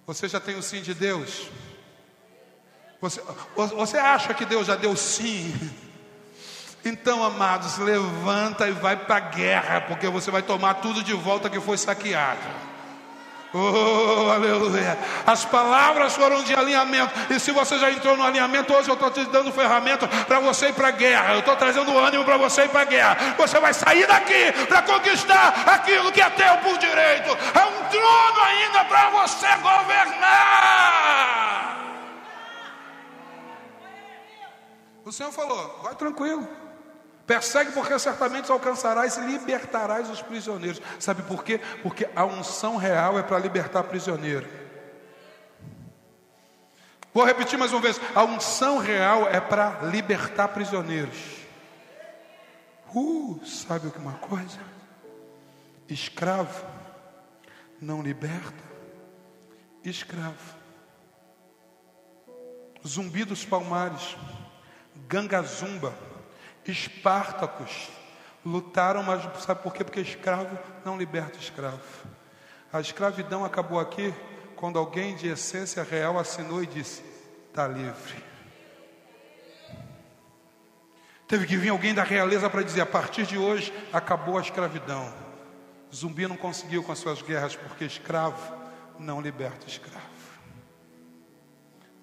Você 0.05 0.27
já 0.27 0.39
tem 0.39 0.55
o 0.55 0.61
sim 0.61 0.81
de 0.81 0.93
Deus? 0.93 1.49
Você, 2.99 3.21
você 3.55 3.97
acha 3.97 4.33
que 4.33 4.45
Deus 4.45 4.67
já 4.67 4.75
deu 4.75 4.95
sim? 4.95 5.53
Então, 6.85 7.23
amados, 7.23 7.77
levanta 7.77 8.67
e 8.67 8.73
vai 8.73 8.97
para 8.97 9.15
a 9.15 9.19
guerra, 9.21 9.79
porque 9.79 10.05
você 10.09 10.29
vai 10.29 10.41
tomar 10.41 10.73
tudo 10.75 11.01
de 11.01 11.13
volta 11.13 11.49
que 11.49 11.61
foi 11.61 11.77
saqueado. 11.77 12.41
Oh, 13.55 14.31
aleluia. 14.31 14.97
As 15.27 15.45
palavras 15.45 16.15
foram 16.15 16.41
de 16.41 16.55
alinhamento. 16.55 17.13
E 17.31 17.39
se 17.39 17.51
você 17.51 17.77
já 17.77 17.91
entrou 17.91 18.17
no 18.17 18.23
alinhamento, 18.23 18.73
hoje 18.73 18.89
eu 18.89 18.95
estou 18.95 19.11
te 19.11 19.23
dando 19.25 19.51
ferramenta 19.51 20.07
para 20.07 20.39
você 20.39 20.69
ir 20.69 20.73
para 20.73 20.87
a 20.87 20.91
guerra. 20.91 21.33
Eu 21.33 21.39
estou 21.39 21.55
trazendo 21.55 21.95
ânimo 21.95 22.25
para 22.25 22.35
você 22.37 22.63
ir 22.63 22.69
para 22.69 22.81
a 22.81 22.85
guerra. 22.85 23.35
Você 23.37 23.59
vai 23.59 23.71
sair 23.71 24.07
daqui 24.07 24.51
para 24.67 24.81
conquistar 24.81 25.65
aquilo 25.67 26.11
que 26.11 26.19
é 26.19 26.29
teu 26.31 26.57
por 26.57 26.79
direito. 26.79 27.29
É 27.29 27.65
um 27.65 27.83
trono 27.89 28.41
ainda 28.41 28.85
para 28.85 29.09
você 29.11 29.47
governar. 29.57 31.03
O 35.05 35.11
Senhor 35.11 35.31
falou: 35.31 35.79
vai 35.83 35.93
tranquilo. 35.93 36.47
Persegue 37.25 37.71
porque 37.71 37.97
certamente 37.97 38.51
alcançarás 38.51 39.17
e 39.17 39.21
libertarás 39.21 40.09
os 40.09 40.21
prisioneiros. 40.21 40.81
Sabe 40.99 41.21
por 41.23 41.43
quê? 41.43 41.59
Porque 41.81 42.09
a 42.15 42.25
unção 42.25 42.75
real 42.75 43.17
é 43.17 43.23
para 43.23 43.39
libertar 43.39 43.83
prisioneiro. 43.83 44.47
Vou 47.13 47.23
repetir 47.23 47.57
mais 47.57 47.71
uma 47.71 47.81
vez: 47.81 47.99
a 48.13 48.23
unção 48.23 48.77
real 48.77 49.27
é 49.29 49.39
para 49.39 49.81
libertar 49.83 50.49
prisioneiros. 50.49 51.17
Uh, 52.93 53.39
sabe 53.45 53.89
que 53.89 53.97
uma 53.97 54.13
coisa? 54.13 54.59
Escravo 55.87 56.73
não 57.83 58.01
liberta, 58.01 58.63
escravo. 59.83 60.55
Zumbi 62.85 63.23
dos 63.23 63.45
palmares, 63.45 64.17
gangazumba 65.07 65.93
Espartacos 66.65 67.89
lutaram, 68.45 69.03
mas 69.03 69.21
sabe 69.43 69.61
por 69.61 69.73
quê? 69.73 69.83
Porque 69.83 69.99
escravo 69.99 70.57
não 70.85 70.97
liberta 70.97 71.37
escravo. 71.37 71.81
A 72.71 72.79
escravidão 72.79 73.45
acabou 73.45 73.79
aqui 73.79 74.13
quando 74.55 74.79
alguém 74.79 75.15
de 75.15 75.27
essência 75.27 75.83
real 75.83 76.17
assinou 76.17 76.63
e 76.63 76.67
disse: 76.67 77.03
está 77.49 77.67
livre. 77.67 78.23
Teve 81.27 81.45
que 81.45 81.57
vir 81.57 81.69
alguém 81.69 81.93
da 81.93 82.03
realeza 82.03 82.49
para 82.49 82.63
dizer: 82.63 82.81
a 82.81 82.85
partir 82.85 83.25
de 83.25 83.37
hoje 83.37 83.73
acabou 83.91 84.37
a 84.37 84.41
escravidão. 84.41 85.13
Zumbi 85.93 86.27
não 86.27 86.35
conseguiu 86.35 86.83
com 86.83 86.91
as 86.91 86.99
suas 86.99 87.21
guerras, 87.21 87.55
porque 87.55 87.85
escravo 87.85 88.55
não 88.97 89.21
liberta 89.21 89.67
escravo. 89.67 90.01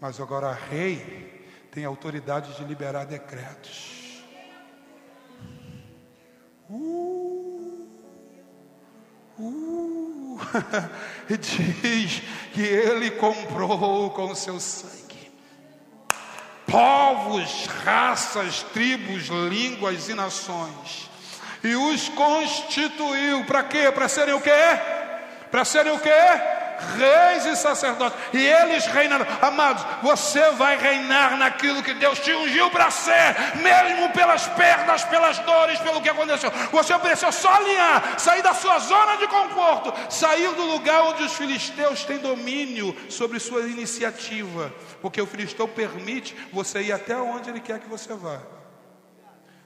Mas 0.01 0.21
agora 0.21 0.53
rei 0.53 1.49
tem 1.71 1.85
autoridade 1.85 2.57
de 2.57 2.65
liberar 2.65 3.05
decretos. 3.05 4.00
Uh, 6.71 7.89
uh, 9.39 10.39
diz 11.37 12.23
que 12.53 12.63
ele 12.63 13.11
comprou 13.13 14.11
com 14.11 14.35
seu 14.35 14.61
sangue 14.61 15.01
povos, 16.71 17.67
raças, 17.85 18.63
tribos, 18.73 19.27
línguas 19.27 20.09
e 20.09 20.15
nações 20.15 21.11
e 21.63 21.75
os 21.75 22.09
constituiu 22.11 23.45
para 23.45 23.65
quê? 23.65 23.91
Para 23.93 24.09
serem 24.09 24.35
o 24.35 24.41
quê? 24.41 24.51
Para 25.51 25.65
serem 25.65 25.93
o 25.93 25.99
quê? 25.99 26.11
Reis 26.97 27.47
e 27.47 27.57
sacerdotes, 27.57 28.19
e 28.33 28.39
eles 28.39 28.87
reinarão. 28.87 29.27
Amados, 29.41 29.85
você 30.03 30.51
vai 30.53 30.77
reinar 30.77 31.37
naquilo 31.37 31.83
que 31.83 31.95
Deus 31.95 32.19
te 32.19 32.33
ungiu 32.33 32.71
para 32.71 32.91
ser, 32.91 33.37
mesmo 33.57 34.11
pelas 34.11 34.47
perdas, 34.49 35.05
pelas 35.05 35.39
dores, 35.41 35.79
pelo 35.81 36.01
que 36.01 36.09
aconteceu. 36.09 36.51
Você 36.73 36.99
precisa 36.99 37.33
só 37.33 37.55
alinhar, 37.55 38.19
sair 38.19 38.43
da 38.43 38.55
sua 38.55 38.79
zona 38.79 39.17
de 39.17 39.27
conforto, 39.29 39.93
sair 40.11 40.53
do 40.55 40.63
lugar 40.63 41.03
onde 41.03 41.23
os 41.23 41.35
filisteus 41.35 42.05
têm 42.05 42.19
domínio 42.19 42.97
sobre 43.09 43.39
sua 43.39 43.63
iniciativa, 43.63 44.73
porque 45.01 45.21
o 45.21 45.27
filisteu 45.27 45.69
permite 45.69 46.37
você 46.53 46.83
ir 46.83 46.93
até 46.93 47.17
onde 47.17 47.51
ele 47.51 47.61
quer 47.61 47.79
que 47.79 47.89
você 47.89 48.15
vá, 48.15 48.41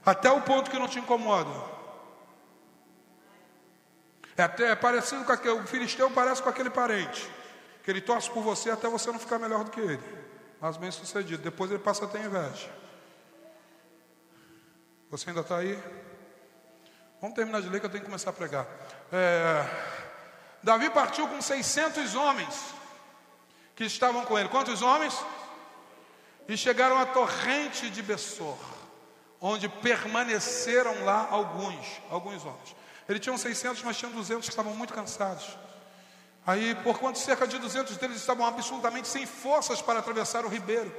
até 0.05 0.29
o 0.31 0.41
ponto 0.41 0.69
que 0.69 0.79
não 0.79 0.87
te 0.87 0.99
incomoda. 0.99 1.74
É 4.37 4.43
até 4.43 4.71
é 4.71 4.75
parecido 4.75 5.23
com 5.23 5.31
aquele, 5.31 5.59
o 5.59 5.67
filisteu 5.67 6.11
parece 6.11 6.41
com 6.41 6.49
aquele 6.49 6.69
parente, 6.69 7.29
que 7.83 7.89
ele 7.89 8.01
torce 8.01 8.29
por 8.29 8.43
você 8.43 8.69
até 8.69 8.89
você 8.89 9.11
não 9.11 9.19
ficar 9.19 9.39
melhor 9.39 9.63
do 9.63 9.71
que 9.71 9.79
ele, 9.79 10.03
mas 10.59 10.75
bem 10.75 10.91
sucedido. 10.91 11.41
Depois 11.41 11.71
ele 11.71 11.79
passa 11.79 12.05
a 12.05 12.07
ter 12.07 12.19
inveja. 12.19 12.69
Você 15.09 15.29
ainda 15.29 15.41
está 15.41 15.57
aí? 15.57 15.81
Vamos 17.21 17.35
terminar 17.35 17.61
de 17.61 17.69
ler 17.69 17.79
que 17.79 17.85
eu 17.85 17.89
tenho 17.89 18.03
que 18.03 18.09
começar 18.09 18.31
a 18.31 18.33
pregar. 18.33 18.67
É, 19.11 19.65
Davi 20.61 20.89
partiu 20.89 21.27
com 21.27 21.41
600 21.41 22.15
homens 22.15 22.73
que 23.75 23.85
estavam 23.85 24.25
com 24.25 24.37
ele. 24.37 24.49
Quantos 24.49 24.81
homens? 24.81 25.17
E 26.47 26.57
chegaram 26.57 26.99
à 26.99 27.05
torrente 27.05 27.89
de 27.89 28.01
Bessor, 28.01 28.57
onde 29.39 29.69
permaneceram 29.69 31.05
lá 31.05 31.27
alguns, 31.31 32.01
alguns 32.09 32.43
homens. 32.45 32.75
Ele 33.07 33.19
tinha 33.19 33.37
600, 33.37 33.83
mas 33.83 33.97
tinha 33.97 34.09
200 34.11 34.45
que 34.45 34.51
estavam 34.51 34.75
muito 34.75 34.93
cansados. 34.93 35.57
Aí, 36.45 36.75
por 36.75 36.99
quanto 36.99 37.17
cerca 37.17 37.47
de 37.47 37.57
200 37.57 37.97
deles 37.97 38.17
estavam 38.17 38.45
absolutamente 38.45 39.07
sem 39.07 39.25
forças 39.25 39.81
para 39.81 39.99
atravessar 39.99 40.45
o 40.45 40.49
ribeiro. 40.49 40.93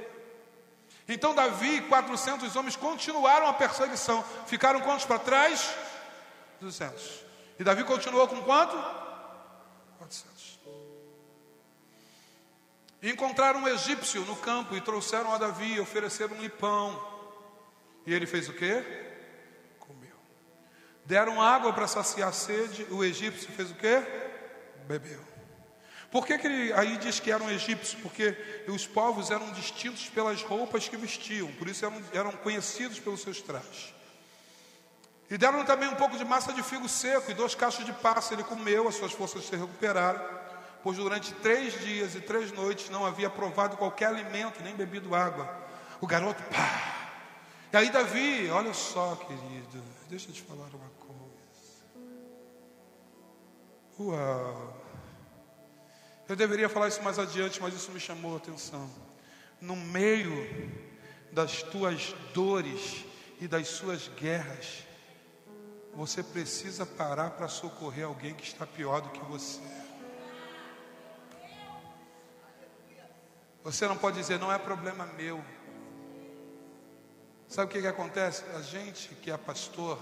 Então, 1.07 1.33
Davi 1.33 1.77
e 1.77 1.81
400 1.81 2.53
homens 2.55 2.75
continuaram 2.75 3.47
a 3.47 3.53
perseguição. 3.53 4.23
Ficaram 4.45 4.81
quantos 4.81 5.05
para 5.05 5.19
trás? 5.19 5.73
200. 6.59 7.23
E 7.59 7.63
Davi 7.63 7.83
continuou 7.85 8.27
com 8.27 8.41
quanto? 8.43 8.75
400. 9.99 10.59
E 13.01 13.09
encontraram 13.09 13.61
um 13.61 13.67
egípcio 13.67 14.21
no 14.25 14.35
campo 14.35 14.75
e 14.75 14.81
trouxeram 14.81 15.33
a 15.33 15.37
Davi 15.37 15.73
e 15.73 15.79
ofereceram-lhe 15.79 16.49
pão. 16.49 17.01
E 18.05 18.13
ele 18.13 18.25
fez 18.25 18.49
o 18.49 18.53
quê? 18.53 19.06
Deram 21.07 21.41
água 21.41 21.71
para 21.71 21.87
saciar 21.87 22.27
a 22.27 22.33
sede, 22.33 22.85
o 22.91 23.01
egípcio 23.01 23.49
fez 23.53 23.71
o 23.71 23.75
quê? 23.75 24.03
Bebeu. 24.89 25.21
Por 26.11 26.27
que, 26.27 26.37
que 26.37 26.73
aí 26.73 26.97
diz 26.97 27.17
que 27.21 27.31
eram 27.31 27.49
egípcios? 27.49 28.01
Porque 28.01 28.35
os 28.67 28.85
povos 28.85 29.31
eram 29.31 29.49
distintos 29.53 30.09
pelas 30.09 30.43
roupas 30.43 30.89
que 30.89 30.97
vestiam, 30.97 31.47
por 31.53 31.69
isso 31.69 31.85
eram, 31.85 32.01
eram 32.11 32.31
conhecidos 32.33 32.99
pelos 32.99 33.21
seus 33.21 33.41
trajes. 33.41 33.93
E 35.31 35.37
deram 35.37 35.63
também 35.63 35.87
um 35.87 35.95
pouco 35.95 36.17
de 36.17 36.25
massa 36.25 36.51
de 36.51 36.61
figo 36.61 36.89
seco 36.89 37.31
e 37.31 37.33
dois 37.33 37.55
cachos 37.55 37.85
de 37.85 37.93
passa. 37.93 38.33
Ele 38.33 38.43
comeu, 38.43 38.89
as 38.89 38.95
suas 38.95 39.13
forças 39.13 39.45
se 39.45 39.55
recuperaram, 39.55 40.21
pois 40.83 40.97
durante 40.97 41.33
três 41.35 41.79
dias 41.85 42.15
e 42.15 42.19
três 42.19 42.51
noites 42.51 42.89
não 42.89 43.05
havia 43.05 43.29
provado 43.29 43.77
qualquer 43.77 44.07
alimento, 44.07 44.61
nem 44.61 44.75
bebido 44.75 45.15
água. 45.15 45.49
O 46.01 46.07
garoto, 46.07 46.43
pá! 46.43 46.97
E 47.71 47.77
aí, 47.77 47.89
Davi, 47.89 48.49
olha 48.49 48.73
só, 48.73 49.15
querido, 49.15 49.83
deixa 50.09 50.29
eu 50.29 50.33
te 50.33 50.41
falar 50.41 50.69
uma 50.73 50.86
Uau! 53.99 54.77
Eu 56.29 56.35
deveria 56.35 56.69
falar 56.69 56.87
isso 56.87 57.01
mais 57.01 57.17
adiante, 57.17 57.61
mas 57.61 57.73
isso 57.73 57.91
me 57.91 57.99
chamou 57.99 58.35
a 58.35 58.37
atenção. 58.37 58.89
No 59.59 59.75
meio 59.75 60.31
das 61.31 61.63
tuas 61.63 62.13
dores 62.33 63.05
e 63.39 63.47
das 63.47 63.67
suas 63.67 64.07
guerras, 64.09 64.83
você 65.93 66.21
precisa 66.21 66.85
parar 66.85 67.31
para 67.31 67.47
socorrer 67.47 68.05
alguém 68.05 68.35
que 68.35 68.43
está 68.43 68.67
pior 68.67 69.01
do 69.01 69.09
que 69.09 69.23
você. 69.25 69.61
Você 73.63 73.87
não 73.87 73.97
pode 73.97 74.17
dizer, 74.17 74.37
não 74.37 74.51
é 74.51 74.59
problema 74.59 75.05
meu. 75.17 75.43
Sabe 77.47 77.67
o 77.67 77.73
que, 77.73 77.81
que 77.81 77.87
acontece? 77.87 78.43
A 78.55 78.61
gente 78.61 79.15
que 79.15 79.31
é 79.31 79.37
pastor, 79.37 79.97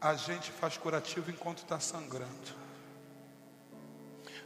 a 0.00 0.14
gente 0.14 0.50
faz 0.50 0.76
curativo 0.76 1.30
enquanto 1.30 1.58
está 1.58 1.80
sangrando. 1.80 2.66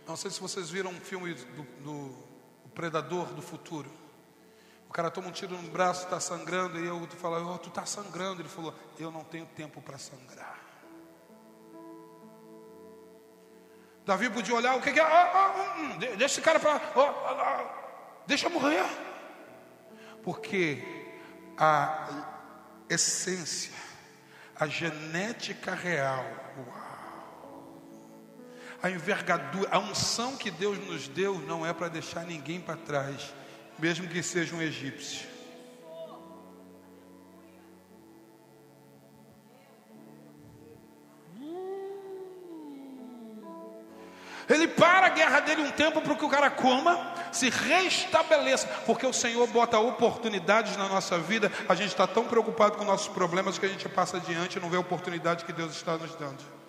Não 0.07 0.17
sei 0.17 0.31
se 0.31 0.41
vocês 0.41 0.71
viram 0.71 0.91
um 0.91 1.01
filme 1.01 1.35
do, 1.35 1.63
do 1.83 2.69
Predador 2.75 3.27
do 3.27 3.43
Futuro. 3.43 3.91
O 4.89 4.93
cara 4.93 5.11
toma 5.11 5.29
um 5.29 5.33
tiro 5.33 5.57
no 5.57 5.71
braço, 5.71 6.05
está 6.05 6.19
sangrando, 6.19 6.79
e 6.81 6.87
eu 6.87 7.07
falo, 7.11 7.55
oh, 7.55 7.59
tu 7.59 7.69
está 7.69 7.87
sangrando. 7.87 8.43
Ele 8.43 8.49
falou, 8.49 8.75
eu 8.99 9.11
não 9.11 9.23
tenho 9.23 9.47
tempo 9.47 9.81
para 9.81 9.99
sangrar. 9.99 10.59
Davi 14.05 14.29
podia 14.31 14.55
olhar, 14.55 14.77
o 14.77 14.81
que, 14.81 14.91
é? 14.91 15.01
Ah, 15.01 15.77
hum, 15.79 15.99
deixa 15.99 16.25
esse 16.25 16.41
cara 16.41 16.59
para. 16.59 16.81
Deixa 18.27 18.49
morrer. 18.49 18.85
Porque 20.25 20.83
a 21.57 22.25
essência 22.89 23.73
a 24.61 24.67
genética 24.67 25.75
real, 25.75 26.25
A 28.83 28.91
envergadura, 28.91 29.69
a 29.71 29.79
unção 29.79 30.37
que 30.37 30.51
Deus 30.51 30.79
nos 30.87 31.09
deu 31.09 31.39
não 31.39 31.67
é 31.67 31.73
para 31.73 31.89
deixar 31.89 32.25
ninguém 32.25 32.61
para 32.61 32.77
trás, 32.77 33.35
mesmo 33.79 34.07
que 34.07 34.23
seja 34.23 34.55
um 34.55 34.61
egípcio. 34.63 35.30
Ele 44.51 44.67
para 44.67 45.07
a 45.07 45.11
guerra 45.11 45.41
dele 45.41 45.63
um 45.63 45.71
tempo 45.71 46.01
para 46.01 46.15
que 46.17 46.25
o 46.25 46.29
cara 46.29 46.51
coma, 46.51 47.15
se 47.31 47.49
restabeleça, 47.49 48.67
porque 48.85 49.07
o 49.07 49.13
Senhor 49.13 49.47
bota 49.47 49.79
oportunidades 49.79 50.77
na 50.77 50.89
nossa 50.89 51.17
vida. 51.19 51.51
A 51.69 51.75
gente 51.77 51.91
está 51.91 52.07
tão 52.07 52.25
preocupado 52.25 52.77
com 52.77 52.85
nossos 52.85 53.09
problemas 53.09 53.59
que 53.59 53.67
a 53.67 53.69
gente 53.69 53.89
passa 53.89 54.17
adiante 54.17 54.59
e 54.59 54.61
não 54.61 54.69
vê 54.69 54.77
a 54.77 54.81
oportunidade 54.81 55.45
que 55.45 55.53
Deus 55.53 55.73
está 55.73 55.97
nos 55.97 56.15
dando. 56.17 56.60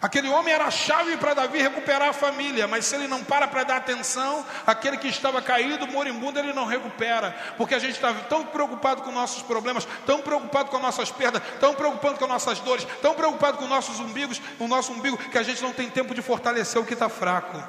Aquele 0.00 0.28
homem 0.28 0.54
era 0.54 0.66
a 0.66 0.70
chave 0.70 1.16
para 1.16 1.34
Davi 1.34 1.58
recuperar 1.58 2.08
a 2.08 2.12
família, 2.12 2.68
mas 2.68 2.84
se 2.84 2.94
ele 2.94 3.08
não 3.08 3.24
para 3.24 3.48
para 3.48 3.64
dar 3.64 3.76
atenção, 3.78 4.46
aquele 4.64 4.96
que 4.96 5.08
estava 5.08 5.42
caído, 5.42 5.88
moribundo, 5.88 6.38
ele 6.38 6.52
não 6.52 6.66
recupera, 6.66 7.36
porque 7.56 7.74
a 7.74 7.78
gente 7.80 7.94
está 7.94 8.14
tão 8.14 8.44
preocupado 8.46 9.02
com 9.02 9.10
nossos 9.10 9.42
problemas, 9.42 9.86
tão 10.06 10.22
preocupado 10.22 10.70
com 10.70 10.76
as 10.76 10.82
nossas 10.82 11.10
perdas, 11.10 11.42
tão 11.58 11.74
preocupado 11.74 12.16
com 12.18 12.24
as 12.26 12.30
nossas 12.30 12.60
dores, 12.60 12.86
tão 13.02 13.14
preocupado 13.14 13.58
com 13.58 13.64
os 13.64 13.70
nossos 13.70 13.98
umbigos, 13.98 14.40
o 14.60 14.68
nosso 14.68 14.92
umbigo, 14.92 15.16
que 15.16 15.38
a 15.38 15.42
gente 15.42 15.60
não 15.62 15.72
tem 15.72 15.90
tempo 15.90 16.14
de 16.14 16.22
fortalecer 16.22 16.80
o 16.80 16.84
que 16.84 16.94
está 16.94 17.08
fraco. 17.08 17.60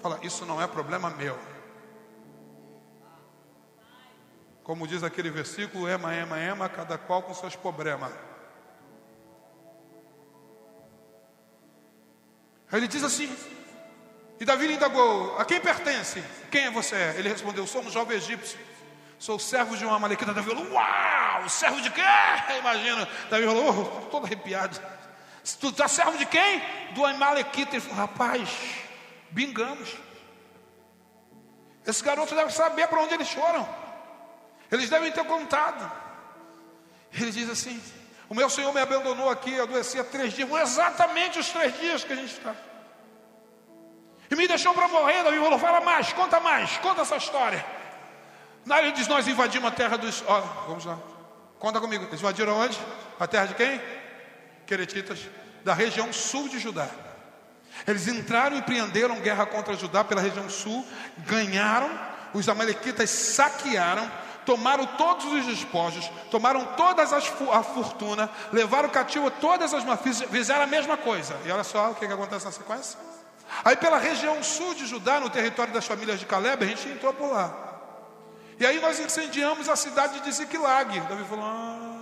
Fala, 0.00 0.20
isso 0.22 0.46
não 0.46 0.62
é 0.62 0.68
problema 0.68 1.10
meu. 1.10 1.36
Como 4.62 4.86
diz 4.86 5.02
aquele 5.02 5.30
versículo, 5.30 5.88
ema, 5.88 6.14
ema, 6.14 6.38
ema, 6.38 6.68
cada 6.68 6.96
qual 6.96 7.22
com 7.22 7.34
seus 7.34 7.56
problemas. 7.56 8.29
Ele 12.72 12.88
diz 12.88 13.02
assim, 13.02 13.34
e 14.38 14.44
Davi 14.44 14.66
lhe 14.66 14.74
indagou, 14.74 15.36
a 15.38 15.44
quem 15.44 15.60
pertence? 15.60 16.22
Quem 16.50 16.66
é 16.66 16.70
você? 16.70 16.96
Ele 17.16 17.28
respondeu, 17.28 17.66
sou 17.66 17.82
um 17.82 17.90
jovem 17.90 18.16
egípcio, 18.16 18.58
sou 19.18 19.38
servo 19.38 19.76
de 19.76 19.84
uma 19.84 19.98
malequita. 19.98 20.32
Davi 20.32 20.48
falou, 20.48 20.72
uau, 20.72 21.48
servo 21.48 21.80
de 21.80 21.90
quê? 21.90 22.00
Imagina, 22.58 23.08
Davi 23.28 23.44
falou, 23.44 23.68
oh, 23.68 24.06
todo 24.06 24.26
arrepiado. 24.26 24.80
Tu 25.58 25.68
está 25.68 25.88
servo 25.88 26.16
de 26.18 26.26
quem? 26.26 26.62
Do 26.92 27.04
Amalequita. 27.04 27.76
Ele 27.76 27.80
falou, 27.80 27.96
rapaz, 27.96 28.48
bingamos. 29.30 29.96
Esse 31.86 32.04
garoto 32.04 32.34
deve 32.34 32.52
saber 32.52 32.86
para 32.88 33.00
onde 33.00 33.14
eles 33.14 33.30
foram. 33.30 33.66
Eles 34.70 34.88
devem 34.88 35.10
ter 35.10 35.24
contado. 35.24 35.90
Ele 37.12 37.30
diz 37.30 37.48
assim: 37.48 37.82
o 38.30 38.34
meu 38.34 38.48
Senhor 38.48 38.72
me 38.72 38.80
abandonou 38.80 39.28
aqui, 39.28 39.58
adoeci 39.58 39.98
há 39.98 40.04
três 40.04 40.32
dias, 40.32 40.48
exatamente 40.48 41.40
os 41.40 41.48
três 41.48 41.76
dias 41.80 42.04
que 42.04 42.12
a 42.12 42.16
gente 42.16 42.32
está. 42.32 42.54
E 44.30 44.36
me 44.36 44.46
deixou 44.46 44.72
para 44.72 44.86
morrer, 44.86 45.24
Davi 45.24 45.36
falou, 45.38 45.58
fala 45.58 45.80
mais, 45.80 46.12
conta 46.12 46.38
mais, 46.38 46.76
conta 46.78 47.02
essa 47.02 47.16
história. 47.16 47.66
Na 48.64 48.78
ele 48.78 48.92
diz, 48.92 49.08
nós 49.08 49.26
invadimos 49.26 49.68
a 49.68 49.74
terra 49.74 49.98
dos. 49.98 50.22
Ó, 50.28 50.40
vamos 50.68 50.84
lá. 50.84 50.96
Conta 51.58 51.80
comigo. 51.80 52.04
Eles 52.04 52.20
invadiram 52.20 52.56
onde? 52.56 52.78
A 53.18 53.26
terra 53.26 53.46
de 53.46 53.54
quem? 53.54 53.80
Queretitas, 54.64 55.18
da 55.64 55.74
região 55.74 56.12
sul 56.12 56.48
de 56.48 56.60
Judá. 56.60 56.88
Eles 57.84 58.06
entraram 58.06 58.54
e 58.54 58.60
empreenderam 58.60 59.18
guerra 59.18 59.44
contra 59.44 59.74
Judá 59.74 60.04
pela 60.04 60.20
região 60.20 60.48
sul, 60.48 60.86
ganharam, 61.18 61.90
os 62.32 62.48
amalequitas 62.48 63.10
saquearam, 63.10 64.08
tomaram 64.50 64.84
todos 64.84 65.26
os 65.26 65.46
despojos, 65.46 66.10
tomaram 66.28 66.64
todas 66.74 67.12
as 67.12 67.32
a 67.52 67.62
fortuna, 67.62 68.28
levaram 68.52 68.88
cativo 68.88 69.30
todas 69.30 69.72
as 69.72 69.84
fizeram 70.28 70.62
a 70.62 70.66
mesma 70.66 70.96
coisa. 70.96 71.38
E 71.44 71.52
olha 71.52 71.62
só 71.62 71.92
o 71.92 71.94
que, 71.94 72.04
que 72.04 72.12
acontece 72.12 72.46
na 72.46 72.50
sequência. 72.50 72.98
Aí 73.64 73.76
pela 73.76 73.96
região 73.96 74.42
sul 74.42 74.74
de 74.74 74.86
Judá, 74.86 75.20
no 75.20 75.30
território 75.30 75.72
das 75.72 75.86
famílias 75.86 76.18
de 76.18 76.26
Caleb, 76.26 76.64
a 76.64 76.66
gente 76.66 76.88
entrou 76.88 77.14
por 77.14 77.30
lá. 77.30 77.54
E 78.58 78.66
aí 78.66 78.80
nós 78.80 78.98
incendiamos 78.98 79.68
a 79.68 79.76
cidade 79.76 80.18
de 80.18 80.32
Ziklag. 80.32 80.98
Davi 80.98 81.22
falou: 81.28 81.44
ah, 81.44 82.00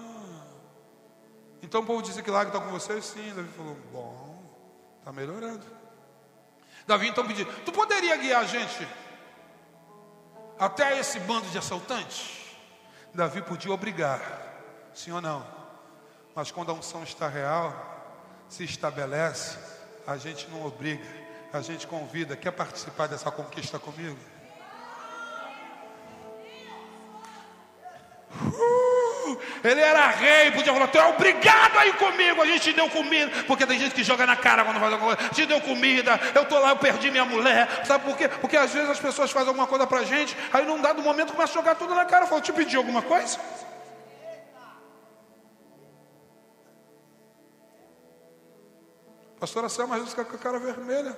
então 1.61 1.83
o 1.83 1.85
povo 1.85 2.01
de 2.01 2.13
Ziklag 2.13 2.49
está 2.49 2.61
com 2.65 2.71
vocês? 2.71 3.05
Sim. 3.05 3.31
Davi 3.37 3.49
falou: 3.55 3.77
bom, 3.93 4.43
está 5.01 5.13
melhorando. 5.13 5.67
Davi 6.87 7.09
então 7.09 7.27
pediu: 7.27 7.45
tu 7.67 7.73
poderia 7.73 8.17
guiar 8.17 8.41
a 8.41 8.47
gente 8.47 8.89
até 10.59 10.99
esse 10.99 11.21
bando 11.21 11.47
de 11.51 11.59
assaltantes? 11.59 12.38
Davi 13.15 13.43
podia 13.43 13.73
obrigar, 13.73 14.21
sim 14.95 15.11
ou 15.13 15.21
não? 15.21 15.45
Mas 16.35 16.51
quando 16.51 16.71
a 16.71 16.75
unção 16.75 17.03
está 17.03 17.29
real, 17.29 17.73
se 18.49 18.65
estabelece, 18.65 19.59
a 20.07 20.17
gente 20.17 20.49
não 20.51 20.65
obriga, 20.65 21.05
a 21.53 21.61
gente 21.61 21.87
convida. 21.87 22.37
Quer 22.37 22.53
participar 22.53 23.09
dessa 23.09 23.31
conquista 23.31 23.79
comigo? 23.79 24.19
Uh, 28.41 28.98
ele 29.65 29.81
era 29.81 30.09
rei, 30.09 30.51
podia 30.53 30.73
falar, 30.73 30.89
tu 30.89 30.99
é 30.99 31.07
obrigado 31.07 31.79
a 31.79 31.87
ir 31.87 31.97
comigo, 31.97 32.43
a 32.43 32.47
gente 32.47 32.73
deu 32.73 32.89
comida, 32.89 33.31
porque 33.47 33.67
tem 33.67 33.79
gente 33.79 33.95
que 33.95 34.05
joga 34.05 34.27
na 34.27 34.37
cara 34.37 34.65
quando 34.65 34.79
faz 34.79 34.93
alguma 34.93 35.17
coisa, 35.17 35.31
te 35.33 35.45
deu 35.47 35.61
comida, 35.61 36.19
eu 36.35 36.43
estou 36.43 36.59
lá, 36.59 36.71
eu 36.71 36.77
perdi 36.77 37.11
minha 37.11 37.25
mulher, 37.25 37.85
sabe 37.85 38.05
por 38.05 38.17
quê? 38.17 38.29
Porque 38.29 38.57
às 38.57 38.73
vezes 38.73 38.89
as 38.89 39.01
pessoas 39.01 39.31
fazem 39.31 39.49
alguma 39.49 39.67
coisa 39.67 39.87
pra 39.87 40.03
gente, 40.03 40.37
aí 40.53 40.65
num 40.65 40.81
dado 40.81 41.03
momento 41.03 41.33
começa 41.33 41.53
a 41.53 41.57
jogar 41.57 41.75
tudo 41.75 41.95
na 41.95 42.05
cara, 42.05 42.27
fala, 42.27 42.41
te 42.41 42.53
pedi 42.53 42.77
alguma 42.77 43.03
coisa? 43.03 43.39
Pastora 49.39 49.69
Selma 49.69 49.95
às 49.95 50.01
vezes 50.01 50.15
com 50.15 50.21
a 50.21 50.25
cara 50.25 50.59
vermelha. 50.59 51.17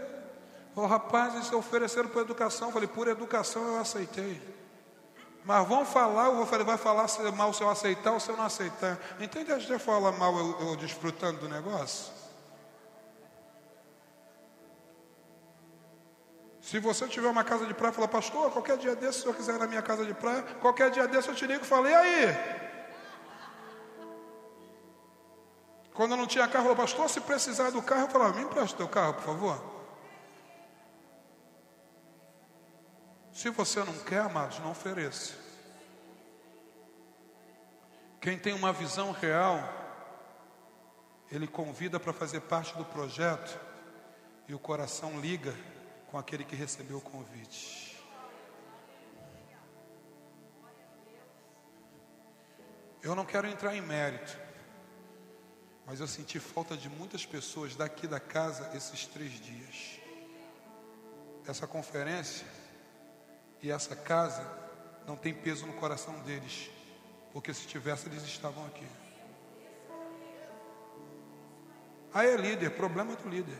Falou, 0.75 0.89
rapaz, 0.89 1.35
eles 1.35 1.53
ofereceram 1.53 2.09
para 2.09 2.21
educação. 2.21 2.69
Eu 2.69 2.73
falei, 2.73 2.89
por 2.89 3.09
educação 3.09 3.67
eu 3.67 3.81
aceitei. 3.81 4.41
Mas 5.45 5.67
vão 5.67 5.85
falar, 5.85 6.27
eu 6.27 6.37
vou 6.37 6.47
falar, 6.47 6.65
vai 6.65 6.77
falar 6.77 7.07
mal 7.35 7.53
se 7.53 7.63
eu 7.63 7.71
aceitar 7.71 8.13
ou 8.13 8.21
se 8.21 8.29
eu 8.29 8.37
não 8.37 8.45
aceitar. 8.45 8.99
Entende? 9.19 9.53
A 9.53 9.59
gente 9.59 9.79
fala 9.79 10.13
mal 10.13 10.37
eu, 10.37 10.69
eu 10.69 10.77
desfrutando 10.77 11.41
do 11.41 11.49
negócio. 11.49 12.13
Se 16.61 16.79
você 16.79 17.09
tiver 17.09 17.29
uma 17.29 17.43
casa 17.43 17.67
de 17.67 17.75
praia, 17.75 17.93
fala, 17.93 18.07
pastor, 18.07 18.51
qualquer 18.53 18.77
dia 18.77 18.95
desse, 18.95 19.23
se 19.23 19.27
eu 19.27 19.35
quiser 19.35 19.57
ir 19.57 19.59
na 19.59 19.67
minha 19.67 19.83
casa 19.83 20.05
de 20.05 20.15
praia, 20.15 20.43
qualquer 20.61 20.91
dia 20.91 21.09
desse 21.09 21.29
eu 21.29 21.35
te 21.35 21.47
ligo 21.47 21.65
e 21.65 21.67
falei, 21.67 21.93
aí? 21.93 22.61
Quando 25.95 26.13
eu 26.13 26.17
não 26.17 26.27
tinha 26.27 26.47
carro, 26.47 26.69
eu 26.69 26.77
falei, 26.77 26.87
pastor, 26.87 27.11
se 27.11 27.21
precisar 27.21 27.71
do 27.71 27.83
carro, 27.83 28.03
eu 28.03 28.09
falava, 28.09 28.37
me 28.37 28.45
empresta 28.45 28.75
o 28.75 28.79
teu 28.79 28.89
carro, 28.89 29.15
por 29.15 29.23
favor. 29.25 29.80
Se 33.41 33.49
você 33.49 33.83
não 33.83 33.99
quer, 34.01 34.21
amados, 34.21 34.59
não 34.59 34.73
ofereça. 34.73 35.33
Quem 38.21 38.39
tem 38.39 38.53
uma 38.53 38.71
visão 38.71 39.13
real, 39.13 39.59
ele 41.33 41.47
convida 41.47 41.99
para 41.99 42.13
fazer 42.13 42.43
parte 42.43 42.77
do 42.77 42.85
projeto 42.85 43.59
e 44.47 44.53
o 44.53 44.59
coração 44.59 45.19
liga 45.19 45.57
com 46.11 46.19
aquele 46.19 46.45
que 46.45 46.55
recebeu 46.55 46.99
o 46.99 47.01
convite. 47.01 47.99
Eu 53.03 53.15
não 53.15 53.25
quero 53.25 53.47
entrar 53.47 53.75
em 53.75 53.81
mérito, 53.81 54.39
mas 55.87 55.99
eu 55.99 56.07
senti 56.07 56.39
falta 56.39 56.77
de 56.77 56.91
muitas 56.91 57.25
pessoas 57.25 57.75
daqui 57.75 58.07
da 58.07 58.21
casa 58.21 58.71
esses 58.77 59.07
três 59.07 59.33
dias. 59.41 59.99
Essa 61.47 61.67
conferência 61.67 62.60
e 63.63 63.71
essa 63.71 63.95
casa 63.95 64.47
não 65.07 65.17
tem 65.17 65.35
peso 65.35 65.67
no 65.67 65.73
coração 65.75 66.19
deles, 66.21 66.71
porque 67.33 67.53
se 67.53 67.67
tivesse, 67.67 68.09
eles 68.09 68.23
estavam 68.23 68.65
aqui. 68.67 68.87
Aí 72.13 72.29
é 72.29 72.37
líder, 72.37 72.71
problema 72.71 73.15
do 73.15 73.29
líder. 73.29 73.59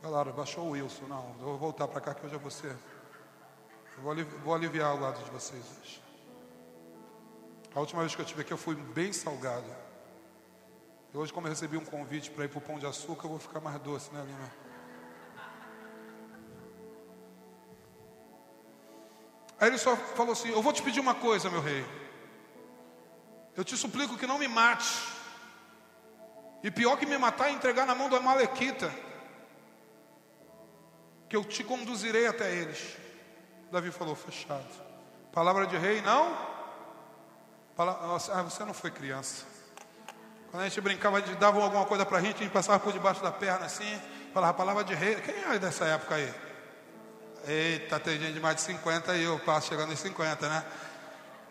Falaram, 0.00 0.32
baixou 0.32 0.66
o 0.66 0.70
Wilson. 0.70 1.06
Não, 1.06 1.34
eu 1.38 1.44
vou 1.44 1.58
voltar 1.58 1.88
para 1.88 2.00
cá 2.00 2.14
que 2.14 2.24
hoje 2.24 2.36
é 2.36 2.38
você. 2.38 2.68
Eu 2.68 4.02
vou, 4.02 4.12
aliviar, 4.12 4.40
vou 4.42 4.54
aliviar 4.54 4.94
o 4.94 5.00
lado 5.00 5.22
de 5.24 5.30
vocês 5.30 5.64
hoje. 5.80 6.02
A 7.74 7.80
última 7.80 8.00
vez 8.02 8.14
que 8.14 8.20
eu 8.20 8.24
estive 8.24 8.42
aqui, 8.42 8.52
eu 8.52 8.56
fui 8.56 8.76
bem 8.76 9.12
salgado. 9.12 9.87
Hoje, 11.14 11.32
como 11.32 11.46
eu 11.46 11.50
recebi 11.50 11.76
um 11.76 11.84
convite 11.84 12.30
para 12.30 12.44
ir 12.44 12.48
para 12.48 12.58
o 12.58 12.60
Pão 12.62 12.78
de 12.78 12.86
Açúcar, 12.86 13.26
eu 13.26 13.30
vou 13.30 13.38
ficar 13.38 13.60
mais 13.60 13.80
doce, 13.80 14.12
né, 14.12 14.22
Lima? 14.24 14.68
Aí 19.60 19.68
ele 19.68 19.78
só 19.78 19.96
falou 19.96 20.32
assim: 20.32 20.50
Eu 20.50 20.62
vou 20.62 20.72
te 20.72 20.82
pedir 20.82 21.00
uma 21.00 21.14
coisa, 21.14 21.50
meu 21.50 21.60
rei. 21.60 21.84
Eu 23.56 23.64
te 23.64 23.76
suplico 23.76 24.16
que 24.16 24.26
não 24.26 24.38
me 24.38 24.46
mate. 24.46 24.88
E 26.62 26.70
pior 26.70 26.96
que 26.96 27.06
me 27.06 27.16
matar 27.16 27.48
é 27.48 27.52
entregar 27.52 27.86
na 27.86 27.94
mão 27.94 28.08
do 28.08 28.16
Amalequita. 28.16 28.92
Que 31.28 31.36
eu 31.36 31.44
te 31.44 31.64
conduzirei 31.64 32.26
até 32.26 32.54
eles. 32.54 32.96
Davi 33.72 33.90
falou: 33.90 34.14
fechado. 34.14 34.68
Palavra 35.32 35.66
de 35.66 35.76
rei, 35.76 36.02
não? 36.02 36.36
Ah, 37.78 38.42
você 38.42 38.64
não 38.64 38.74
foi 38.74 38.90
criança. 38.90 39.57
Quando 40.50 40.62
a 40.62 40.68
gente 40.68 40.80
brincava, 40.80 41.20
de 41.20 41.34
davam 41.34 41.62
alguma 41.62 41.84
coisa 41.84 42.06
para 42.06 42.18
a 42.18 42.20
gente, 42.22 42.36
a 42.36 42.38
gente 42.38 42.52
passava 42.52 42.78
por 42.80 42.92
debaixo 42.92 43.22
da 43.22 43.30
perna 43.30 43.66
assim, 43.66 44.00
falava 44.32 44.54
palavra 44.54 44.82
de 44.82 44.94
rei. 44.94 45.16
Quem 45.16 45.34
é 45.34 45.58
dessa 45.58 45.84
época 45.84 46.14
aí? 46.14 46.32
Eita, 47.46 48.00
tem 48.00 48.18
gente 48.18 48.32
de 48.32 48.40
mais 48.40 48.56
de 48.56 48.62
50 48.62 49.14
e 49.16 49.24
eu 49.24 49.38
passo 49.40 49.68
chegando 49.68 49.92
em 49.92 49.96
50, 49.96 50.48
né? 50.48 50.64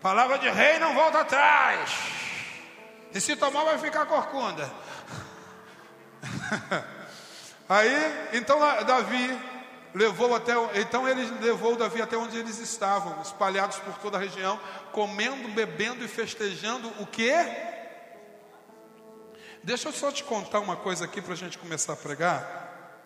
Palavra 0.02 0.40
de 0.40 0.50
rei 0.50 0.80
não 0.80 0.96
volta 0.96 1.22
atrás. 1.22 1.92
E 3.14 3.22
se 3.22 3.36
tomar 3.36 3.64
vai 3.64 3.78
ficar 3.78 4.06
corcunda. 4.06 4.72
Aí, 7.70 8.30
então 8.34 8.60
Davi 8.86 9.38
levou 9.94 10.34
até, 10.36 10.54
então 10.76 11.08
ele 11.08 11.26
levou 11.42 11.76
Davi 11.76 12.02
até 12.02 12.16
onde 12.16 12.38
eles 12.38 12.60
estavam, 12.60 13.22
espalhados 13.22 13.78
por 13.80 13.98
toda 13.98 14.18
a 14.18 14.20
região, 14.20 14.60
comendo, 14.92 15.50
bebendo 15.50 16.04
e 16.06 16.08
festejando 16.08 16.92
o 17.00 17.06
que? 17.06 17.34
Deixa 19.68 19.90
eu 19.90 19.92
só 19.92 20.10
te 20.10 20.24
contar 20.24 20.62
uma 20.62 20.78
coisa 20.78 21.04
aqui 21.04 21.22
para 21.22 21.34
a 21.34 21.36
gente 21.36 21.58
começar 21.58 21.92
a 21.92 21.96
pregar. 21.98 23.04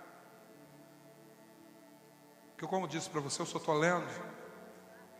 Que 2.56 2.68
como 2.68 2.86
eu 2.86 2.88
disse 2.88 3.10
para 3.10 3.20
você, 3.20 3.42
eu 3.42 3.46
estou 3.46 3.74
lendo. 3.74 4.08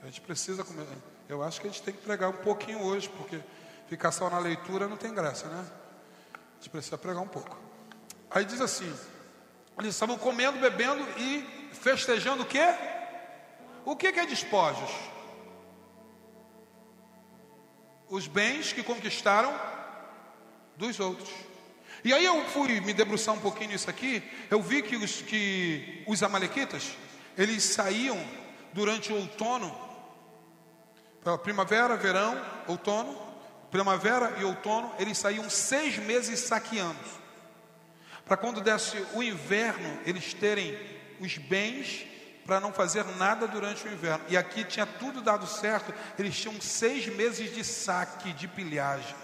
A 0.04 0.06
gente 0.06 0.22
precisa 0.22 0.64
comer. 0.64 0.86
Eu 1.28 1.42
acho 1.42 1.60
que 1.60 1.66
a 1.66 1.72
gente 1.72 1.82
tem 1.82 1.96
que 1.96 2.02
pregar 2.04 2.30
um 2.30 2.44
pouquinho 2.44 2.84
hoje, 2.84 3.10
porque 3.10 3.42
ficar 3.88 4.12
só 4.12 4.30
na 4.30 4.38
leitura 4.38 4.88
não 4.88 4.96
tem 4.96 5.12
graça, 5.12 5.48
né? 5.48 5.66
A 6.36 6.58
gente 6.60 6.70
precisa 6.70 6.96
pregar 6.96 7.24
um 7.24 7.28
pouco. 7.28 7.58
Aí 8.30 8.46
diz 8.46 8.62
assim: 8.62 8.96
eles 9.80 9.96
estavam 9.96 10.20
comendo, 10.20 10.60
bebendo 10.60 11.04
e 11.18 11.42
festejando 11.74 12.44
o 12.44 12.46
quê? 12.46 12.68
O 13.84 13.96
que 13.96 14.10
é 14.10 14.28
despojos? 14.28 14.92
Os 18.08 18.28
bens 18.28 18.72
que 18.72 18.84
conquistaram 18.84 19.81
dos 20.78 21.00
outros. 21.00 21.30
E 22.04 22.14
aí 22.14 22.26
eu 22.26 22.44
fui 22.46 22.80
me 22.82 22.94
debruçar 22.94 23.36
um 23.36 23.40
pouquinho 23.40 23.72
nisso 23.72 23.90
aqui, 23.90 24.24
eu 24.50 24.62
vi 24.62 24.82
que 24.82 24.96
os, 24.96 25.22
que 25.22 26.04
os 26.08 26.24
amalequitas, 26.24 26.98
eles 27.38 27.64
saíam 27.64 28.18
durante 28.74 29.14
o 29.14 29.18
outono, 29.18 29.76
primavera, 31.44 31.96
verão, 31.96 32.42
outono, 32.68 33.16
primavera 33.70 34.36
e 34.40 34.44
outono, 34.44 34.92
eles 34.98 35.18
saíam 35.18 35.50
seis 35.50 35.98
meses 35.98 36.40
saqueando. 36.40 37.00
Para 38.26 38.38
quando 38.38 38.62
desse 38.62 38.98
o 39.14 39.22
inverno, 39.22 40.00
eles 40.06 40.34
terem 40.34 40.78
os 41.20 41.38
bens 41.38 42.08
para 42.46 42.60
não 42.60 42.74
fazer 42.74 43.06
nada 43.18 43.48
durante 43.48 43.88
o 43.88 43.92
inverno. 43.92 44.26
E 44.28 44.36
aqui 44.36 44.64
tinha 44.64 44.86
tudo 44.86 45.22
dado 45.22 45.46
certo, 45.46 45.94
eles 46.18 46.36
tinham 46.36 46.60
seis 46.60 47.06
meses 47.08 47.54
de 47.54 47.64
saque, 47.64 48.34
de 48.34 48.48
pilhagem. 48.48 49.16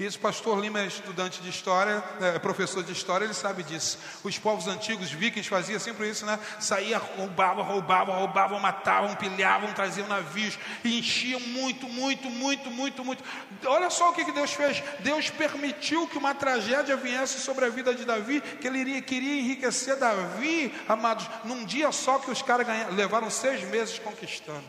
Isso, 0.00 0.18
pastor 0.18 0.58
Lima 0.58 0.80
é 0.80 0.86
estudante 0.86 1.42
de 1.42 1.50
história, 1.50 2.02
é 2.22 2.38
professor 2.38 2.82
de 2.82 2.90
história, 2.90 3.26
ele 3.26 3.34
sabe 3.34 3.62
disso. 3.62 3.98
Os 4.24 4.38
povos 4.38 4.66
antigos, 4.66 5.10
vikings, 5.10 5.46
faziam 5.46 5.78
sempre 5.78 6.08
isso, 6.08 6.24
né? 6.24 6.38
Saía, 6.58 6.96
roubavam, 6.96 7.62
roubavam, 7.62 8.14
roubavam, 8.18 8.58
matavam, 8.58 9.14
pilhavam, 9.14 9.74
traziam 9.74 10.08
navios 10.08 10.58
enchiam 10.82 11.38
muito, 11.40 11.86
muito, 11.86 12.30
muito, 12.30 12.70
muito, 12.70 13.04
muito. 13.04 13.22
Olha 13.66 13.90
só 13.90 14.08
o 14.08 14.14
que 14.14 14.32
Deus 14.32 14.54
fez. 14.54 14.82
Deus 15.00 15.28
permitiu 15.28 16.08
que 16.08 16.16
uma 16.16 16.34
tragédia 16.34 16.96
viesse 16.96 17.38
sobre 17.38 17.66
a 17.66 17.68
vida 17.68 17.94
de 17.94 18.06
Davi, 18.06 18.40
que 18.40 18.66
ele 18.66 18.78
iria, 18.78 19.02
queria 19.02 19.38
enriquecer 19.38 19.96
Davi, 19.96 20.74
amados, 20.88 21.28
num 21.44 21.62
dia 21.66 21.92
só 21.92 22.18
que 22.18 22.30
os 22.30 22.40
caras 22.40 22.66
levaram 22.94 23.28
seis 23.28 23.62
meses 23.64 23.98
conquistando. 23.98 24.64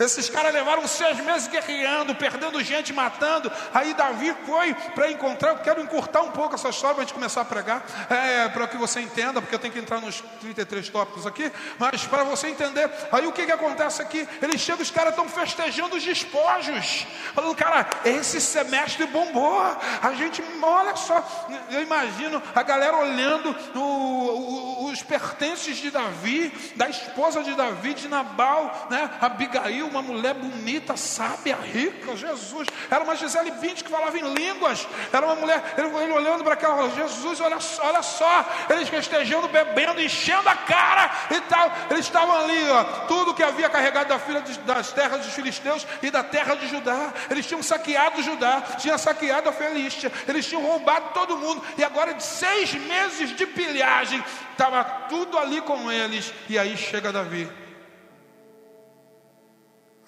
Esses 0.00 0.30
caras 0.30 0.54
levaram 0.54 0.88
seis 0.88 1.18
meses 1.18 1.46
guerreando, 1.46 2.14
perdendo 2.14 2.64
gente, 2.64 2.90
matando. 2.90 3.52
Aí 3.74 3.92
Davi 3.92 4.34
foi 4.46 4.72
para 4.94 5.10
encontrar. 5.10 5.50
Eu 5.50 5.58
quero 5.58 5.82
encurtar 5.82 6.22
um 6.22 6.30
pouco 6.30 6.54
essa 6.54 6.70
história 6.70 6.94
para 6.94 7.02
a 7.02 7.06
gente 7.06 7.12
começar 7.12 7.42
a 7.42 7.44
pregar, 7.44 7.84
é, 8.08 8.48
para 8.48 8.66
que 8.66 8.78
você 8.78 9.00
entenda, 9.00 9.42
porque 9.42 9.54
eu 9.54 9.58
tenho 9.58 9.74
que 9.74 9.78
entrar 9.78 10.00
nos 10.00 10.22
33 10.40 10.88
tópicos 10.88 11.26
aqui. 11.26 11.52
Mas 11.78 12.06
para 12.06 12.24
você 12.24 12.48
entender, 12.48 12.90
aí 13.12 13.26
o 13.26 13.32
que, 13.32 13.44
que 13.44 13.52
acontece 13.52 14.00
aqui? 14.00 14.26
Eles 14.40 14.62
chegam, 14.62 14.80
os 14.80 14.90
caras 14.90 15.10
estão 15.10 15.28
festejando 15.28 15.94
os 15.94 16.02
despojos, 16.02 17.06
falando, 17.34 17.54
cara, 17.54 17.86
esse 18.02 18.40
semestre 18.40 19.04
bombou. 19.04 19.60
A 20.00 20.14
gente, 20.14 20.42
olha 20.62 20.96
só, 20.96 21.22
eu 21.70 21.82
imagino 21.82 22.42
a 22.54 22.62
galera 22.62 22.96
olhando 22.96 23.54
o, 23.74 23.78
o, 23.78 24.90
os 24.90 25.02
pertences 25.02 25.76
de 25.76 25.90
Davi, 25.90 26.50
da 26.74 26.88
esposa 26.88 27.42
de 27.42 27.54
Davi, 27.54 27.92
de 27.92 28.08
Nabal, 28.08 28.88
né? 28.88 29.10
Abigail 29.20 29.89
uma 29.90 30.02
mulher 30.02 30.34
bonita, 30.34 30.96
sábia, 30.96 31.56
rica, 31.56 32.16
Jesus. 32.16 32.68
Era 32.90 33.04
uma 33.04 33.16
Gisele 33.16 33.50
20 33.50 33.84
que 33.84 33.90
falava 33.90 34.16
em 34.18 34.34
línguas. 34.34 34.86
Era 35.12 35.26
uma 35.26 35.34
mulher, 35.34 35.74
ele, 35.76 35.88
ele 35.88 36.12
olhando 36.12 36.44
para 36.44 36.54
aquela, 36.54 36.88
Jesus, 36.90 37.40
olha 37.40 37.60
só, 37.60 37.86
olha 37.86 38.02
só. 38.02 38.46
Eles 38.70 38.88
festejando, 38.88 39.48
bebendo, 39.48 40.00
enchendo 40.00 40.48
a 40.48 40.54
cara 40.54 41.10
e 41.30 41.40
tal. 41.42 41.72
Eles 41.90 42.06
estavam 42.06 42.36
ali, 42.36 42.70
ó, 42.70 42.84
tudo 43.06 43.34
que 43.34 43.42
havia 43.42 43.68
carregado 43.68 44.08
da 44.08 44.18
filha 44.18 44.40
de, 44.40 44.58
das 44.60 44.92
terras 44.92 45.24
dos 45.24 45.34
filisteus 45.34 45.86
e 46.02 46.10
da 46.10 46.22
terra 46.22 46.54
de 46.54 46.68
Judá. 46.68 47.12
Eles 47.30 47.46
tinham 47.46 47.62
saqueado 47.62 48.22
Judá, 48.22 48.62
tinham 48.78 48.98
saqueado 48.98 49.48
a 49.48 49.52
Felístia, 49.52 50.12
eles 50.28 50.46
tinham 50.46 50.62
roubado 50.62 51.10
todo 51.12 51.36
mundo. 51.36 51.62
E 51.76 51.84
agora, 51.84 52.14
de 52.14 52.22
seis 52.22 52.72
meses 52.74 53.36
de 53.36 53.46
pilhagem, 53.46 54.22
estava 54.52 54.84
tudo 55.08 55.38
ali 55.38 55.60
com 55.60 55.90
eles. 55.90 56.32
E 56.48 56.58
aí 56.58 56.76
chega 56.76 57.12
Davi 57.12 57.50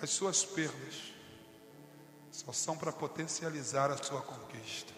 as 0.03 0.11
suas 0.11 0.45
perdas 0.45 1.13
só 2.33 2.53
são 2.53 2.77
para 2.77 2.91
potencializar 2.91 3.89
a 3.89 3.97
sua 4.03 4.21
conquista. 4.21 4.93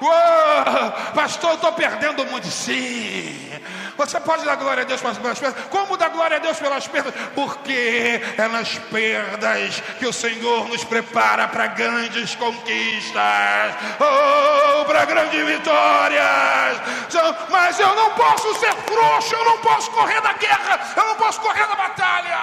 Uou, 0.00 1.12
pastor, 1.14 1.50
eu 1.50 1.54
estou 1.54 1.72
perdendo 1.74 2.24
muito. 2.26 2.48
Sim, 2.48 3.48
você 3.96 4.18
pode 4.18 4.44
dar 4.44 4.56
glória 4.56 4.82
a 4.82 4.86
Deus 4.86 5.00
pelas 5.00 5.18
perdas. 5.18 5.54
Como 5.66 5.81
dar 6.02 6.08
glória 6.08 6.36
a 6.36 6.40
Deus 6.40 6.58
pelas 6.58 6.88
perdas? 6.88 7.14
Porque 7.34 8.20
é 8.36 8.48
nas 8.48 8.76
perdas 8.78 9.80
que 9.98 10.06
o 10.06 10.12
Senhor 10.12 10.68
nos 10.68 10.82
prepara 10.82 11.46
para 11.46 11.68
grandes 11.68 12.34
conquistas, 12.34 13.74
oh, 14.00 14.84
para 14.84 15.04
grandes 15.04 15.46
vitórias. 15.46 16.80
Mas 17.50 17.78
eu 17.78 17.94
não 17.94 18.10
posso 18.14 18.54
ser 18.58 18.74
frouxo, 18.74 19.34
eu 19.34 19.44
não 19.44 19.58
posso 19.58 19.90
correr 19.92 20.20
da 20.20 20.32
guerra, 20.32 20.80
eu 20.96 21.06
não 21.06 21.14
posso 21.14 21.40
correr 21.40 21.66
da 21.68 21.76
batalha, 21.76 22.38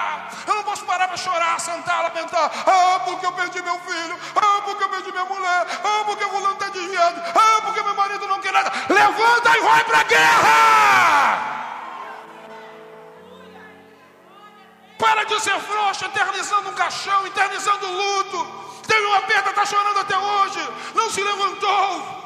eu 0.46 0.54
não 0.54 0.62
posso 0.62 0.84
parar 0.84 1.08
para 1.08 1.16
chorar, 1.18 1.60
sentar, 1.60 2.02
lamentar. 2.02 2.50
Ah, 2.66 3.00
porque 3.04 3.26
eu 3.26 3.32
perdi 3.32 3.60
meu 3.62 3.78
filho, 3.80 4.18
ah, 4.36 4.62
porque 4.64 4.84
eu 4.84 4.88
perdi 4.88 5.12
minha 5.12 5.24
mulher, 5.24 5.66
ah, 5.84 6.02
porque 6.06 6.24
o 6.24 6.30
fulano 6.30 6.54
está 6.54 6.68
desviado, 6.68 7.22
ah, 7.34 7.60
porque 7.62 7.82
meu 7.82 7.94
marido 7.94 8.26
não 8.26 8.40
quer 8.40 8.52
nada. 8.52 8.72
Levanta 8.88 9.58
e 9.58 9.60
vai 9.60 9.84
para 9.84 9.98
a 9.98 10.04
guerra! 10.04 11.49
Para 15.00 15.24
de 15.24 15.40
ser 15.40 15.58
frouxo, 15.60 16.04
eternizando 16.04 16.68
um 16.68 16.74
caixão, 16.74 17.26
eternizando 17.26 17.86
o 17.86 17.92
luto. 17.92 18.38
Teve 18.86 19.06
uma 19.06 19.22
perda, 19.22 19.50
está 19.50 19.64
chorando 19.64 19.98
até 19.98 20.16
hoje. 20.16 20.68
Não 20.94 21.10
se 21.10 21.22
levantou. 21.22 22.20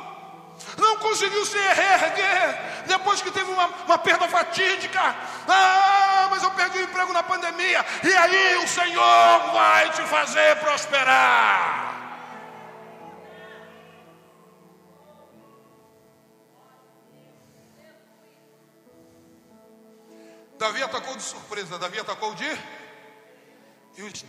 Não 0.77 0.97
conseguiu 0.97 1.45
se 1.47 1.57
erguer. 1.57 2.85
Depois 2.87 3.23
que 3.23 3.31
teve 3.31 3.51
uma, 3.53 3.67
uma 3.87 3.99
perda 3.99 4.27
fatídica. 4.27 5.15
Ah, 5.49 6.27
mas 6.31 6.43
eu 6.43 6.51
perdi 6.51 6.79
o 6.79 6.83
emprego 6.83 7.13
na 7.13 7.23
pandemia. 7.23 7.85
E 8.03 8.13
aí 8.13 8.57
o 8.57 8.67
Senhor 8.67 9.53
vai 9.53 9.91
te 9.91 10.03
fazer 10.03 10.57
prosperar. 10.57 11.94
Davi 20.59 20.83
atacou 20.83 21.17
de 21.17 21.23
surpresa, 21.23 21.79
Davi 21.79 21.99
atacou 22.01 22.35
de 22.35 22.47
e 23.97 24.03
os 24.03 24.25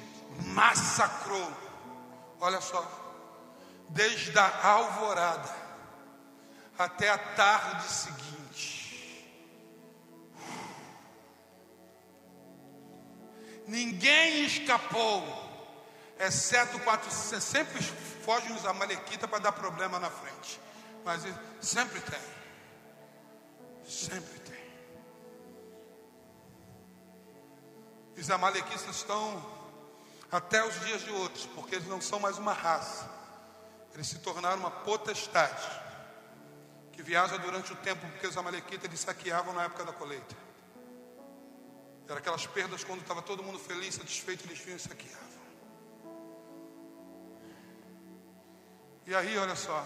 massacrou. 0.54 1.52
Olha 2.40 2.62
só, 2.62 2.84
desde 3.90 4.38
a 4.38 4.68
alvorada 4.68 5.56
até 6.78 7.10
a 7.10 7.18
tarde 7.18 7.84
seguinte. 7.88 8.36
Ninguém 13.68 14.46
escapou, 14.46 15.24
exceto 16.20 16.80
quatro. 16.80 17.10
Sempre 17.12 17.82
fogem 17.82 18.56
os 18.56 18.66
amalequitas 18.66 19.30
para 19.30 19.40
dar 19.40 19.52
problema 19.52 20.00
na 20.00 20.10
frente, 20.10 20.60
mas 21.04 21.24
sempre 21.62 22.00
tem, 22.02 22.20
sempre 23.88 24.40
tem. 24.40 24.45
Os 28.18 28.30
amalequitas 28.32 28.88
estão 28.96 29.44
até 30.32 30.66
os 30.66 30.80
dias 30.82 31.02
de 31.02 31.12
hoje, 31.12 31.50
porque 31.54 31.76
eles 31.76 31.88
não 31.88 32.02
são 32.02 32.20
mais 32.20 32.38
uma 32.38 32.54
raça, 32.54 33.10
eles 33.94 34.08
se 34.08 34.20
tornaram 34.20 34.58
uma 34.58 34.72
potestade. 34.72 35.84
que 36.92 37.04
viaja 37.04 37.38
durante 37.38 37.74
o 37.74 37.76
tempo, 37.76 38.08
porque 38.10 38.26
os 38.26 38.38
amalequitas 38.38 38.86
eles 38.86 39.02
saqueavam 39.02 39.54
na 39.54 39.66
época 39.66 39.84
da 39.84 39.92
colheita. 39.92 40.34
Era 42.08 42.20
aquelas 42.20 42.48
perdas 42.48 42.86
quando 42.86 43.02
estava 43.02 43.22
todo 43.22 43.44
mundo 43.44 43.60
feliz, 43.60 43.96
satisfeito, 43.96 44.46
eles 44.46 44.60
vinham 44.60 44.78
e 44.78 44.80
saqueavam. 44.80 45.26
E 49.06 49.14
aí, 49.14 49.38
olha 49.38 49.58
só, 49.58 49.86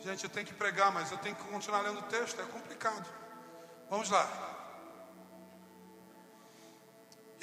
gente, 0.00 0.24
eu 0.24 0.30
tenho 0.30 0.44
que 0.44 0.52
pregar, 0.52 0.90
mas 0.90 1.12
eu 1.12 1.18
tenho 1.18 1.36
que 1.36 1.44
continuar 1.44 1.82
lendo 1.82 2.00
o 2.00 2.02
texto, 2.02 2.40
é 2.40 2.44
complicado. 2.44 3.08
Vamos 3.88 4.10
lá. 4.10 4.53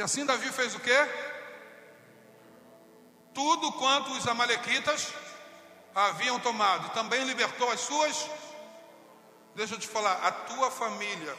E 0.01 0.03
assim 0.03 0.25
Davi 0.25 0.51
fez 0.51 0.73
o 0.73 0.79
quê? 0.79 1.07
Tudo 3.35 3.71
quanto 3.73 4.11
os 4.13 4.27
amalequitas 4.27 5.13
haviam 5.93 6.39
tomado, 6.39 6.89
também 6.89 7.23
libertou 7.23 7.69
as 7.69 7.81
suas. 7.81 8.27
Deixa 9.55 9.75
eu 9.75 9.79
te 9.79 9.87
falar, 9.87 10.13
a 10.25 10.31
tua 10.31 10.71
família, 10.71 11.35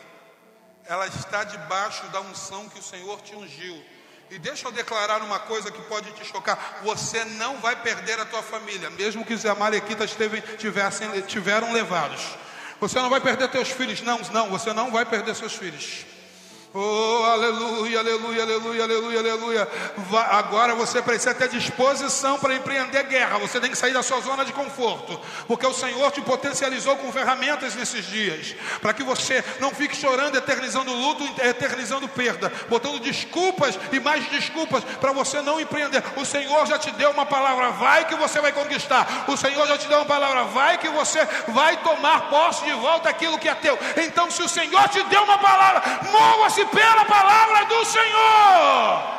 ela 0.85 1.09
está 1.09 1.43
debaixo 1.43 2.07
da 2.11 2.21
unção 2.21 2.69
que 2.69 2.79
o 2.79 2.83
Senhor 2.83 3.21
te 3.23 3.35
ungiu. 3.35 3.85
E 4.31 4.39
deixa 4.39 4.69
eu 4.69 4.71
declarar 4.71 5.23
uma 5.23 5.41
coisa 5.41 5.73
que 5.73 5.83
pode 5.83 6.13
te 6.13 6.25
chocar: 6.25 6.83
você 6.85 7.25
não 7.25 7.59
vai 7.59 7.75
perder 7.75 8.21
a 8.21 8.27
tua 8.27 8.45
família, 8.45 8.91
mesmo 8.91 9.25
que 9.25 9.35
os 9.35 9.45
amalequitas 9.45 10.17
tivessem, 10.57 11.21
tiveram 11.23 11.73
levados. 11.73 12.23
Você 12.79 13.01
não 13.01 13.11
vai 13.11 13.21
perder 13.21 13.51
teus 13.51 13.71
filhos, 13.71 14.03
não, 14.03 14.19
não, 14.19 14.51
você 14.51 14.73
não 14.73 14.93
vai 14.93 15.05
perder 15.05 15.35
seus 15.35 15.53
filhos. 15.53 16.12
Oh, 16.75 17.23
aleluia, 17.31 17.99
aleluia, 17.99 18.43
aleluia, 18.45 18.85
aleluia, 18.85 19.19
aleluia. 19.19 19.69
Agora 20.31 20.75
você 20.75 21.03
precisa 21.03 21.35
ter 21.35 21.51
disposição 21.51 22.39
para 22.39 22.55
empreender 22.55 23.03
guerra. 23.03 23.37
Você 23.41 23.61
tem 23.61 23.71
que 23.71 23.77
sair 23.77 23.93
da 23.93 24.03
sua 24.03 24.21
zona 24.23 24.43
de 24.43 24.55
conforto, 24.55 25.21
porque 25.47 25.67
o 25.67 25.75
Senhor 25.75 26.11
te 26.13 26.23
potencializou 26.23 26.97
com 26.97 27.13
ferramentas 27.13 27.75
nesses 27.75 28.07
dias, 28.07 28.55
para 28.81 28.95
que 28.95 29.03
você 29.03 29.45
não 29.61 29.71
fique 29.71 29.95
chorando, 29.95 30.37
eternizando 30.37 30.95
luto, 30.95 31.23
eternizando 31.43 32.09
perda, 32.09 32.51
botando 32.71 33.01
desculpas 33.01 33.79
e 33.93 34.01
mais 34.01 34.27
desculpas 34.31 34.83
para 34.99 35.13
você 35.13 35.43
não 35.43 35.61
empreender. 35.61 36.03
O 36.17 36.25
Senhor 36.25 36.67
já 36.67 36.79
te 36.79 36.91
deu 36.93 37.11
uma 37.11 37.27
palavra, 37.27 37.71
vai 37.73 38.07
que 38.07 38.15
você 38.15 38.41
vai 38.41 38.53
conquistar. 38.53 39.27
O 39.29 39.37
Senhor 39.37 39.67
já 39.67 39.77
te 39.77 39.89
deu 39.89 39.99
uma 39.99 40.07
palavra, 40.07 40.45
vai 40.45 40.79
que 40.79 40.89
você 40.89 41.23
vai 41.49 41.77
tomar 41.83 42.31
posse 42.31 42.65
de 42.65 42.73
volta 42.73 43.11
aquilo 43.11 43.39
que 43.39 43.49
é 43.49 43.55
teu. 43.55 43.79
Então, 43.99 44.31
se 44.31 44.43
o 44.43 44.49
Senhor 44.49 44.89
te 44.89 45.03
deu 45.03 45.23
uma 45.25 45.37
palavra, 45.37 45.83
mova-se 46.11 46.62
pela 46.67 47.05
palavra 47.05 47.65
do 47.67 47.85
Senhor. 47.85 49.13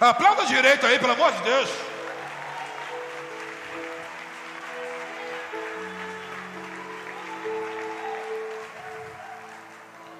Aplauda 0.00 0.44
direito 0.46 0.86
aí, 0.86 0.98
pelo 0.98 1.12
amor 1.12 1.32
de 1.32 1.42
Deus. 1.42 1.70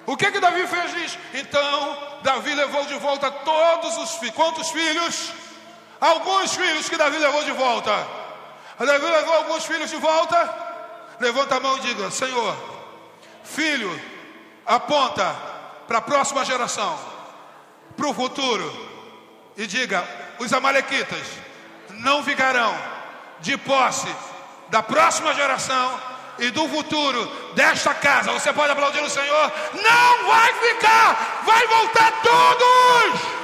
O 0.05 0.17
que 0.17 0.31
que 0.31 0.39
Davi 0.39 0.65
fez? 0.65 1.17
Então, 1.33 1.97
Davi 2.23 2.53
levou 2.55 2.85
de 2.85 2.95
volta 2.95 3.29
todos 3.29 3.97
os 3.97 4.15
filhos. 4.15 4.35
Quantos 4.35 4.71
filhos? 4.71 5.31
Alguns 5.99 6.55
filhos 6.55 6.89
que 6.89 6.97
Davi 6.97 7.17
levou 7.17 7.43
de 7.43 7.51
volta. 7.51 7.91
Levou 8.79 9.33
alguns 9.33 9.65
filhos 9.65 9.89
de 9.89 9.97
volta. 9.97 10.67
Levanta 11.19 11.55
a 11.55 11.59
mão 11.59 11.77
e 11.77 11.81
diga: 11.81 12.11
Senhor, 12.11 12.55
filho, 13.43 13.99
aponta 14.65 15.35
para 15.87 15.97
a 15.97 16.01
próxima 16.01 16.45
geração, 16.45 16.99
para 17.95 18.07
o 18.07 18.13
futuro. 18.13 18.87
E 19.55 19.65
diga: 19.65 20.07
os 20.39 20.53
Amalequitas 20.53 21.25
não 21.89 22.23
ficarão 22.23 22.77
de 23.39 23.57
posse 23.57 24.07
da 24.69 24.83
próxima 24.83 25.33
geração 25.33 25.99
e 26.39 26.51
do 26.51 26.67
futuro 26.67 27.25
desta 27.55 27.93
casa. 27.93 28.31
Você 28.31 28.53
pode 28.53 28.71
aplaudir 28.71 29.01
o 29.01 29.09
Senhor? 29.09 29.51
Não 29.73 30.27
vai 30.27 30.53
ficar, 30.53 31.41
vai 31.45 31.67
voltar 31.67 32.11
todos. 32.21 33.36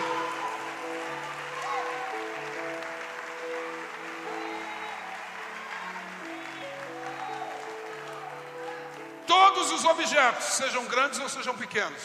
Todos 9.33 9.71
os 9.71 9.83
objetos, 9.83 10.45
sejam 10.45 10.85
grandes 10.85 11.19
ou 11.19 11.27
sejam 11.27 11.57
pequenos, 11.57 12.01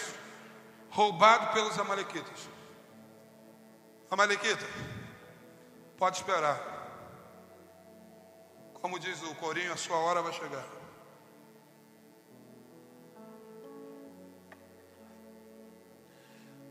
roubados 0.91 1.53
pelos 1.53 1.79
amalequitas. 1.79 2.49
Amalequita, 4.11 4.65
pode 5.99 6.17
esperar. 6.17 6.59
Como 8.81 8.99
diz 8.99 9.23
o 9.23 9.35
corinho, 9.35 9.73
a 9.75 9.77
sua 9.77 9.99
hora 9.99 10.23
vai 10.23 10.33
chegar. 10.33 10.65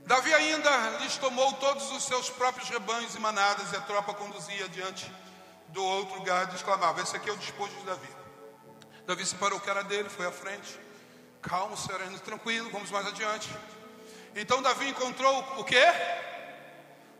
Davi 0.08 0.34
ainda 0.34 0.98
lhes 1.02 1.18
tomou 1.18 1.54
todos 1.54 1.92
os 1.92 2.04
seus 2.04 2.30
próprios 2.32 2.68
rebanhos 2.70 3.14
e 3.14 3.20
manadas, 3.20 3.72
e 3.74 3.76
a 3.76 3.82
tropa 3.82 4.14
conduzia 4.14 4.68
diante 4.70 5.06
do 5.68 5.84
outro 5.84 6.24
gado 6.24 6.54
e 6.54 6.56
exclamava: 6.56 7.02
Esse 7.02 7.16
aqui 7.16 7.30
é 7.30 7.34
o 7.34 7.38
despojo 7.38 7.76
de 7.76 7.84
Davi. 7.84 8.17
Davi 9.08 9.26
separou 9.26 9.58
o 9.58 9.62
que 9.62 9.70
era 9.70 9.86
dele, 9.86 10.10
foi 10.10 10.28
à 10.28 10.32
frente. 10.34 10.78
Calmo, 11.42 11.78
sereno, 11.78 12.20
tranquilo, 12.20 12.70
vamos 12.70 12.92
mais 12.92 13.08
adiante. 13.08 13.50
Então 14.36 14.62
Davi 14.62 14.90
encontrou 14.90 15.40
o 15.58 15.64
quê? 15.64 15.86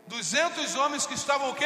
200 0.06 0.74
homens 0.76 1.06
que 1.06 1.14
estavam 1.14 1.48
o 1.48 1.54
quê? 1.54 1.64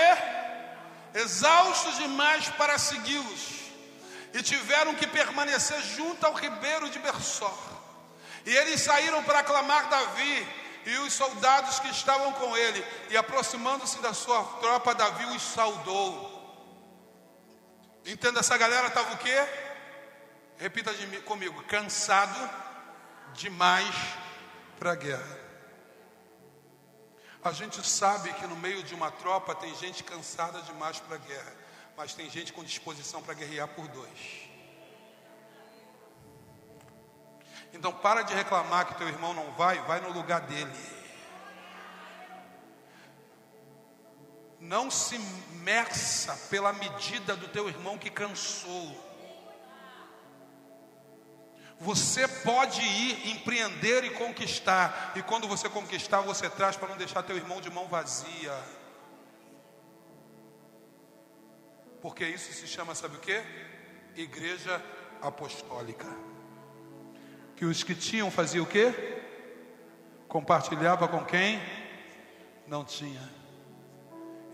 Exaustos 1.12 1.98
demais 1.98 2.48
para 2.50 2.78
segui-los. 2.78 3.62
E 4.32 4.42
tiveram 4.44 4.94
que 4.94 5.08
permanecer 5.08 5.82
junto 5.82 6.24
ao 6.24 6.34
ribeiro 6.34 6.88
de 6.88 7.00
Bersor. 7.00 7.58
E 8.46 8.56
eles 8.56 8.80
saíram 8.80 9.24
para 9.24 9.40
aclamar 9.40 9.88
Davi 9.88 10.46
e 10.86 10.98
os 10.98 11.12
soldados 11.12 11.80
que 11.80 11.88
estavam 11.88 12.32
com 12.34 12.56
ele. 12.56 12.86
E 13.10 13.16
aproximando-se 13.16 13.98
da 13.98 14.14
sua 14.14 14.40
tropa, 14.60 14.94
Davi 14.94 15.24
os 15.34 15.42
saudou. 15.42 16.30
Entenda, 18.06 18.38
essa 18.38 18.56
galera 18.56 18.86
estava 18.86 19.14
o 19.14 19.18
quê? 19.18 19.71
Repita 20.62 20.94
de, 20.94 21.20
comigo, 21.22 21.60
cansado 21.64 22.38
demais 23.34 23.92
para 24.78 24.92
a 24.92 24.94
guerra. 24.94 25.40
A 27.42 27.50
gente 27.50 27.84
sabe 27.84 28.32
que 28.34 28.46
no 28.46 28.54
meio 28.54 28.84
de 28.84 28.94
uma 28.94 29.10
tropa 29.10 29.56
tem 29.56 29.74
gente 29.74 30.04
cansada 30.04 30.62
demais 30.62 31.00
para 31.00 31.16
a 31.16 31.18
guerra, 31.18 31.52
mas 31.96 32.14
tem 32.14 32.30
gente 32.30 32.52
com 32.52 32.62
disposição 32.62 33.20
para 33.20 33.34
guerrear 33.34 33.66
por 33.66 33.88
dois. 33.88 34.48
Então 37.72 37.92
para 37.92 38.22
de 38.22 38.32
reclamar 38.32 38.86
que 38.86 38.94
teu 38.94 39.08
irmão 39.08 39.34
não 39.34 39.50
vai, 39.54 39.80
vai 39.80 40.00
no 40.00 40.12
lugar 40.12 40.42
dele. 40.42 41.02
Não 44.60 44.92
se 44.92 45.18
meça 45.54 46.36
pela 46.48 46.72
medida 46.72 47.34
do 47.34 47.48
teu 47.48 47.68
irmão 47.68 47.98
que 47.98 48.10
cansou. 48.10 49.11
Você 51.82 52.28
pode 52.28 52.80
ir 52.80 53.32
empreender 53.32 54.04
e 54.04 54.10
conquistar. 54.10 55.12
E 55.16 55.22
quando 55.22 55.48
você 55.48 55.68
conquistar, 55.68 56.20
você 56.20 56.48
traz 56.48 56.76
para 56.76 56.88
não 56.88 56.96
deixar 56.96 57.24
teu 57.24 57.36
irmão 57.36 57.60
de 57.60 57.68
mão 57.70 57.88
vazia. 57.88 58.56
Porque 62.00 62.24
isso 62.24 62.52
se 62.52 62.68
chama, 62.68 62.94
sabe 62.94 63.16
o 63.16 63.18
que? 63.18 63.42
Igreja 64.14 64.80
apostólica. 65.20 66.06
Que 67.56 67.64
os 67.64 67.82
que 67.82 67.96
tinham 67.96 68.30
faziam 68.30 68.62
o 68.62 68.68
que? 68.68 68.92
Compartilhava 70.28 71.08
com 71.08 71.24
quem 71.24 71.60
não 72.64 72.84
tinha. 72.84 73.28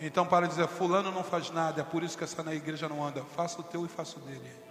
Então 0.01 0.26
para 0.26 0.49
dizer, 0.49 0.66
fulano 0.66 1.11
não 1.11 1.22
faz 1.22 1.51
nada, 1.51 1.83
é 1.83 1.85
por 1.85 2.03
isso 2.03 2.16
que 2.16 2.24
essa 2.24 2.43
na 2.43 2.55
igreja 2.55 2.89
não 2.89 3.05
anda. 3.05 3.22
Faça 3.37 3.61
o 3.61 3.64
teu 3.64 3.85
e 3.85 3.89
faça 3.89 4.18
o 4.18 4.22
dele. 4.22 4.68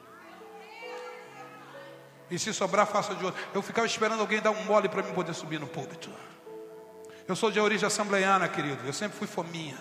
E 2.29 2.37
se 2.37 2.53
sobrar, 2.53 2.85
faça 2.85 3.15
de 3.15 3.23
outro. 3.23 3.41
Eu 3.53 3.61
ficava 3.61 3.87
esperando 3.87 4.19
alguém 4.19 4.41
dar 4.41 4.51
um 4.51 4.63
mole 4.65 4.89
para 4.89 5.01
mim 5.01 5.13
poder 5.13 5.33
subir 5.33 5.59
no 5.59 5.67
púlpito. 5.67 6.09
Eu 7.27 7.35
sou 7.35 7.51
de 7.51 7.59
origem 7.59 7.85
assembleiana, 7.85 8.47
querido. 8.47 8.85
Eu 8.85 8.93
sempre 8.93 9.17
fui 9.17 9.27
fominha. 9.27 9.77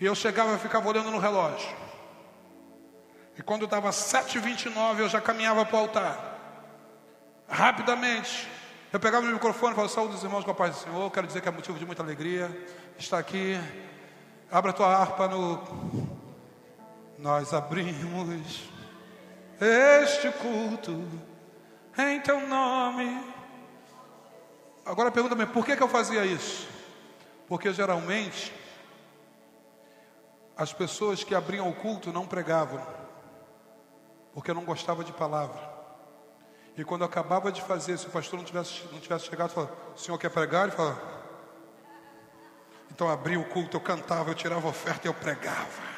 E 0.00 0.04
eu 0.04 0.14
chegava 0.14 0.54
e 0.54 0.58
ficava 0.58 0.88
olhando 0.88 1.10
no 1.10 1.18
relógio. 1.18 1.74
E 3.36 3.42
quando 3.42 3.64
estava 3.64 3.90
7h29, 3.90 5.00
eu 5.00 5.08
já 5.08 5.20
caminhava 5.20 5.64
para 5.64 5.76
o 5.76 5.80
altar. 5.80 6.34
Rapidamente. 7.48 8.48
Eu 8.92 9.00
pegava 9.00 9.26
o 9.26 9.28
microfone 9.28 9.72
e 9.72 9.74
falava, 9.74 9.92
saúde 9.92 10.14
dos 10.14 10.22
irmãos 10.22 10.44
com 10.44 10.50
a 10.52 10.54
paz 10.54 10.76
do 10.76 10.82
Senhor. 10.82 11.10
Quero 11.10 11.26
dizer 11.26 11.40
que 11.40 11.48
é 11.48 11.50
motivo 11.52 11.78
de 11.78 11.84
muita 11.84 12.02
alegria 12.02 12.50
estar 12.96 13.18
aqui. 13.18 13.58
Abra 14.50 14.70
a 14.70 14.74
tua 14.74 14.96
harpa 14.96 15.26
no... 15.26 16.08
Nós 17.18 17.52
abrimos 17.52 18.73
este 19.60 20.30
culto 20.32 21.04
em 21.98 22.20
teu 22.20 22.46
nome. 22.46 23.34
Agora 24.84 25.10
pergunta 25.10 25.34
me 25.34 25.46
por 25.46 25.64
que, 25.64 25.76
que 25.76 25.82
eu 25.82 25.88
fazia 25.88 26.24
isso? 26.24 26.68
Porque 27.46 27.72
geralmente 27.72 28.52
as 30.56 30.72
pessoas 30.72 31.24
que 31.24 31.34
abriam 31.34 31.68
o 31.68 31.74
culto 31.74 32.12
não 32.12 32.26
pregavam, 32.26 32.84
porque 34.32 34.52
não 34.52 34.64
gostava 34.64 35.02
de 35.02 35.12
palavra. 35.12 35.72
E 36.76 36.84
quando 36.84 37.02
eu 37.02 37.06
acabava 37.06 37.52
de 37.52 37.62
fazer, 37.62 37.96
se 37.98 38.06
o 38.06 38.10
pastor 38.10 38.38
não 38.38 38.44
tivesse, 38.44 38.82
não 38.92 38.98
tivesse 38.98 39.26
chegado, 39.26 39.50
falava, 39.50 39.72
o 39.94 39.98
senhor 39.98 40.18
quer 40.18 40.30
pregar? 40.30 40.64
Ele 40.64 40.76
falava. 40.76 41.00
Então 42.90 43.08
abria 43.08 43.38
o 43.38 43.44
culto, 43.44 43.76
eu 43.76 43.80
cantava, 43.80 44.30
eu 44.30 44.34
tirava 44.34 44.68
oferta 44.68 45.06
e 45.06 45.08
eu 45.08 45.14
pregava. 45.14 45.93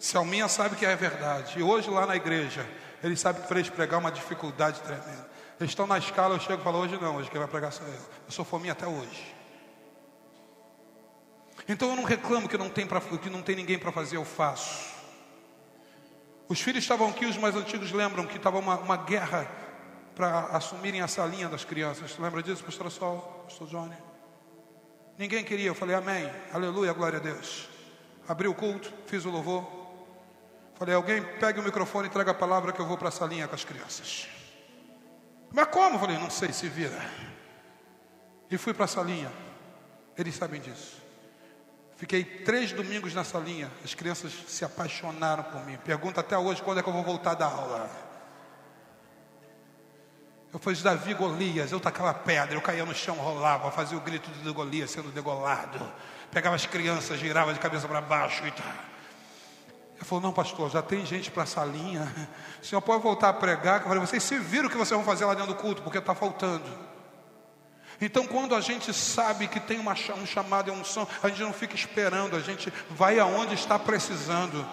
Selminha 0.00 0.48
sabe 0.48 0.76
que 0.76 0.86
é 0.86 0.96
verdade. 0.96 1.58
E 1.58 1.62
hoje 1.62 1.90
lá 1.90 2.06
na 2.06 2.16
igreja, 2.16 2.66
ele 3.04 3.14
sabe 3.14 3.42
que 3.42 3.46
para 3.46 3.62
pregar 3.62 4.00
uma 4.00 4.10
dificuldade 4.10 4.80
tremenda. 4.80 5.28
Eles 5.60 5.72
estão 5.72 5.86
na 5.86 5.98
escala, 5.98 6.34
eu 6.34 6.40
chego 6.40 6.62
e 6.62 6.64
falo, 6.64 6.78
hoje 6.78 6.98
não, 6.98 7.16
hoje 7.16 7.30
quem 7.30 7.38
vai 7.38 7.46
pregar 7.46 7.70
sou 7.70 7.86
eu. 7.86 7.92
Eu 7.92 8.30
sou 8.30 8.42
fominha 8.42 8.72
até 8.72 8.86
hoje. 8.86 9.36
Então 11.68 11.90
eu 11.90 11.96
não 11.96 12.04
reclamo 12.04 12.48
que 12.48 12.56
não 12.56 12.70
tem, 12.70 12.86
pra, 12.86 12.98
que 12.98 13.28
não 13.28 13.42
tem 13.42 13.54
ninguém 13.54 13.78
para 13.78 13.92
fazer, 13.92 14.16
eu 14.16 14.24
faço. 14.24 14.88
Os 16.48 16.58
filhos 16.62 16.82
estavam 16.82 17.10
aqui, 17.10 17.26
os 17.26 17.36
mais 17.36 17.54
antigos 17.54 17.92
lembram 17.92 18.26
que 18.26 18.38
estava 18.38 18.58
uma, 18.58 18.78
uma 18.78 18.96
guerra 18.96 19.46
para 20.14 20.46
assumirem 20.46 21.02
a 21.02 21.08
salinha 21.08 21.46
das 21.46 21.62
crianças. 21.62 22.16
Lembra 22.18 22.42
disso, 22.42 22.64
pastor 22.64 22.90
Sol, 22.90 23.44
pastor 23.44 23.68
Johnny? 23.68 23.96
Ninguém 25.18 25.44
queria, 25.44 25.66
eu 25.66 25.74
falei 25.74 25.94
amém, 25.94 26.32
aleluia, 26.54 26.94
glória 26.94 27.18
a 27.18 27.22
Deus. 27.22 27.68
Abri 28.26 28.48
o 28.48 28.54
culto, 28.54 28.90
fiz 29.06 29.26
o 29.26 29.30
louvor. 29.30 29.79
Falei, 30.80 30.94
alguém 30.94 31.22
pegue 31.22 31.60
o 31.60 31.62
microfone 31.62 32.08
e 32.08 32.10
traga 32.10 32.30
a 32.30 32.34
palavra 32.34 32.72
que 32.72 32.80
eu 32.80 32.86
vou 32.86 32.96
para 32.96 33.08
a 33.08 33.12
salinha 33.12 33.46
com 33.46 33.54
as 33.54 33.64
crianças. 33.64 34.26
Mas 35.52 35.66
como? 35.66 35.98
Falei, 35.98 36.16
não 36.16 36.30
sei, 36.30 36.54
se 36.54 36.70
vira. 36.70 36.98
E 38.50 38.56
fui 38.56 38.72
para 38.72 38.86
a 38.86 38.88
salinha. 38.88 39.30
Eles 40.16 40.34
sabem 40.34 40.58
disso. 40.58 40.96
Fiquei 41.98 42.24
três 42.24 42.72
domingos 42.72 43.12
na 43.12 43.24
salinha. 43.24 43.70
As 43.84 43.92
crianças 43.92 44.32
se 44.48 44.64
apaixonaram 44.64 45.42
por 45.42 45.62
mim. 45.66 45.76
Pergunta 45.84 46.20
até 46.20 46.38
hoje 46.38 46.62
quando 46.62 46.80
é 46.80 46.82
que 46.82 46.88
eu 46.88 46.94
vou 46.94 47.02
voltar 47.02 47.34
da 47.34 47.44
aula. 47.44 47.90
Eu 50.50 50.58
fiz 50.58 50.82
Davi 50.82 51.12
Golias, 51.12 51.72
eu 51.72 51.78
tacava 51.78 52.14
pedra, 52.14 52.54
eu 52.54 52.62
caía 52.62 52.86
no 52.86 52.94
chão, 52.94 53.16
rolava, 53.16 53.70
fazia 53.70 53.98
o 53.98 54.00
grito 54.00 54.30
de 54.30 54.50
Golias 54.50 54.90
sendo 54.90 55.10
degolado. 55.10 55.92
Pegava 56.30 56.56
as 56.56 56.64
crianças, 56.64 57.20
girava 57.20 57.52
de 57.52 57.60
cabeça 57.60 57.86
para 57.86 58.00
baixo 58.00 58.46
e 58.46 58.50
tal. 58.50 58.89
Ele 60.00 60.08
falou, 60.08 60.22
não 60.22 60.32
pastor, 60.32 60.70
já 60.70 60.80
tem 60.80 61.04
gente 61.04 61.30
para 61.30 61.42
a 61.42 61.46
salinha. 61.46 62.10
O 62.62 62.64
senhor 62.64 62.80
pode 62.80 63.02
voltar 63.02 63.28
a 63.28 63.32
pregar? 63.34 63.82
Eu 63.82 63.88
falei, 63.88 64.00
vocês 64.00 64.22
se 64.22 64.38
viram 64.38 64.66
o 64.66 64.70
que 64.70 64.76
vocês 64.78 64.96
vão 64.96 65.04
fazer 65.04 65.26
lá 65.26 65.34
dentro 65.34 65.52
do 65.52 65.60
culto, 65.60 65.82
porque 65.82 65.98
está 65.98 66.14
faltando. 66.14 66.64
Então, 68.00 68.26
quando 68.26 68.54
a 68.54 68.62
gente 68.62 68.94
sabe 68.94 69.46
que 69.46 69.60
tem 69.60 69.78
uma, 69.78 69.92
um 69.92 70.24
chamado 70.24 70.68
e 70.68 70.70
um 70.70 70.82
som, 70.82 71.06
a 71.22 71.28
gente 71.28 71.42
não 71.42 71.52
fica 71.52 71.74
esperando, 71.74 72.34
a 72.34 72.40
gente 72.40 72.72
vai 72.88 73.18
aonde 73.18 73.52
está 73.52 73.78
precisando. 73.78 74.66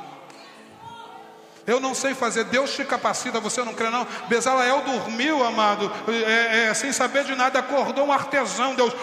Eu 1.67 1.81
não 1.81 1.93
sei 1.93 2.13
fazer, 2.13 2.45
Deus 2.45 2.73
te 2.73 2.85
capacita, 2.85 3.41
você 3.41 3.61
não 3.61 3.73
crê 3.73 3.89
não? 3.89 4.07
Bezaleel 4.29 4.83
dormiu, 4.83 5.45
amado, 5.45 5.91
é, 6.07 6.69
é, 6.69 6.73
sem 6.73 6.93
saber 6.93 7.25
de 7.25 7.35
nada, 7.35 7.59
acordou 7.59 8.05
um 8.05 8.11
artesão, 8.13 8.73
Deus 8.73 8.93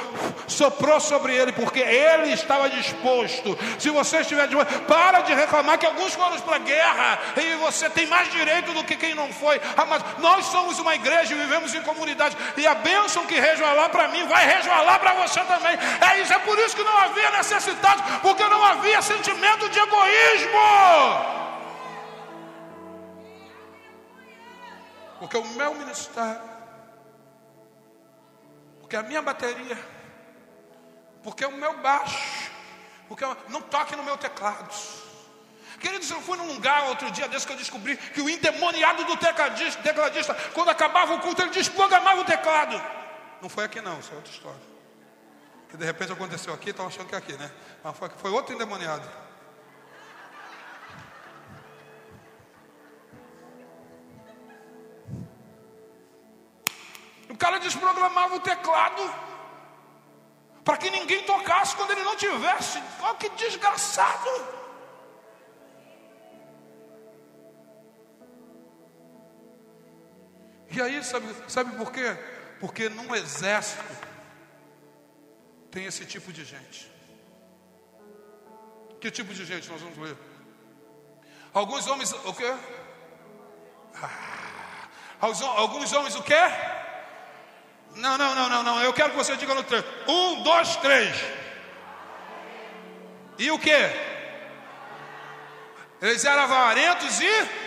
soprou 0.49 0.99
sobre 0.99 1.37
ele, 1.37 1.53
porque 1.53 1.81
ele 1.81 2.33
estava 2.33 2.71
disposto. 2.71 3.59
Se 3.79 3.91
você 3.91 4.21
estiver 4.21 4.49
disposto, 4.49 4.81
para 4.85 5.21
de 5.21 5.35
reclamar 5.35 5.77
que 5.77 5.85
alguns 5.85 6.15
foram 6.15 6.41
para 6.41 6.57
a 6.57 6.59
guerra, 6.59 7.19
e 7.37 7.55
você 7.57 7.91
tem 7.91 8.07
mais 8.07 8.33
direito 8.33 8.73
do 8.73 8.83
que 8.83 8.97
quem 8.97 9.15
não 9.15 9.31
foi. 9.31 9.61
Amado, 9.77 10.23
nós 10.23 10.47
somos 10.47 10.79
uma 10.79 10.95
igreja 10.95 11.35
e 11.35 11.39
vivemos 11.39 11.75
em 11.75 11.83
comunidade, 11.83 12.35
e 12.57 12.67
a 12.67 12.75
bênção 12.77 13.27
que 13.27 13.39
resvalar 13.39 13.91
para 13.91 14.09
mim 14.09 14.27
vai 14.27 14.47
resvalar 14.47 14.99
para 15.01 15.13
você 15.13 15.41
também. 15.41 15.79
É 16.01 16.23
isso, 16.23 16.33
é 16.33 16.39
por 16.39 16.59
isso 16.59 16.75
que 16.75 16.83
não 16.83 16.97
havia 16.97 17.31
necessidade, 17.33 18.03
porque 18.23 18.43
não 18.45 18.65
havia 18.65 19.03
sentimento 19.03 19.69
de 19.69 19.79
egoísmo. 19.79 21.44
Porque 25.25 25.39
o 25.39 25.45
meu 25.55 25.75
ministério, 25.75 26.43
porque 28.79 28.95
a 28.95 29.03
minha 29.03 29.23
bateria, 29.23 29.79
porque 31.23 31.47
o 31.47 31.53
meu 31.53 31.79
baixo, 31.79 32.51
porque 33.09 33.25
eu, 33.25 33.35
não 33.49 33.63
toque 33.63 33.97
no 33.97 34.03
meu 34.03 34.19
teclado. 34.19 34.71
Queridos, 35.81 36.11
eu 36.11 36.21
fui 36.21 36.37
num 36.37 36.53
lugar 36.53 36.89
outro 36.89 37.11
dia 37.11 37.27
desse 37.27 37.47
que 37.47 37.55
eu 37.55 37.57
descobri 37.57 37.97
que 37.97 38.21
o 38.21 38.29
endemoniado 38.29 39.03
do 39.07 39.17
tecladista, 39.17 39.83
tecladista 39.83 40.35
quando 40.53 40.69
acabava 40.69 41.15
o 41.15 41.21
culto, 41.21 41.41
ele 41.41 41.53
desprogramava 41.53 42.21
o 42.21 42.25
teclado. 42.27 42.79
Não 43.41 43.49
foi 43.49 43.65
aqui 43.65 43.81
não, 43.81 43.99
isso 44.01 44.13
é 44.13 44.17
outra 44.17 44.31
história. 44.31 44.61
Que 45.71 45.79
de 45.79 45.87
repente 45.87 46.13
aconteceu 46.13 46.53
aqui, 46.53 46.69
estão 46.69 46.87
achando 46.87 47.09
que 47.09 47.15
é 47.15 47.19
aqui, 47.19 47.33
né? 47.33 47.51
Mas 47.83 47.97
foi, 47.97 48.11
foi 48.11 48.31
outro 48.31 48.55
endemoniado. 48.55 49.09
O 57.35 57.37
cara 57.37 57.59
desprogramava 57.59 58.37
o 58.37 58.41
teclado 58.41 59.03
para 60.65 60.77
que 60.77 60.89
ninguém 60.89 61.25
tocasse 61.25 61.75
quando 61.75 61.91
ele 61.91 62.05
não 62.05 62.15
tivesse. 62.15 62.81
Olha 63.03 63.17
que 63.17 63.29
desgraçado. 63.31 64.31
E 70.71 70.81
aí, 70.81 71.03
sabe, 71.03 71.27
sabe 71.49 71.77
por 71.77 71.91
quê? 71.91 72.17
Porque 72.61 72.89
num 72.89 73.13
exército 73.17 73.83
tem 75.73 75.87
esse 75.87 76.07
tipo 76.07 76.33
de 76.33 76.45
gente. 76.45 76.89
Que 79.01 79.11
tipo 79.11 79.35
de 79.35 79.45
gente 79.45 79.69
nós 79.69 79.83
vamos 79.83 79.99
ler? 79.99 80.17
Alguns 81.53 81.85
homens, 81.89 82.13
o 82.13 82.33
quê? 82.33 82.55
Ah, 84.01 84.89
alguns 85.21 85.93
homens 85.93 86.15
o 86.15 86.23
quê? 86.23 86.41
Não, 87.97 88.19
não, 88.19 88.35
não, 88.35 88.49
não, 88.49 88.63
não. 88.63 88.81
Eu 88.81 88.93
quero 88.93 89.11
que 89.11 89.17
você 89.17 89.37
diga 89.37 89.55
no 89.55 89.63
três. 89.63 89.85
Um, 90.09 90.43
dois, 90.43 90.77
três. 90.77 91.17
E 93.39 93.51
o 93.51 93.59
que? 93.59 93.71
Eles 96.01 96.25
eram 96.25 96.43
avarentos 96.43 97.21
e. 97.21 97.65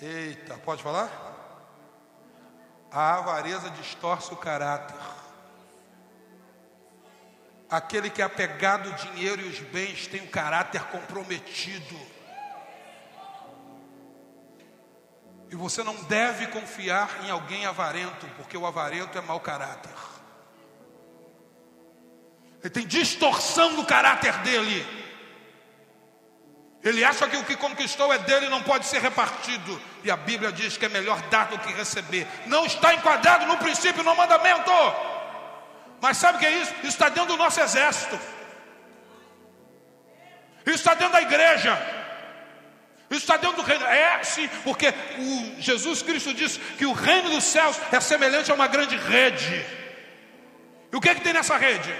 Eita, 0.00 0.56
pode 0.58 0.82
falar? 0.82 1.10
A 2.90 3.16
avareza 3.16 3.70
distorce 3.70 4.32
o 4.32 4.36
caráter. 4.36 4.96
Aquele 7.70 8.08
que 8.08 8.22
é 8.22 8.24
apegado 8.24 8.88
ao 8.88 8.94
dinheiro 8.96 9.42
e 9.42 9.48
os 9.48 9.60
bens 9.60 10.06
tem 10.06 10.22
o 10.22 10.30
caráter 10.30 10.82
comprometido. 10.84 12.17
E 15.50 15.56
você 15.56 15.82
não 15.82 15.94
deve 16.04 16.46
confiar 16.48 17.24
em 17.24 17.30
alguém 17.30 17.64
avarento, 17.64 18.26
porque 18.36 18.56
o 18.56 18.66
avarento 18.66 19.16
é 19.16 19.20
mau 19.20 19.40
caráter. 19.40 19.94
Ele 22.60 22.70
tem 22.70 22.86
distorção 22.86 23.74
do 23.74 23.84
caráter 23.84 24.36
dele. 24.38 24.86
Ele 26.82 27.04
acha 27.04 27.28
que 27.28 27.36
o 27.36 27.44
que 27.44 27.56
conquistou 27.56 28.12
é 28.12 28.18
dele 28.18 28.46
e 28.46 28.50
não 28.50 28.62
pode 28.62 28.86
ser 28.86 29.00
repartido. 29.00 29.80
E 30.04 30.10
a 30.10 30.16
Bíblia 30.16 30.52
diz 30.52 30.76
que 30.76 30.86
é 30.86 30.88
melhor 30.88 31.20
dar 31.28 31.48
do 31.48 31.58
que 31.58 31.72
receber. 31.72 32.26
Não 32.46 32.66
está 32.66 32.94
enquadrado 32.94 33.46
no 33.46 33.56
princípio, 33.56 34.02
no 34.02 34.14
mandamento. 34.14 34.70
Mas 36.00 36.18
sabe 36.18 36.36
o 36.36 36.40
que 36.40 36.46
é 36.46 36.62
isso? 36.62 36.72
Isso 36.78 36.88
está 36.88 37.08
dentro 37.08 37.28
do 37.28 37.36
nosso 37.36 37.60
exército. 37.60 38.18
Isso 40.66 40.76
está 40.76 40.94
dentro 40.94 41.14
da 41.14 41.22
igreja. 41.22 41.97
Isso 43.10 43.20
está 43.20 43.36
dentro 43.36 43.56
do 43.56 43.62
reino. 43.62 43.84
É 43.84 44.22
sim, 44.22 44.48
porque 44.62 44.88
o 44.88 45.60
Jesus 45.60 46.02
Cristo 46.02 46.34
disse 46.34 46.58
que 46.58 46.84
o 46.84 46.92
reino 46.92 47.30
dos 47.30 47.44
céus 47.44 47.80
é 47.90 48.00
semelhante 48.00 48.50
a 48.50 48.54
uma 48.54 48.66
grande 48.66 48.96
rede. 48.96 49.64
E 50.92 50.96
o 50.96 51.00
que, 51.00 51.08
é 51.08 51.14
que 51.14 51.22
tem 51.22 51.32
nessa 51.32 51.56
rede? 51.56 51.94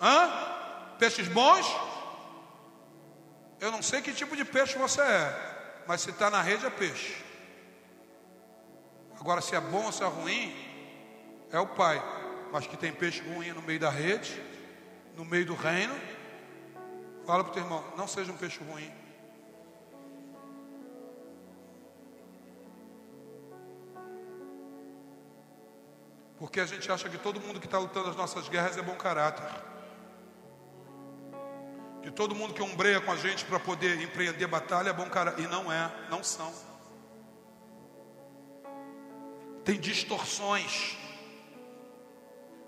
Hã? 0.00 0.96
Peixes 0.98 1.28
bons? 1.28 1.66
Eu 3.60 3.70
não 3.70 3.82
sei 3.82 4.00
que 4.00 4.12
tipo 4.12 4.36
de 4.36 4.44
peixe 4.44 4.78
você 4.78 5.00
é, 5.00 5.82
mas 5.86 6.00
se 6.00 6.10
está 6.10 6.30
na 6.30 6.40
rede 6.40 6.66
é 6.66 6.70
peixe. 6.70 7.16
Agora, 9.20 9.40
se 9.40 9.54
é 9.54 9.60
bom 9.60 9.86
ou 9.86 9.92
se 9.92 10.02
é 10.02 10.06
ruim, 10.06 10.54
é 11.50 11.58
o 11.58 11.66
pai. 11.66 12.00
Mas 12.52 12.66
que 12.66 12.76
tem 12.76 12.92
peixe 12.92 13.20
ruim 13.20 13.52
no 13.52 13.62
meio 13.62 13.80
da 13.80 13.90
rede, 13.90 14.40
no 15.16 15.24
meio 15.24 15.44
do 15.44 15.54
reino, 15.54 15.94
fala 17.26 17.42
para 17.44 17.50
o 17.50 17.54
teu 17.54 17.62
irmão: 17.62 17.84
não 17.96 18.06
seja 18.06 18.32
um 18.32 18.36
peixe 18.36 18.60
ruim. 18.62 18.90
Porque 26.38 26.60
a 26.60 26.66
gente 26.66 26.90
acha 26.90 27.08
que 27.08 27.18
todo 27.18 27.40
mundo 27.40 27.58
que 27.58 27.66
está 27.66 27.78
lutando 27.78 28.10
as 28.10 28.16
nossas 28.16 28.48
guerras 28.48 28.76
é 28.76 28.82
bom 28.82 28.94
caráter. 28.94 29.44
Que 32.02 32.10
todo 32.10 32.34
mundo 32.34 32.54
que 32.54 32.62
ombreia 32.62 33.00
com 33.00 33.10
a 33.10 33.16
gente 33.16 33.44
para 33.44 33.58
poder 33.58 34.00
empreender 34.00 34.46
batalha 34.46 34.90
é 34.90 34.92
bom 34.92 35.08
caráter. 35.10 35.42
E 35.42 35.46
não 35.48 35.70
é, 35.70 35.90
não 36.08 36.22
são. 36.22 36.52
tem 39.68 39.78
distorções. 39.78 40.96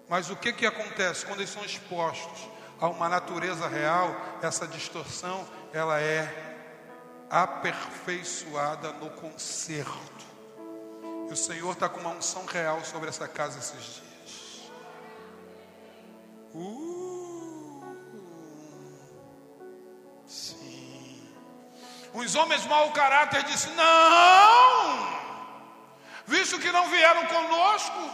Mas 0.06 0.28
o 0.28 0.36
que, 0.36 0.52
que 0.52 0.66
acontece 0.66 1.24
quando 1.24 1.40
eles 1.40 1.48
são 1.48 1.64
expostos 1.64 2.46
a 2.78 2.88
uma 2.88 3.08
natureza 3.08 3.66
real? 3.66 4.14
Essa 4.42 4.66
distorção 4.66 5.48
ela 5.72 5.98
é 5.98 6.58
aperfeiçoada 7.30 8.92
no 8.92 9.08
conserto. 9.08 10.29
E 11.30 11.32
o 11.32 11.36
Senhor 11.36 11.70
está 11.70 11.88
com 11.88 12.00
uma 12.00 12.10
unção 12.10 12.44
real 12.44 12.84
sobre 12.84 13.08
essa 13.08 13.28
casa 13.28 13.56
esses 13.60 14.02
dias. 14.02 14.72
Uh, 16.52 17.84
sim. 20.26 21.28
Os 22.12 22.34
homens 22.34 22.66
mau 22.66 22.90
caráter 22.90 23.44
disse: 23.44 23.70
Não, 23.70 25.08
visto 26.26 26.58
que 26.58 26.72
não 26.72 26.90
vieram 26.90 27.24
conosco, 27.26 28.10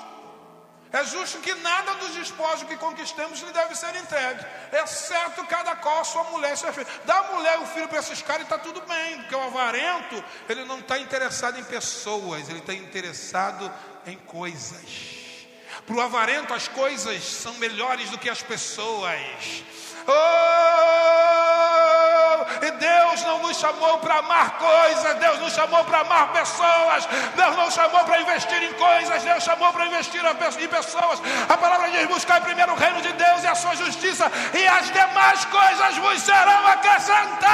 é 0.96 1.04
justo 1.04 1.38
que 1.38 1.54
nada 1.54 1.94
dos 1.94 2.14
despojos 2.14 2.62
que 2.64 2.76
conquistemos 2.76 3.40
lhe 3.40 3.52
deve 3.52 3.74
ser 3.74 3.94
entregue, 3.96 4.44
exceto 4.72 5.44
cada 5.46 5.76
qual 5.76 6.04
sua 6.04 6.24
mulher 6.24 6.56
seu 6.56 6.72
filho. 6.72 6.86
Dá 7.04 7.18
a 7.18 7.34
mulher 7.34 7.58
e 7.58 7.62
o 7.62 7.66
filho 7.66 7.88
para 7.88 7.98
esses 7.98 8.22
caras 8.22 8.42
e 8.42 8.44
está 8.44 8.58
tudo 8.58 8.80
bem, 8.82 9.18
porque 9.18 9.34
o 9.34 9.42
avarento, 9.42 10.24
ele 10.48 10.64
não 10.64 10.78
está 10.78 10.98
interessado 10.98 11.58
em 11.58 11.64
pessoas, 11.64 12.48
ele 12.48 12.60
está 12.60 12.74
interessado 12.74 13.72
em 14.06 14.16
coisas. 14.18 15.16
Para 15.86 15.96
o 15.96 16.00
avarento, 16.00 16.54
as 16.54 16.68
coisas 16.68 17.22
são 17.22 17.54
melhores 17.54 18.10
do 18.10 18.18
que 18.18 18.30
as 18.30 18.42
pessoas. 18.42 19.20
Oh! 20.06 20.75
Chamou 23.56 23.98
para 23.98 24.18
amar 24.18 24.58
coisas, 24.58 25.14
Deus 25.16 25.38
nos 25.40 25.54
chamou 25.54 25.82
para 25.84 26.00
amar 26.00 26.28
pessoas, 26.32 27.06
Deus 27.34 27.56
não 27.56 27.70
chamou 27.70 28.04
para 28.04 28.20
investir 28.20 28.62
em 28.62 28.72
coisas, 28.74 29.22
Deus 29.22 29.42
chamou 29.42 29.72
para 29.72 29.86
investir 29.86 30.20
em 30.22 30.68
pessoas. 30.68 31.22
A 31.48 31.56
palavra 31.56 31.90
diz: 31.90 32.06
buscar 32.06 32.40
primeiro 32.42 32.72
o 32.72 32.76
reino 32.76 33.00
de 33.00 33.12
Deus 33.12 33.42
e 33.42 33.46
a 33.46 33.54
sua 33.54 33.74
justiça, 33.76 34.30
e 34.52 34.66
as 34.66 34.90
demais 34.90 35.44
coisas 35.46 35.96
vos 35.96 36.20
serão 36.20 36.66
acrescentadas. 36.66 37.46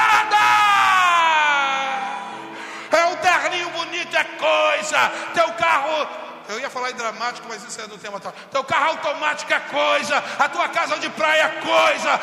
É 2.91 3.05
um 3.07 3.17
terninho 3.17 3.71
bonito, 3.71 4.17
é 4.17 4.25
coisa. 4.25 4.99
Teu 5.35 5.53
carro 5.53 6.22
eu 6.53 6.61
ia 6.61 6.71
falar 6.71 6.91
em 6.91 6.95
dramático, 6.95 7.47
mas 7.49 7.63
isso 7.65 7.81
é 7.81 7.87
do 7.87 7.99
tema 7.99 8.19
atual. 8.19 8.35
Teu 8.51 8.65
carro 8.65 8.91
automático 8.91 9.53
é 9.53 9.61
coisa, 9.61 10.23
a 10.39 10.49
tua 10.49 10.69
casa 10.69 10.99
de 10.99 11.09
praia 11.11 11.43
é 11.43 11.61
coisa. 11.61 12.21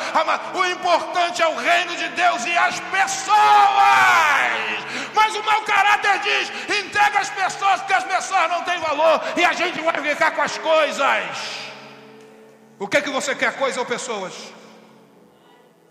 O 0.54 0.66
importante 0.66 1.42
é 1.42 1.48
o 1.48 1.56
reino 1.56 1.96
de 1.96 2.08
Deus 2.10 2.46
e 2.46 2.58
as 2.58 2.80
pessoas. 2.80 3.38
Mas 5.14 5.36
o 5.36 5.44
mau 5.44 5.62
caráter 5.62 6.20
diz: 6.20 6.52
entrega 6.80 7.20
as 7.20 7.30
pessoas, 7.30 7.80
porque 7.82 7.94
as 7.94 8.04
pessoas 8.04 8.50
não 8.50 8.64
têm 8.64 8.80
valor 8.80 9.22
e 9.36 9.44
a 9.44 9.54
gente 9.54 9.82
vai 9.82 10.02
ficar 10.02 10.32
com 10.32 10.42
as 10.42 10.58
coisas. 10.58 11.70
O 12.78 12.88
que 12.88 12.98
é 12.98 13.02
que 13.02 13.10
você 13.10 13.36
quer, 13.36 13.58
coisa 13.58 13.80
ou 13.80 13.86
pessoas? 13.86 14.34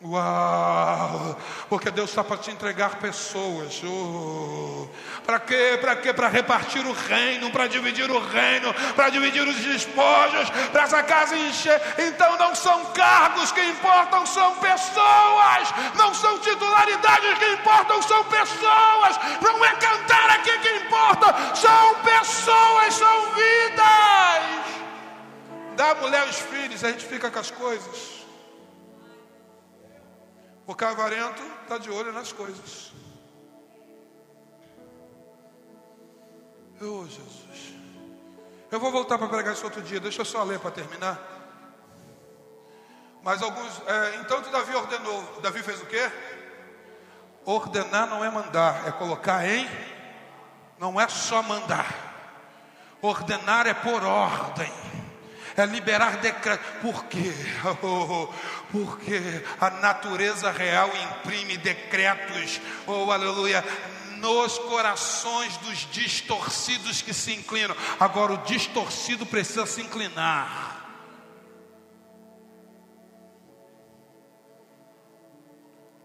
Uau! 0.01 1.37
Porque 1.69 1.91
Deus 1.91 2.11
está 2.11 2.23
para 2.23 2.37
te 2.37 2.53
entregar 2.53 2.97
pessoas. 3.01 3.83
Oh. 3.85 4.87
Para 5.27 5.41
quê? 5.41 5.77
Para 5.81 5.97
quê? 5.97 6.13
Para 6.13 6.29
repartir 6.29 6.87
o 6.87 6.93
reino, 6.93 7.51
para 7.51 7.67
dividir 7.67 8.09
o 8.09 8.21
reino, 8.21 8.73
para 8.95 9.11
dividir 9.11 9.43
os 9.43 9.57
despojos, 9.57 10.51
para 10.71 10.85
essa 10.85 11.03
casa 11.03 11.37
encher. 11.37 11.81
Então 11.99 12.39
não 12.39 12.55
são 12.55 12.85
cargos 12.93 13.51
que 13.51 13.61
importam, 13.61 14.25
são 14.25 14.55
pessoas. 14.57 15.69
Não 15.97 16.15
são 16.15 16.39
titularidades 16.39 17.37
que 17.39 17.53
importam, 17.55 18.01
são 18.01 18.23
pessoas. 18.25 19.19
Não 19.43 19.65
é 19.65 19.75
cantar 19.75 20.31
aqui 20.31 20.59
que 20.59 20.77
importa, 20.77 21.57
são 21.57 21.95
pessoas, 21.97 22.95
são 22.95 23.35
vidas. 23.35 24.69
Dá 25.75 25.95
mulher 25.97 26.25
os 26.29 26.39
filhos, 26.39 26.85
a 26.85 26.91
gente 26.91 27.05
fica 27.05 27.29
com 27.31 27.39
as 27.41 27.51
coisas. 27.51 28.18
O 30.69 30.75
cavarento 30.75 31.43
está 31.63 31.79
de 31.79 31.91
olho 31.91 32.13
nas 32.13 32.31
coisas. 32.31 32.93
Oh, 36.79 37.07
Jesus. 37.07 37.75
Eu 38.71 38.79
vou 38.79 38.93
voltar 38.93 39.17
para 39.17 39.29
pregar 39.29 39.55
isso 39.55 39.65
outro 39.65 39.81
dia. 39.81 39.99
Deixa 39.99 40.21
eu 40.21 40.27
só 40.27 40.45
ler 40.45 40.61
para 40.61 40.71
terminar. 40.71 41.19
Mas 43.23 43.41
alguns. 43.41 43.81
É, 43.87 44.17
então 44.17 44.43
Davi 44.43 44.75
ordenou. 44.75 45.41
Davi 45.41 45.63
fez 45.63 45.81
o 45.81 45.87
quê? 45.87 46.13
Ordenar 47.47 48.07
não 48.07 48.23
é 48.23 48.31
mandar, 48.31 48.87
é 48.87 48.93
colocar 48.93 49.49
em. 49.49 49.67
Não 50.79 51.01
é 51.01 51.09
só 51.09 51.43
mandar. 51.43 51.95
Ordenar 53.01 53.67
é 53.67 53.73
por 53.73 54.05
ordem 54.05 54.71
é 55.61 55.67
liberar 55.67 56.19
decreto. 56.19 56.63
Por 56.81 57.05
quê? 57.05 57.33
Oh, 57.83 58.29
porque 58.71 59.21
a 59.61 59.71
natureza 59.71 60.51
real 60.51 60.91
imprime 60.97 61.57
decretos, 61.57 62.61
oh 62.87 63.11
aleluia, 63.11 63.65
nos 64.19 64.59
corações 64.59 65.57
dos 65.59 65.79
distorcidos 65.91 67.03
que 67.03 67.15
se 67.15 67.33
inclinam. 67.33 67.77
Agora, 67.99 68.35
o 68.35 68.39
distorcido 68.39 69.27
precisa 69.27 69.67
se 69.67 69.81
inclinar. 69.81 70.77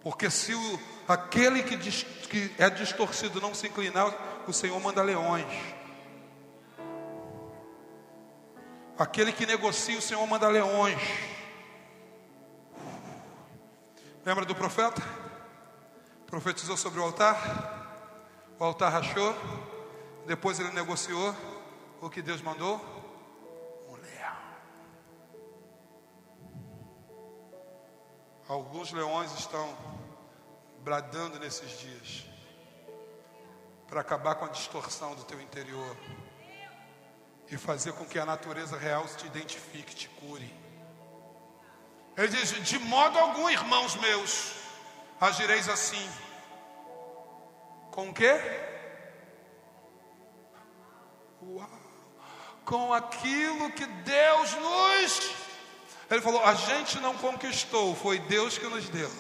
Porque 0.02 0.30
se 0.30 0.54
o, 0.54 0.80
aquele 1.08 1.64
que, 1.64 1.78
diz, 1.78 2.06
que 2.30 2.52
é 2.58 2.70
distorcido 2.70 3.40
não 3.40 3.54
se 3.54 3.68
inclinar, 3.68 4.14
o 4.48 4.54
Senhor 4.54 4.80
manda 4.82 5.02
leões. 5.02 5.46
Aquele 9.04 9.34
que 9.34 9.46
negocia, 9.46 10.00
o 10.00 10.02
Senhor 10.02 10.26
manda 10.26 10.48
leões. 10.48 10.98
Lembra 14.26 14.46
do 14.46 14.56
profeta? 14.56 15.02
Profetizou 16.26 16.78
sobre 16.78 17.02
o 17.02 17.04
altar. 17.04 18.16
O 18.58 18.64
altar 18.64 18.94
rachou. 18.94 19.36
Depois 20.26 20.58
ele 20.58 20.72
negociou 20.72 21.36
o 22.00 22.10
que 22.10 22.22
Deus 22.22 22.42
mandou. 22.42 22.80
Um 23.90 23.96
leão. 23.96 24.38
Alguns 28.48 28.94
leões 28.94 29.34
estão 29.34 29.78
bradando 30.80 31.40
nesses 31.40 31.78
dias 31.78 32.26
para 33.86 34.00
acabar 34.00 34.36
com 34.36 34.46
a 34.46 34.48
distorção 34.50 35.14
do 35.14 35.26
teu 35.26 35.42
interior 35.42 35.94
e 37.54 37.58
fazer 37.58 37.94
com 37.94 38.06
que 38.06 38.18
a 38.18 38.26
natureza 38.26 38.78
real 38.78 39.06
te 39.06 39.28
identifique, 39.28 39.96
te 39.96 40.08
cure. 40.10 40.54
Ele 42.18 42.28
diz: 42.28 42.52
De 42.64 42.80
modo 42.80 43.18
algum, 43.20 43.50
irmãos 43.50 43.96
meus, 43.96 44.54
agireis 45.22 45.70
assim. 45.70 46.10
Com 47.92 48.10
o 48.10 48.14
quê? 48.14 48.40
Uau. 51.44 51.70
Com 52.66 52.94
aquilo 52.94 53.72
que 53.72 53.86
Deus 53.86 54.54
nos. 54.56 55.32
Ele 56.10 56.22
falou: 56.22 56.44
A 56.44 56.56
gente 56.56 57.00
não 57.00 57.16
conquistou, 57.18 57.96
foi 57.96 58.20
Deus 58.20 58.58
que 58.58 58.68
nos 58.68 58.90
deu. 58.90 59.12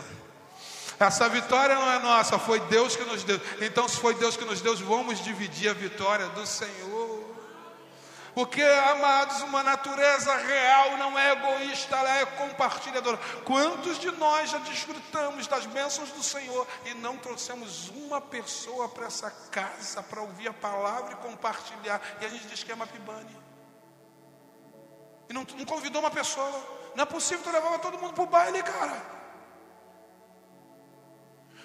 Essa 1.00 1.28
vitória 1.28 1.76
não 1.76 1.92
é 1.92 2.00
nossa, 2.00 2.40
foi 2.40 2.60
Deus 2.62 2.96
que 2.96 3.04
nos 3.04 3.24
deu. 3.24 3.40
Então, 3.62 3.88
se 3.88 3.98
foi 3.98 4.14
Deus 4.16 4.38
que 4.38 4.46
nos 4.46 4.62
deu, 4.62 4.76
vamos 4.78 5.24
dividir 5.24 5.70
a 5.70 5.74
vitória 5.74 6.28
do 6.30 6.46
Senhor. 6.46 6.93
Porque, 8.34 8.64
amados, 8.64 9.42
uma 9.42 9.62
natureza 9.62 10.36
real 10.36 10.98
não 10.98 11.18
é 11.18 11.34
egoísta, 11.34 11.96
ela 11.96 12.18
é 12.18 12.26
compartilhadora. 12.26 13.18
Quantos 13.46 14.00
de 14.00 14.10
nós 14.12 14.50
já 14.50 14.58
desfrutamos 14.58 15.46
das 15.46 15.68
bênçãos 15.68 16.10
do 16.10 16.24
Senhor 16.24 16.68
e 16.86 16.96
não 16.96 17.16
trouxemos 17.18 17.90
uma 17.90 18.20
pessoa 18.20 18.90
para 18.90 19.06
essa 19.06 19.30
casa 19.52 20.02
para 20.02 20.22
ouvir 20.22 20.48
a 20.48 20.54
palavra 20.54 21.14
e 21.14 21.16
compartilhar? 21.18 22.02
E 22.22 22.26
a 22.26 22.30
gente 22.30 22.48
diz 22.48 22.64
que 22.64 22.72
é 22.72 22.76
Mapibane. 22.76 23.38
E 25.30 25.34
não, 25.34 25.46
não 25.56 25.66
convidou 25.66 26.02
uma 26.02 26.12
pessoa. 26.12 26.52
Não 26.96 27.04
é 27.04 27.06
possível 27.06 27.44
tu 27.44 27.52
levar 27.52 27.78
todo 27.80 28.00
mundo 28.00 28.14
para 28.14 28.24
o 28.24 28.28
baile, 28.28 28.64
cara. 28.64 29.00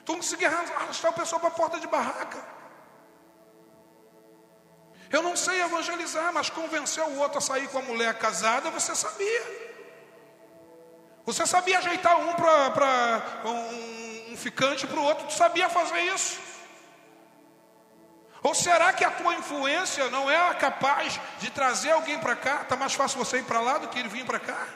Tu 0.04 0.12
não 0.12 0.18
conseguia 0.18 0.48
arrastar 0.48 1.12
a 1.12 1.14
pessoa 1.14 1.40
para 1.40 1.48
a 1.48 1.52
porta 1.52 1.80
de 1.80 1.86
barraca. 1.86 2.57
Eu 5.10 5.22
não 5.22 5.34
sei 5.36 5.62
evangelizar, 5.62 6.32
mas 6.32 6.50
convencer 6.50 7.02
o 7.02 7.18
outro 7.18 7.38
a 7.38 7.40
sair 7.40 7.68
com 7.68 7.78
a 7.78 7.82
mulher 7.82 8.18
casada, 8.18 8.70
você 8.70 8.94
sabia. 8.94 9.68
Você 11.24 11.46
sabia 11.46 11.78
ajeitar 11.78 12.18
um 12.18 12.34
para 12.34 13.22
um, 13.44 14.32
um 14.32 14.36
ficante 14.36 14.86
para 14.86 14.98
o 14.98 15.02
outro, 15.02 15.26
tu 15.26 15.32
sabia 15.32 15.68
fazer 15.68 16.00
isso. 16.00 16.40
Ou 18.42 18.54
será 18.54 18.92
que 18.92 19.04
a 19.04 19.10
tua 19.10 19.34
influência 19.34 20.08
não 20.10 20.30
é 20.30 20.54
capaz 20.54 21.20
de 21.38 21.50
trazer 21.50 21.90
alguém 21.90 22.18
para 22.18 22.36
cá? 22.36 22.62
Está 22.62 22.76
mais 22.76 22.94
fácil 22.94 23.18
você 23.18 23.38
ir 23.38 23.44
para 23.44 23.60
lá 23.60 23.78
do 23.78 23.88
que 23.88 23.98
ele 23.98 24.08
vir 24.08 24.24
para 24.24 24.38
cá? 24.38 24.66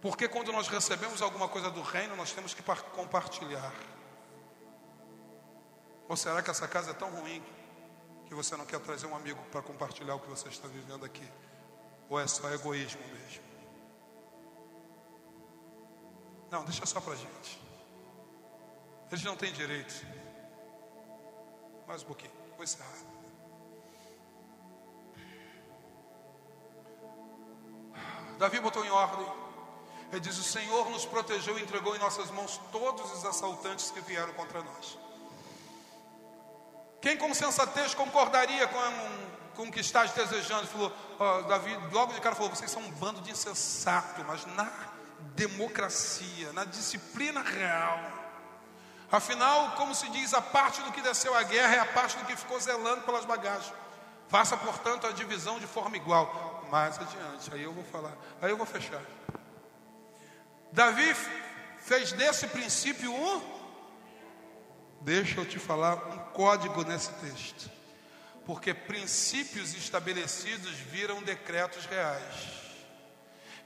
Porque 0.00 0.28
quando 0.28 0.52
nós 0.52 0.68
recebemos 0.68 1.22
alguma 1.22 1.48
coisa 1.48 1.70
do 1.70 1.82
reino, 1.82 2.16
nós 2.16 2.32
temos 2.32 2.54
que 2.54 2.62
compartilhar. 2.92 3.72
Ou 6.08 6.16
será 6.16 6.42
que 6.42 6.50
essa 6.50 6.66
casa 6.66 6.90
é 6.90 6.94
tão 6.94 7.10
ruim 7.10 7.42
que 8.30 8.34
você 8.36 8.56
não 8.56 8.64
quer 8.64 8.78
trazer 8.78 9.08
um 9.08 9.16
amigo 9.16 9.42
para 9.50 9.60
compartilhar 9.60 10.14
o 10.14 10.20
que 10.20 10.28
você 10.28 10.48
está 10.48 10.68
vivendo 10.68 11.04
aqui? 11.04 11.28
Ou 12.08 12.20
é 12.20 12.28
só 12.28 12.48
egoísmo 12.52 13.02
mesmo? 13.08 13.42
Não, 16.48 16.64
deixa 16.64 16.86
só 16.86 17.00
para 17.00 17.16
gente. 17.16 17.60
Eles 19.10 19.24
não 19.24 19.36
têm 19.36 19.52
direito. 19.52 20.06
Mais 21.88 22.04
um 22.04 22.06
pouquinho, 22.06 22.30
vou 22.54 22.62
encerrar. 22.62 22.94
Davi 28.38 28.60
botou 28.60 28.84
em 28.84 28.90
ordem. 28.90 29.26
Ele 30.12 30.20
diz: 30.20 30.38
O 30.38 30.44
Senhor 30.44 30.88
nos 30.88 31.04
protegeu 31.04 31.58
e 31.58 31.62
entregou 31.62 31.96
em 31.96 31.98
nossas 31.98 32.30
mãos 32.30 32.60
todos 32.70 33.10
os 33.12 33.24
assaltantes 33.24 33.90
que 33.90 34.00
vieram 34.02 34.32
contra 34.34 34.62
nós. 34.62 34.96
Quem 37.00 37.16
com 37.16 37.32
sensatez 37.32 37.94
concordaria 37.94 38.68
com, 38.68 38.80
com 39.56 39.62
o 39.68 39.72
que 39.72 39.80
estás 39.80 40.12
desejando? 40.12 40.66
Falou, 40.66 40.92
ó, 41.18 41.42
Davi, 41.42 41.74
logo 41.92 42.12
de 42.12 42.20
cara 42.20 42.34
falou: 42.34 42.50
vocês 42.50 42.70
são 42.70 42.82
um 42.82 42.90
bando 42.92 43.20
de 43.22 43.30
insensato, 43.30 44.22
mas 44.26 44.44
na 44.54 44.70
democracia, 45.34 46.52
na 46.52 46.64
disciplina 46.64 47.42
real. 47.42 47.98
Afinal, 49.10 49.72
como 49.72 49.94
se 49.94 50.08
diz, 50.10 50.34
a 50.34 50.40
parte 50.42 50.80
do 50.82 50.92
que 50.92 51.00
desceu 51.00 51.34
à 51.34 51.42
guerra 51.42 51.74
é 51.74 51.78
a 51.80 51.86
parte 51.86 52.16
do 52.16 52.24
que 52.24 52.36
ficou 52.36 52.60
zelando 52.60 53.02
pelas 53.02 53.24
bagagens. 53.24 53.72
Faça, 54.28 54.56
portanto, 54.56 55.06
a 55.06 55.10
divisão 55.10 55.58
de 55.58 55.66
forma 55.66 55.96
igual. 55.96 56.64
Mais 56.70 56.96
adiante, 57.00 57.52
aí 57.52 57.62
eu 57.64 57.72
vou 57.72 57.82
falar, 57.82 58.16
aí 58.40 58.50
eu 58.50 58.56
vou 58.56 58.66
fechar. 58.66 59.02
Davi 60.70 61.16
fez 61.80 62.12
desse 62.12 62.46
princípio 62.46 63.12
um 63.12 63.59
Deixa 65.00 65.40
eu 65.40 65.46
te 65.46 65.58
falar 65.58 65.94
um 65.94 66.18
código 66.32 66.84
nesse 66.84 67.10
texto. 67.14 67.70
Porque 68.44 68.74
princípios 68.74 69.74
estabelecidos 69.74 70.72
viram 70.72 71.22
decretos 71.22 71.86
reais. 71.86 72.60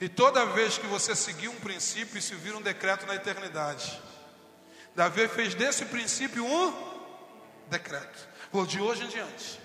E 0.01 0.09
toda 0.09 0.47
vez 0.47 0.78
que 0.78 0.86
você 0.86 1.15
seguir 1.15 1.48
um 1.48 1.56
princípio, 1.56 2.19
isso 2.19 2.36
vira 2.36 2.56
um 2.56 2.62
decreto 2.62 3.06
na 3.06 3.15
eternidade. 3.15 4.01
Davi 4.94 5.27
fez 5.28 5.55
desse 5.55 5.85
princípio 5.86 6.44
um 6.44 6.73
decreto. 7.69 8.28
Por 8.51 8.66
de 8.66 8.81
hoje 8.81 9.05
em 9.05 9.09
diante. 9.09 9.61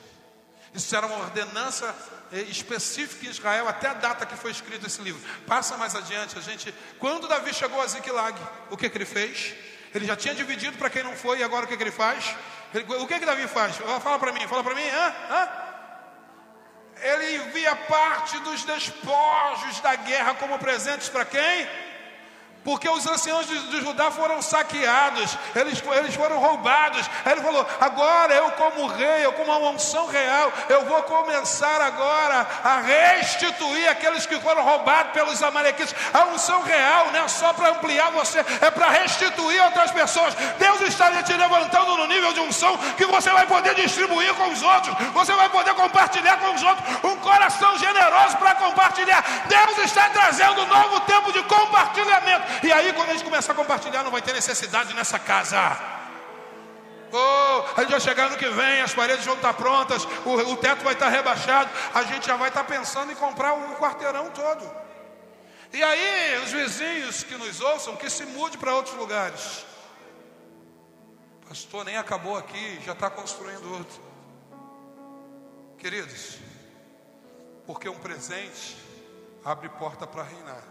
Isso 0.73 0.95
era 0.95 1.05
uma 1.05 1.17
ordenança 1.17 1.95
eh, 2.31 2.41
específica 2.41 3.25
em 3.25 3.29
Israel, 3.29 3.67
até 3.67 3.87
a 3.87 3.93
data 3.93 4.25
que 4.25 4.35
foi 4.35 4.51
escrito 4.51 4.85
esse 4.85 5.01
livro. 5.01 5.21
Passa 5.45 5.77
mais 5.77 5.95
adiante, 5.95 6.37
a 6.37 6.41
gente. 6.41 6.73
Quando 6.99 7.27
Davi 7.27 7.53
chegou 7.53 7.81
a 7.81 7.87
Ziklag, 7.87 8.39
o 8.69 8.77
que, 8.77 8.89
que 8.89 8.97
ele 8.97 9.05
fez? 9.05 9.55
Ele 9.93 10.05
já 10.05 10.15
tinha 10.15 10.35
dividido 10.35 10.77
para 10.77 10.89
quem 10.89 11.03
não 11.03 11.15
foi, 11.15 11.39
e 11.39 11.43
agora 11.43 11.65
o 11.65 11.67
que, 11.67 11.75
que 11.75 11.83
ele 11.83 11.91
faz? 11.91 12.35
Ele, 12.73 12.85
o 12.95 13.07
que, 13.07 13.19
que 13.19 13.25
Davi 13.25 13.47
faz? 13.47 13.75
Fala 13.77 14.19
para 14.19 14.31
mim, 14.31 14.47
fala 14.47 14.63
para 14.63 14.75
mim. 14.75 14.87
Hã? 14.87 15.13
Hã? 15.31 15.49
Ele 17.01 17.37
envia 17.37 17.75
parte 17.75 18.37
dos 18.39 18.63
despojos 18.63 19.79
da 19.79 19.95
guerra 19.95 20.35
como 20.35 20.59
presentes 20.59 21.09
para 21.09 21.25
quem? 21.25 21.67
Porque 22.63 22.89
os 22.89 23.07
anciãos 23.07 23.47
de, 23.47 23.57
de, 23.69 23.81
Judá 23.81 24.11
foram 24.11 24.41
saqueados, 24.41 25.37
eles, 25.55 25.81
eles 25.97 26.15
foram 26.15 26.39
roubados. 26.39 27.09
Aí 27.23 27.31
ele 27.31 27.41
falou: 27.41 27.65
agora 27.79 28.33
eu, 28.33 28.51
como 28.51 28.87
rei, 28.87 29.25
eu, 29.25 29.31
como 29.33 29.57
uma 29.57 29.69
unção 29.69 30.07
real, 30.07 30.51
eu 30.67 30.85
vou 30.85 31.01
começar 31.03 31.79
agora 31.81 32.45
a 32.63 32.81
restituir 32.81 33.89
aqueles 33.89 34.25
que 34.25 34.39
foram 34.41 34.63
roubados 34.63 35.13
pelos 35.13 35.41
amalequitas. 35.41 35.95
A 36.13 36.25
unção 36.25 36.61
real 36.61 37.11
não 37.11 37.23
é 37.23 37.27
só 37.29 37.53
para 37.53 37.69
ampliar 37.69 38.11
você, 38.11 38.39
é 38.39 38.69
para 38.69 38.89
restituir 38.89 39.63
outras 39.63 39.91
pessoas. 39.91 40.33
Deus 40.57 40.81
está 40.81 41.09
te 41.23 41.33
levantando 41.33 41.95
no 41.95 42.07
nível 42.07 42.33
de 42.33 42.41
unção 42.41 42.77
que 42.97 43.05
você 43.05 43.29
vai 43.31 43.47
poder 43.47 43.73
distribuir 43.75 44.33
com 44.33 44.49
os 44.49 44.61
outros, 44.61 44.95
você 45.13 45.33
vai 45.33 45.47
poder 45.49 45.73
compartilhar 45.75 46.37
com 46.37 46.53
os 46.53 46.61
outros. 46.61 46.85
Um 47.05 47.15
coração 47.17 47.77
generoso 47.77 48.37
para 48.37 48.55
compartilhar. 48.55 49.23
Deus 49.47 49.77
está 49.77 50.09
trazendo 50.09 50.63
um 50.63 50.67
novo 50.67 50.99
tempo 51.01 51.31
de 51.31 51.41
compartilhamento. 51.43 52.48
E 52.63 52.71
aí, 52.71 52.93
quando 52.93 53.09
a 53.09 53.13
gente 53.13 53.23
começar 53.23 53.53
a 53.53 53.55
compartilhar, 53.55 54.03
não 54.03 54.11
vai 54.11 54.21
ter 54.21 54.33
necessidade 54.33 54.93
nessa 54.93 55.17
casa. 55.19 55.79
Oh, 57.11 57.63
a 57.75 57.81
gente 57.81 57.91
vai 57.91 57.99
chegar 57.99 58.29
no 58.29 58.37
que 58.37 58.47
vem, 58.49 58.81
as 58.81 58.93
paredes 58.93 59.25
vão 59.25 59.35
estar 59.35 59.53
prontas, 59.53 60.05
o, 60.25 60.51
o 60.51 60.57
teto 60.57 60.83
vai 60.83 60.93
estar 60.93 61.09
rebaixado, 61.09 61.69
a 61.93 62.03
gente 62.03 62.27
já 62.27 62.35
vai 62.35 62.49
estar 62.49 62.63
pensando 62.63 63.11
em 63.11 63.15
comprar 63.15 63.53
um 63.53 63.75
quarteirão 63.75 64.29
todo. 64.29 64.69
E 65.73 65.81
aí, 65.81 66.43
os 66.43 66.51
vizinhos 66.51 67.23
que 67.23 67.35
nos 67.35 67.61
ouçam, 67.61 67.95
que 67.95 68.09
se 68.09 68.25
mude 68.25 68.57
para 68.57 68.73
outros 68.73 68.95
lugares. 68.95 69.65
Pastor, 71.47 71.83
nem 71.83 71.97
acabou 71.97 72.37
aqui, 72.37 72.79
já 72.85 72.93
está 72.93 73.09
construindo 73.09 73.73
outro. 73.73 74.01
Queridos, 75.79 76.37
porque 77.65 77.89
um 77.89 77.97
presente 77.97 78.77
abre 79.43 79.69
porta 79.69 80.05
para 80.05 80.23
reinar. 80.23 80.63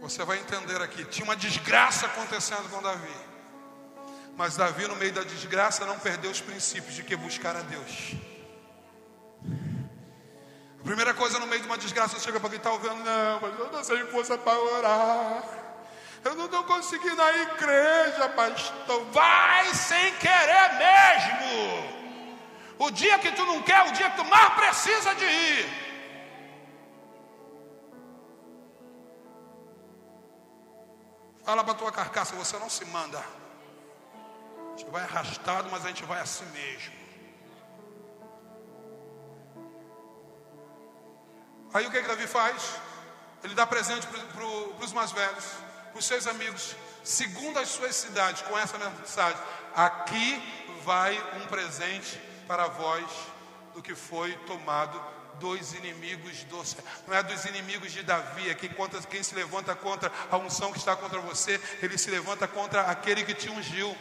Você 0.00 0.24
vai 0.24 0.38
entender 0.38 0.80
aqui. 0.82 1.04
Tinha 1.04 1.24
uma 1.24 1.36
desgraça 1.36 2.06
acontecendo 2.06 2.68
com 2.70 2.82
Davi. 2.82 3.14
Mas 4.36 4.56
Davi, 4.56 4.86
no 4.86 4.96
meio 4.96 5.12
da 5.12 5.22
desgraça, 5.22 5.86
não 5.86 5.98
perdeu 5.98 6.30
os 6.30 6.40
princípios 6.40 6.94
de 6.94 7.02
que 7.02 7.16
buscar 7.16 7.56
a 7.56 7.62
Deus. 7.62 8.12
A 10.78 10.84
primeira 10.84 11.14
coisa 11.14 11.38
no 11.38 11.46
meio 11.46 11.62
de 11.62 11.66
uma 11.66 11.78
desgraça, 11.78 12.20
chega 12.20 12.38
para 12.38 12.50
quem 12.50 12.58
está 12.58 12.70
ouvindo, 12.70 12.94
não, 12.96 13.40
mas 13.40 13.58
eu 13.58 13.72
não 13.72 13.82
sei 13.82 14.04
força 14.06 14.36
para 14.36 14.58
orar. 14.58 15.42
Eu 16.22 16.34
não 16.34 16.44
estou 16.46 16.64
conseguindo 16.64 17.16
na 17.16 17.32
igreja, 17.32 18.28
pastor. 18.30 19.04
Vai 19.12 19.74
sem 19.74 20.12
querer 20.14 20.72
mesmo. 20.78 21.96
O 22.78 22.90
dia 22.90 23.18
que 23.18 23.32
tu 23.32 23.44
não 23.46 23.62
quer, 23.62 23.88
o 23.88 23.92
dia 23.92 24.10
que 24.10 24.16
tu 24.16 24.24
mais 24.24 24.52
precisa 24.54 25.14
de 25.14 25.24
ir. 25.24 25.85
Fala 31.46 31.62
para 31.62 31.74
a 31.74 31.76
tua 31.76 31.92
carcaça, 31.92 32.34
você 32.34 32.58
não 32.58 32.68
se 32.68 32.84
manda. 32.86 33.20
A 33.20 34.76
gente 34.76 34.90
vai 34.90 35.04
arrastado, 35.04 35.68
mas 35.70 35.84
a 35.84 35.88
gente 35.88 36.04
vai 36.04 36.20
assim 36.20 36.44
mesmo. 36.46 36.92
Aí 41.72 41.86
o 41.86 41.90
que, 41.92 42.02
que 42.02 42.08
Davi 42.08 42.26
faz? 42.26 42.80
Ele 43.44 43.54
dá 43.54 43.64
presente 43.64 44.08
para 44.08 44.84
os 44.84 44.92
mais 44.92 45.12
velhos, 45.12 45.44
para 45.92 46.00
os 46.00 46.04
seus 46.04 46.26
amigos, 46.26 46.74
segundo 47.04 47.60
as 47.60 47.68
suas 47.68 47.94
cidades, 47.94 48.42
com 48.42 48.58
essa 48.58 48.76
mensagem: 48.76 49.40
aqui 49.72 50.42
vai 50.82 51.16
um 51.36 51.46
presente 51.46 52.20
para 52.48 52.66
vós 52.66 53.06
do 53.72 53.80
que 53.80 53.94
foi 53.94 54.36
tomado 54.48 55.00
dos 55.40 55.74
inimigos 55.74 56.44
do 56.44 56.62
Não 57.06 57.14
é 57.14 57.22
dos 57.22 57.44
inimigos 57.44 57.92
de 57.92 58.02
Davi, 58.02 58.50
é 58.50 58.54
quem, 58.54 58.70
contra, 58.70 59.00
quem 59.02 59.22
se 59.22 59.34
levanta 59.34 59.74
contra 59.74 60.10
a 60.30 60.36
unção 60.36 60.72
que 60.72 60.78
está 60.78 60.96
contra 60.96 61.20
você, 61.20 61.60
ele 61.82 61.98
se 61.98 62.10
levanta 62.10 62.46
contra 62.46 62.82
aquele 62.82 63.24
que 63.24 63.34
te 63.34 63.48
ungiu. 63.50 63.96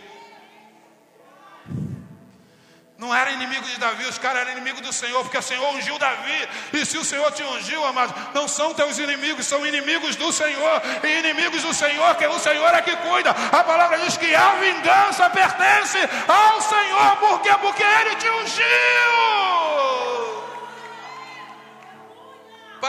Não 2.97 3.13
era 3.13 3.29
inimigo 3.31 3.65
de 3.67 3.77
Davi, 3.77 4.05
os 4.05 4.17
caras 4.17 4.43
eram 4.43 4.53
inimigos 4.53 4.79
do 4.79 4.93
Senhor, 4.93 5.21
porque 5.21 5.37
o 5.37 5.41
Senhor 5.41 5.69
ungiu 5.75 5.99
Davi. 5.99 6.47
E 6.71 6.85
se 6.85 6.97
o 6.97 7.03
Senhor 7.03 7.29
te 7.33 7.43
ungiu, 7.43 7.83
amado, 7.85 8.13
não 8.33 8.47
são 8.47 8.73
teus 8.73 8.97
inimigos, 8.97 9.45
são 9.45 9.67
inimigos 9.67 10.15
do 10.15 10.31
Senhor. 10.31 10.81
E 11.03 11.19
inimigos 11.19 11.61
do 11.61 11.73
Senhor, 11.73 12.15
que 12.15 12.25
o 12.25 12.39
Senhor 12.39 12.73
é 12.73 12.81
que 12.81 12.95
cuida. 12.95 13.31
A 13.31 13.63
palavra 13.65 13.99
diz 13.99 14.15
que 14.15 14.33
a 14.33 14.55
vingança 14.55 15.29
pertence 15.29 15.99
ao 16.25 16.61
Senhor. 16.61 17.17
Por 17.17 17.41
quê? 17.41 17.49
Porque 17.59 17.83
Ele 17.83 18.15
te 18.15 18.29
ungiu. 18.29 19.54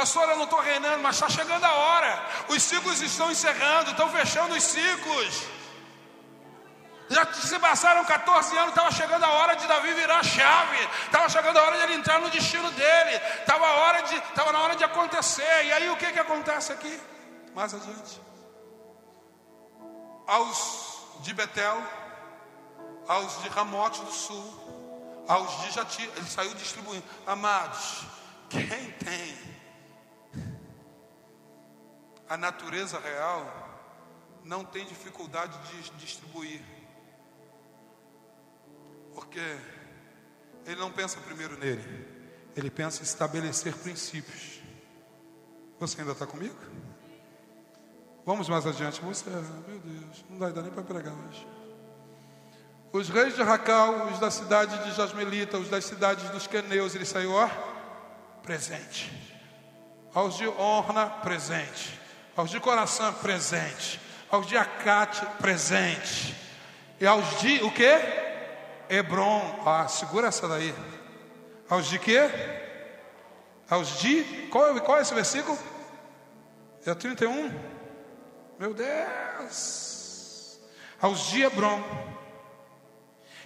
Pastor, 0.07 0.29
eu 0.29 0.37
não 0.37 0.45
estou 0.45 0.61
reinando, 0.61 1.03
mas 1.03 1.17
está 1.17 1.29
chegando 1.29 1.65
a 1.65 1.75
hora. 1.75 2.27
Os 2.49 2.63
ciclos 2.63 3.01
estão 3.01 3.29
encerrando, 3.29 3.91
estão 3.91 4.09
fechando 4.09 4.55
os 4.55 4.63
ciclos. 4.63 5.43
Já 7.09 7.27
se 7.33 7.59
passaram 7.59 8.05
14 8.05 8.57
anos, 8.57 8.69
estava 8.69 8.93
chegando 8.93 9.25
a 9.25 9.31
hora 9.31 9.57
de 9.57 9.67
Davi 9.67 9.93
virar 9.95 10.21
a 10.21 10.23
chave, 10.23 10.89
estava 11.07 11.29
chegando 11.29 11.57
a 11.57 11.63
hora 11.65 11.77
de 11.79 11.83
ele 11.83 11.95
entrar 11.95 12.21
no 12.21 12.31
destino 12.31 12.71
dele, 12.71 13.17
estava 13.41 13.67
de, 14.03 14.23
na 14.53 14.61
hora 14.61 14.77
de 14.77 14.85
acontecer. 14.85 15.65
E 15.65 15.73
aí 15.73 15.91
o 15.91 15.97
que 15.97 16.13
que 16.13 16.21
acontece 16.21 16.73
aqui? 16.73 17.01
Mais 17.53 17.75
adiante. 17.75 18.21
Aos 20.25 21.01
de 21.19 21.35
Betel, 21.35 21.83
aos 23.09 23.43
de 23.43 23.49
Ramote 23.49 24.03
do 24.03 24.13
Sul, 24.13 25.25
aos 25.27 25.63
de 25.63 25.73
Jati, 25.73 26.09
ele 26.17 26.31
saiu 26.31 26.55
distribuindo. 26.55 27.05
Amados, 27.27 28.05
quem 28.49 28.93
tem 29.05 29.56
a 32.29 32.37
natureza 32.37 32.99
real 32.99 33.67
não 34.45 34.65
tem 34.65 34.85
dificuldade 34.87 35.57
de 35.71 35.91
distribuir. 35.93 36.61
Porque 39.15 39.41
ele 40.65 40.81
não 40.81 40.93
pensa 40.93 41.21
primeiro 41.21 41.57
nele, 41.59 42.07
ele 42.55 42.71
pensa 42.71 43.01
em 43.01 43.05
estabelecer 43.05 43.75
princípios. 43.75 44.61
Você 45.79 46.01
ainda 46.01 46.13
está 46.13 46.27
comigo? 46.27 46.57
Vamos 48.25 48.49
mais 48.49 48.67
adiante. 48.67 49.03
Meu 49.03 49.13
Deus, 49.13 50.25
não 50.29 50.39
vai 50.39 50.53
dar 50.53 50.63
nem 50.63 50.73
para 50.73 50.83
pregar 50.83 51.15
hoje. 51.15 51.47
Os 52.93 53.09
reis 53.09 53.35
de 53.35 53.43
Racal, 53.43 54.07
os 54.07 54.19
da 54.19 54.31
cidade 54.31 54.85
de 54.85 54.97
Jasmelita, 54.97 55.59
os 55.59 55.69
das 55.69 55.85
cidades 55.85 56.29
dos 56.31 56.47
Queneus, 56.47 56.95
ele 56.95 57.05
saiu, 57.05 57.33
ó, 57.33 57.49
presente. 58.43 59.13
Aos 60.15 60.37
de 60.37 60.47
Orna, 60.47 61.07
presente. 61.07 62.01
Aos 62.37 62.51
de 62.51 62.61
coração, 62.61 63.15
presente. 63.15 63.99
Aos 64.31 64.47
de 64.47 64.57
Acate, 64.59 65.25
presente. 65.39 66.37
E 67.01 67.07
aos 67.07 67.41
de, 67.41 67.63
o 67.63 67.71
que? 67.71 67.99
Hebron, 68.91 69.63
ah, 69.65 69.89
segura 69.89 70.29
essa 70.29 70.47
daí. 70.47 70.75
Aos 71.69 71.89
de 71.89 71.99
quê? 71.99 72.21
Aos 73.69 73.99
de, 74.01 74.23
qual, 74.51 74.79
qual 74.83 74.99
é 74.99 75.03
esse 75.03 75.15
versículo? 75.15 75.59
É 76.85 76.95
31? 76.95 77.53
Meu 78.59 78.75
Deus! 78.75 80.61
Aos 81.01 81.29
de 81.29 81.43
Hebron. 81.43 81.83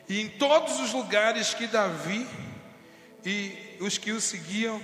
E 0.08 0.20
em 0.20 0.28
todos 0.28 0.80
os 0.80 0.92
lugares 0.92 1.54
que 1.54 1.68
Davi 1.68 2.26
e 3.24 3.78
os 3.80 3.96
que 3.96 4.10
o 4.10 4.20
seguiam 4.20 4.80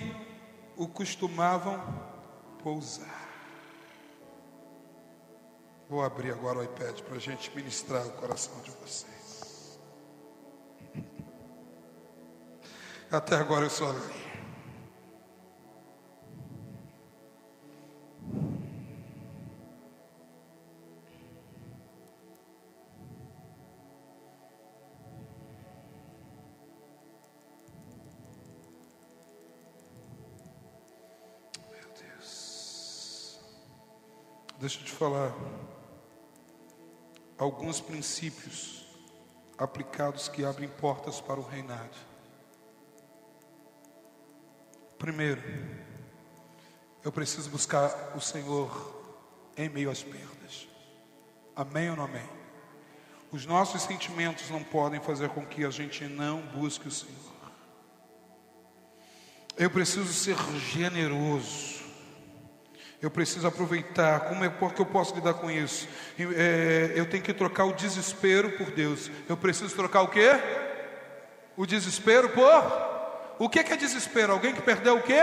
o 0.77 0.87
costumavam 0.87 1.77
pousar. 2.63 3.16
Vou 5.89 6.03
abrir 6.03 6.31
agora 6.31 6.59
o 6.59 6.63
iPad 6.63 7.01
para 7.01 7.15
a 7.15 7.19
gente 7.19 7.49
ministrar 7.55 8.05
o 8.05 8.11
coração 8.11 8.59
de 8.61 8.71
vocês. 8.71 9.79
Até 13.09 13.35
agora 13.35 13.65
eu 13.65 13.69
só 13.69 13.89
li. 13.89 14.27
Deixa 34.59 34.79
eu 34.81 34.85
te 34.85 34.91
falar 34.91 35.31
alguns 37.37 37.79
princípios 37.79 38.85
aplicados 39.57 40.27
que 40.27 40.45
abrem 40.45 40.69
portas 40.69 41.19
para 41.21 41.39
o 41.39 41.43
reinado. 41.43 41.97
Primeiro, 44.97 45.41
eu 47.03 47.11
preciso 47.11 47.49
buscar 47.49 48.13
o 48.15 48.21
Senhor 48.21 48.95
em 49.55 49.69
meio 49.69 49.89
às 49.89 50.03
perdas. 50.03 50.67
Amém 51.55 51.89
ou 51.89 51.95
não 51.95 52.05
amém? 52.05 52.27
Os 53.31 53.45
nossos 53.45 53.81
sentimentos 53.81 54.49
não 54.49 54.63
podem 54.63 54.99
fazer 55.01 55.29
com 55.29 55.45
que 55.45 55.65
a 55.65 55.69
gente 55.69 56.05
não 56.05 56.41
busque 56.41 56.87
o 56.87 56.91
Senhor. 56.91 57.15
Eu 59.57 59.69
preciso 59.69 60.13
ser 60.13 60.37
generoso. 60.59 61.76
Eu 63.01 63.11
preciso 63.11 63.47
aproveitar. 63.47 64.21
Como 64.21 64.43
é 64.43 64.49
que 64.49 64.81
eu 64.81 64.85
posso 64.85 65.13
lidar 65.13 65.35
com 65.35 65.51
isso? 65.51 65.87
É, 66.17 66.93
eu 66.95 67.07
tenho 67.07 67.23
que 67.23 67.33
trocar 67.33 67.65
o 67.65 67.73
desespero 67.73 68.51
por 68.51 68.71
Deus. 68.71 69.11
Eu 69.29 69.37
preciso 69.37 69.75
trocar 69.75 70.01
o 70.01 70.07
quê? 70.07 70.31
O 71.55 71.65
desespero 71.65 72.29
por? 72.29 72.97
O 73.37 73.47
que 73.49 73.59
é 73.59 73.77
desespero? 73.77 74.33
Alguém 74.33 74.53
que 74.53 74.61
perdeu 74.61 74.97
o 74.97 75.03
quê? 75.03 75.21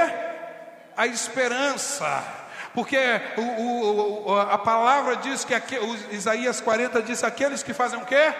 A 0.97 1.07
esperança. 1.07 2.25
Porque 2.73 2.97
o, 3.37 4.31
o, 4.31 4.39
a 4.39 4.59
palavra 4.59 5.17
diz 5.17 5.45
que 5.45 5.55
aqui, 5.55 5.77
Isaías 6.13 6.61
40 6.61 7.03
diz: 7.03 7.25
aqueles 7.25 7.63
que 7.63 7.73
fazem 7.73 8.01
o 8.01 8.07
quê? 8.07 8.33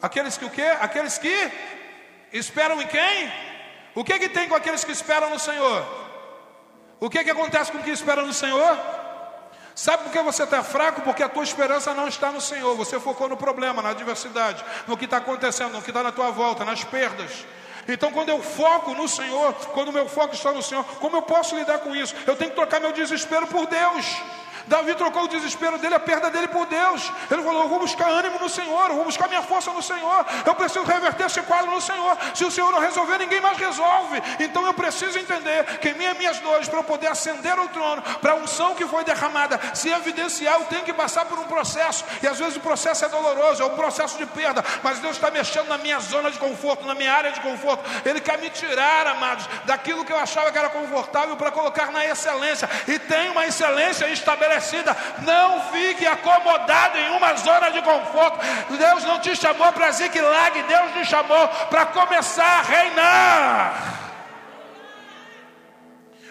Aqueles 0.00 0.36
que 0.36 0.44
o 0.44 0.50
quê? 0.50 0.76
Aqueles 0.80 1.18
que 1.18 1.50
esperam 2.32 2.80
em 2.80 2.86
quem? 2.86 3.32
O 3.94 4.04
que, 4.04 4.18
que 4.18 4.28
tem 4.28 4.48
com 4.48 4.54
aqueles 4.54 4.84
que 4.84 4.92
esperam 4.92 5.30
no 5.30 5.38
Senhor? 5.38 6.01
O 7.02 7.10
que, 7.10 7.24
que 7.24 7.30
acontece 7.32 7.72
com 7.72 7.78
o 7.78 7.82
que 7.82 7.90
espera 7.90 8.22
no 8.22 8.32
Senhor? 8.32 8.78
Sabe 9.74 10.04
por 10.04 10.12
que 10.12 10.22
você 10.22 10.44
está 10.44 10.62
fraco? 10.62 11.00
Porque 11.00 11.20
a 11.20 11.28
tua 11.28 11.42
esperança 11.42 11.92
não 11.92 12.06
está 12.06 12.30
no 12.30 12.40
Senhor. 12.40 12.76
Você 12.76 13.00
focou 13.00 13.28
no 13.28 13.36
problema, 13.36 13.82
na 13.82 13.88
adversidade, 13.88 14.64
no 14.86 14.96
que 14.96 15.06
está 15.06 15.16
acontecendo, 15.16 15.72
no 15.72 15.82
que 15.82 15.90
está 15.90 16.00
na 16.00 16.12
tua 16.12 16.30
volta, 16.30 16.64
nas 16.64 16.84
perdas. 16.84 17.44
Então, 17.88 18.12
quando 18.12 18.28
eu 18.28 18.40
foco 18.40 18.94
no 18.94 19.08
Senhor, 19.08 19.52
quando 19.74 19.88
o 19.88 19.92
meu 19.92 20.08
foco 20.08 20.32
está 20.32 20.52
no 20.52 20.62
Senhor, 20.62 20.84
como 21.00 21.16
eu 21.16 21.22
posso 21.22 21.56
lidar 21.56 21.78
com 21.78 21.92
isso? 21.92 22.14
Eu 22.24 22.36
tenho 22.36 22.50
que 22.50 22.56
trocar 22.56 22.78
meu 22.78 22.92
desespero 22.92 23.48
por 23.48 23.66
Deus. 23.66 24.06
Davi 24.66 24.94
trocou 24.94 25.24
o 25.24 25.28
desespero 25.28 25.78
dele, 25.78 25.94
a 25.94 26.00
perda 26.00 26.30
dele 26.30 26.48
por 26.48 26.66
Deus. 26.66 27.10
Ele 27.30 27.42
falou: 27.42 27.62
Eu 27.62 27.68
vou 27.68 27.80
buscar 27.80 28.08
ânimo 28.08 28.38
no 28.38 28.48
Senhor, 28.48 28.90
eu 28.90 28.96
vou 28.96 29.04
buscar 29.04 29.28
minha 29.28 29.42
força 29.42 29.72
no 29.72 29.82
Senhor. 29.82 30.26
Eu 30.46 30.54
preciso 30.54 30.84
reverter 30.84 31.26
esse 31.26 31.42
quadro 31.42 31.70
no 31.70 31.80
Senhor. 31.80 32.16
Se 32.34 32.44
o 32.44 32.50
Senhor 32.50 32.70
não 32.70 32.80
resolver, 32.80 33.18
ninguém 33.18 33.40
mais 33.40 33.58
resolve. 33.58 34.22
Então 34.38 34.64
eu 34.66 34.74
preciso 34.74 35.18
entender 35.18 35.64
que 35.78 35.88
em 35.90 35.94
minhas, 35.94 36.16
minhas 36.16 36.38
dores, 36.38 36.68
para 36.68 36.78
eu 36.78 36.84
poder 36.84 37.08
ascender 37.08 37.58
ao 37.58 37.68
trono, 37.68 38.02
para 38.20 38.32
a 38.32 38.36
unção 38.36 38.74
que 38.74 38.86
foi 38.86 39.04
derramada 39.04 39.58
se 39.74 39.88
evidenciar, 39.88 40.60
eu 40.60 40.66
tenho 40.66 40.82
que 40.82 40.92
passar 40.92 41.24
por 41.24 41.38
um 41.38 41.44
processo. 41.44 42.04
E 42.22 42.26
às 42.26 42.38
vezes 42.38 42.56
o 42.56 42.60
processo 42.60 43.04
é 43.04 43.08
doloroso, 43.08 43.62
é 43.62 43.66
um 43.66 43.76
processo 43.76 44.16
de 44.18 44.26
perda. 44.26 44.64
Mas 44.82 44.98
Deus 44.98 45.16
está 45.16 45.30
mexendo 45.30 45.68
na 45.68 45.78
minha 45.78 45.98
zona 46.00 46.30
de 46.30 46.38
conforto, 46.38 46.86
na 46.86 46.94
minha 46.94 47.12
área 47.12 47.32
de 47.32 47.40
conforto. 47.40 47.84
Ele 48.04 48.20
quer 48.20 48.38
me 48.38 48.50
tirar, 48.50 49.06
amados, 49.06 49.48
daquilo 49.64 50.04
que 50.04 50.12
eu 50.12 50.18
achava 50.18 50.52
que 50.52 50.58
era 50.58 50.68
confortável 50.68 51.36
para 51.36 51.50
colocar 51.50 51.90
na 51.90 52.04
excelência. 52.04 52.68
E 52.86 52.98
tem 52.98 53.30
uma 53.30 53.46
excelência 53.46 54.06
estabelecida 54.08 54.51
Não 55.22 55.60
fique 55.72 56.06
acomodado 56.06 56.98
em 56.98 57.10
uma 57.16 57.34
zona 57.34 57.70
de 57.70 57.82
conforto. 57.82 58.38
Deus 58.76 59.04
não 59.04 59.20
te 59.20 59.34
chamou 59.36 59.72
para 59.72 59.90
zigue-lague, 59.90 60.62
Deus 60.64 60.92
te 60.92 61.04
chamou 61.04 61.48
para 61.70 61.86
começar 61.86 62.60
a 62.60 62.62
reinar. 62.62 64.02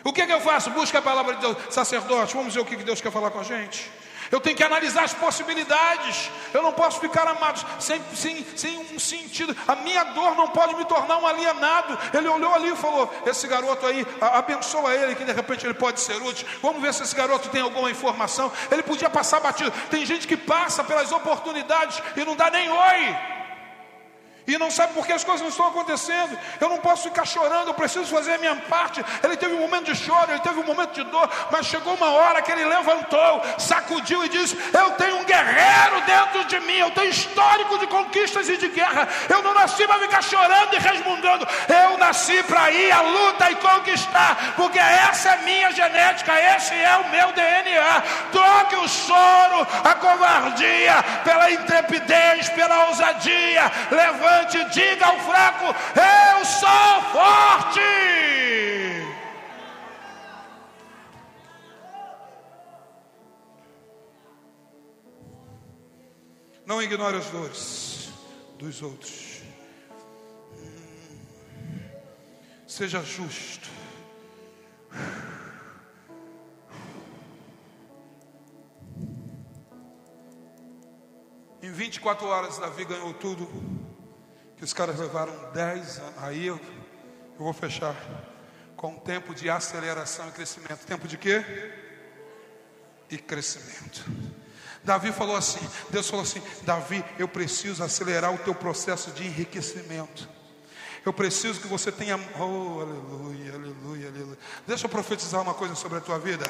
O 0.04 0.12
que, 0.12 0.26
que 0.26 0.34
eu 0.34 0.42
faço? 0.42 0.72
Busca 0.72 1.00
a 1.00 1.02
palavra 1.02 1.36
de 1.36 1.42
Deus, 1.42 1.58
sacerdote. 1.70 2.36
Vamos 2.36 2.54
ver 2.54 2.62
o 2.62 2.66
que 2.66 2.76
Deus 2.78 3.02
quer 3.02 3.12
falar 3.12 3.30
com 3.30 3.40
a 3.40 3.44
gente. 3.44 3.92
Eu 4.32 4.40
tenho 4.40 4.56
que 4.56 4.64
analisar 4.64 5.04
as 5.04 5.14
possibilidades. 5.14 6.32
Eu 6.54 6.64
não 6.64 6.72
posso 6.72 7.00
ficar 7.00 7.28
amado 7.28 7.66
sem, 7.80 8.02
sem, 8.16 8.46
sem 8.56 8.78
um 8.78 8.98
sentido. 8.98 9.56
A 9.68 9.76
minha 9.76 10.04
dor 10.06 10.36
não 10.36 10.48
pode 10.48 10.76
me 10.76 10.86
tornar 10.86 11.18
um 11.18 11.28
alienado. 11.28 11.98
Ele 12.14 12.28
olhou 12.30 12.54
ali 12.54 12.70
e 12.70 12.76
falou: 12.76 13.14
Esse 13.26 13.48
garoto 13.48 13.86
aí, 13.86 14.08
abençoa 14.22 14.94
ele, 14.96 15.16
que 15.16 15.26
de 15.26 15.34
repente 15.34 15.66
ele 15.66 15.74
pode 15.74 16.00
ser 16.00 16.16
útil. 16.22 16.48
Vamos 16.62 16.82
ver 16.82 16.94
se 16.94 17.04
esse 17.04 17.16
garoto 17.16 17.50
tem 17.50 17.62
alguma 17.62 17.92
informação. 17.92 18.52
Ele 18.72 18.84
podia 18.84 19.10
passar 19.10 19.42
batido. 19.42 19.72
Tem 19.90 20.06
gente 20.06 20.28
que 20.28 20.38
passa 20.38 20.84
pelas 20.84 21.12
oportunidades 21.12 22.02
e 22.16 22.24
não 22.24 22.36
dá 22.36 22.50
nem 22.50 22.70
oi 22.70 23.41
e 24.54 24.58
não 24.58 24.72
sabe 24.72 24.94
por 24.94 25.06
que 25.06 25.14
as 25.14 25.24
coisas 25.24 25.42
não 25.42 25.50
estão 25.50 25.68
acontecendo. 25.68 26.38
Eu 26.60 26.70
não 26.70 26.78
posso 26.78 27.04
ficar 27.04 27.26
chorando, 27.26 27.68
eu 27.68 27.74
preciso 27.74 28.06
fazer 28.06 28.34
a 28.34 28.38
minha 28.38 28.56
parte. 28.56 29.04
Ele 29.24 29.38
teve 29.38 29.54
um 29.56 29.60
momento 29.60 29.86
de 29.86 29.96
choro, 29.96 30.32
ele 30.32 30.40
teve 30.40 30.60
um 30.60 30.64
momento 30.64 30.94
de 30.94 31.04
dor, 31.04 31.30
mas 31.52 31.66
chegou 31.66 31.94
uma 31.96 32.12
hora 32.12 32.42
que 32.42 32.52
ele 32.52 32.66
levantou, 32.66 33.42
sacudiu 33.58 34.24
e 34.26 34.30
disse: 34.30 34.58
Eu 34.74 34.92
tenho 34.92 35.18
um 35.18 35.24
guerreiro 35.24 36.02
dentro 36.06 36.46
de 36.46 36.60
mim, 36.62 36.78
eu 36.78 36.92
tenho 36.92 37.10
histórico 37.10 37.78
de 37.78 37.88
conquistas 37.88 38.50
e 38.50 38.58
de 38.58 38.68
guerra. 38.70 39.08
Eu 39.30 39.42
não 39.42 39.54
nasci 39.54 39.86
para 39.88 40.00
ficar 40.00 40.22
chorando 40.22 40.74
e 40.74 40.80
resmungando, 40.80 41.48
eu 41.68 41.98
nasci 41.98 42.44
para 42.44 42.72
ir 42.72 42.92
à 42.92 43.02
luta 43.02 43.52
e 43.52 43.56
conquistar, 43.56 44.54
porque 44.56 44.80
essa 44.80 45.32
é 45.32 45.38
minha 45.44 45.72
genética, 45.72 46.40
esse 46.56 46.74
é 46.74 46.98
o 46.98 47.10
meu 47.10 47.32
DNA. 47.32 48.04
Troque 48.32 48.76
o 48.76 48.88
choro, 48.88 49.68
a 49.84 49.96
covardia, 49.96 51.04
pela 51.24 51.50
intrepidez, 51.52 52.50
pela 52.50 52.88
ousadia. 52.88 53.72
Levante 53.90 54.41
levante, 54.42 54.74
diga 54.74 55.06
ao 55.06 55.20
fraco: 55.20 55.66
Eu 55.66 56.46
sou 56.46 57.02
forte. 57.12 57.80
Não 66.66 66.82
ignore 66.82 67.18
as 67.18 67.26
dores 67.30 68.10
dos 68.58 68.82
outros. 68.82 69.42
Seja 72.68 73.04
justo. 73.04 73.70
Em 81.62 81.72
24 81.72 82.26
horas, 82.26 82.58
Davi 82.58 82.86
ganhou 82.86 83.14
tudo 83.16 83.81
que 84.62 84.66
os 84.66 84.74
caras 84.74 85.00
levaram 85.00 85.34
10 85.54 85.98
anos. 85.98 86.14
Aí 86.18 86.46
eu, 86.46 86.56
eu 86.56 87.44
vou 87.44 87.52
fechar 87.52 87.96
com 88.78 88.90
um 88.90 89.00
tempo 89.00 89.34
de 89.34 89.50
aceleração 89.50 90.28
e 90.28 90.32
crescimento. 90.34 90.86
Tempo 90.86 91.08
de 91.08 91.18
quê? 91.18 91.44
E 93.10 93.18
crescimento. 93.18 94.06
Davi 94.84 95.12
falou 95.12 95.36
assim: 95.36 95.68
Deus 95.90 96.08
falou 96.08 96.22
assim: 96.22 96.44
Davi, 96.62 97.04
eu 97.18 97.28
preciso 97.28 97.84
acelerar 97.84 98.32
o 98.32 98.38
teu 98.38 98.54
processo 98.54 99.10
de 99.10 99.26
enriquecimento. 99.26 100.30
Eu 101.04 101.12
preciso 101.12 101.60
que 101.60 101.68
você 101.68 101.92
tenha. 101.92 102.16
Oh, 102.40 102.82
aleluia, 102.82 103.56
aleluia, 103.56 104.10
aleluia. 104.10 104.38
Deixa 104.68 104.86
eu 104.86 104.90
profetizar 104.92 105.42
uma 105.42 105.56
coisa 105.56 105.74
sobre 105.74 105.98
a 105.98 106.02
tua 106.02 106.20
vida. 106.20 106.46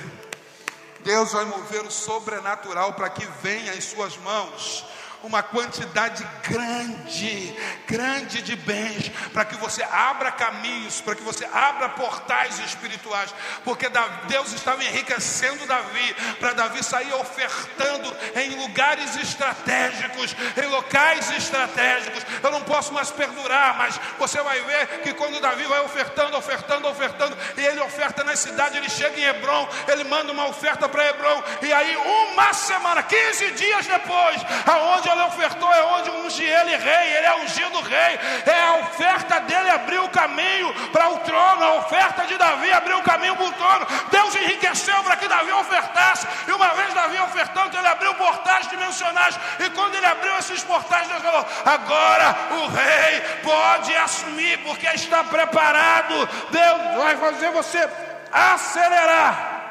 Deus 1.01 1.31
vai 1.31 1.45
mover 1.45 1.85
o 1.85 1.89
sobrenatural 1.89 2.91
para 2.91 3.09
que 3.09 3.25
venha 3.41 3.73
em 3.73 3.79
suas 3.79 4.17
mãos 4.17 4.85
uma 5.23 5.43
quantidade 5.43 6.27
grande, 6.43 7.55
grande 7.87 8.41
de 8.41 8.55
bens, 8.55 9.09
para 9.31 9.45
que 9.45 9.55
você 9.55 9.83
abra 9.83 10.31
caminhos, 10.31 10.99
para 11.01 11.15
que 11.15 11.21
você 11.21 11.45
abra 11.45 11.89
portais 11.89 12.59
espirituais, 12.59 13.33
porque 13.63 13.87
Deus 14.27 14.51
estava 14.53 14.83
enriquecendo 14.83 15.65
Davi, 15.65 16.15
para 16.39 16.53
Davi 16.53 16.83
sair 16.83 17.13
ofertando 17.13 18.15
em 18.35 18.55
lugares 18.61 19.15
estratégicos, 19.17 20.35
em 20.57 20.67
locais 20.67 21.29
estratégicos. 21.31 22.25
Eu 22.41 22.51
não 22.51 22.61
posso 22.61 22.93
mais 22.93 23.11
perdurar, 23.11 23.77
mas 23.77 23.99
você 24.17 24.41
vai 24.41 24.59
ver 24.61 24.87
que 25.01 25.13
quando 25.13 25.39
Davi 25.39 25.63
vai 25.63 25.81
ofertando, 25.81 26.37
ofertando, 26.37 26.87
ofertando, 26.87 27.37
e 27.57 27.61
ele 27.61 27.79
oferta 27.81 28.23
na 28.23 28.35
cidade, 28.35 28.77
ele 28.77 28.89
chega 28.89 29.19
em 29.19 29.23
Hebron, 29.23 29.67
ele 29.87 30.03
manda 30.05 30.31
uma 30.31 30.47
oferta 30.47 30.89
para 30.89 31.07
Hebron, 31.07 31.43
e 31.61 31.71
aí 31.71 31.95
uma 31.95 32.53
semana, 32.53 33.03
15 33.03 33.51
dias 33.51 33.85
depois, 33.85 34.41
aonde 34.65 35.10
ele 35.11 35.23
ofertou 35.23 35.71
é 35.73 35.83
onde 35.83 36.09
unge 36.09 36.43
ele 36.43 36.75
rei, 36.75 37.17
ele 37.17 37.25
é 37.25 37.35
ungido 37.35 37.81
rei, 37.81 38.19
é 38.45 38.61
a 38.63 38.73
oferta 38.75 39.39
dele 39.41 39.69
abriu 39.69 40.03
o 40.05 40.09
caminho 40.09 40.73
para 40.91 41.09
o 41.09 41.17
trono, 41.19 41.63
a 41.63 41.73
oferta 41.75 42.25
de 42.25 42.37
Davi 42.37 42.71
abriu 42.71 42.99
o 42.99 43.03
caminho 43.03 43.35
para 43.35 43.45
o 43.45 43.53
trono. 43.53 43.87
Deus 44.09 44.35
enriqueceu 44.35 45.03
para 45.03 45.15
que 45.15 45.27
Davi 45.27 45.51
ofertasse, 45.51 46.27
e 46.47 46.51
uma 46.51 46.73
vez 46.73 46.93
Davi 46.93 47.19
ofertando, 47.19 47.77
ele 47.77 47.87
abriu 47.87 48.13
portais 48.15 48.67
dimensionais, 48.67 49.39
e 49.59 49.69
quando 49.71 49.95
ele 49.95 50.05
abriu 50.05 50.37
esses 50.37 50.63
portais, 50.63 51.07
Deus 51.07 51.21
falou: 51.21 51.45
agora 51.65 52.35
o 52.51 52.67
rei 52.67 53.21
pode 53.43 53.95
assumir, 53.95 54.57
porque 54.59 54.87
está 54.87 55.23
preparado. 55.23 56.27
Deus 56.49 56.95
vai 56.97 57.17
fazer 57.17 57.51
você 57.51 57.89
acelerar 58.31 59.61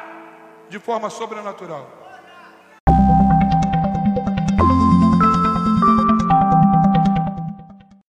de 0.68 0.78
forma 0.78 1.10
sobrenatural. 1.10 1.99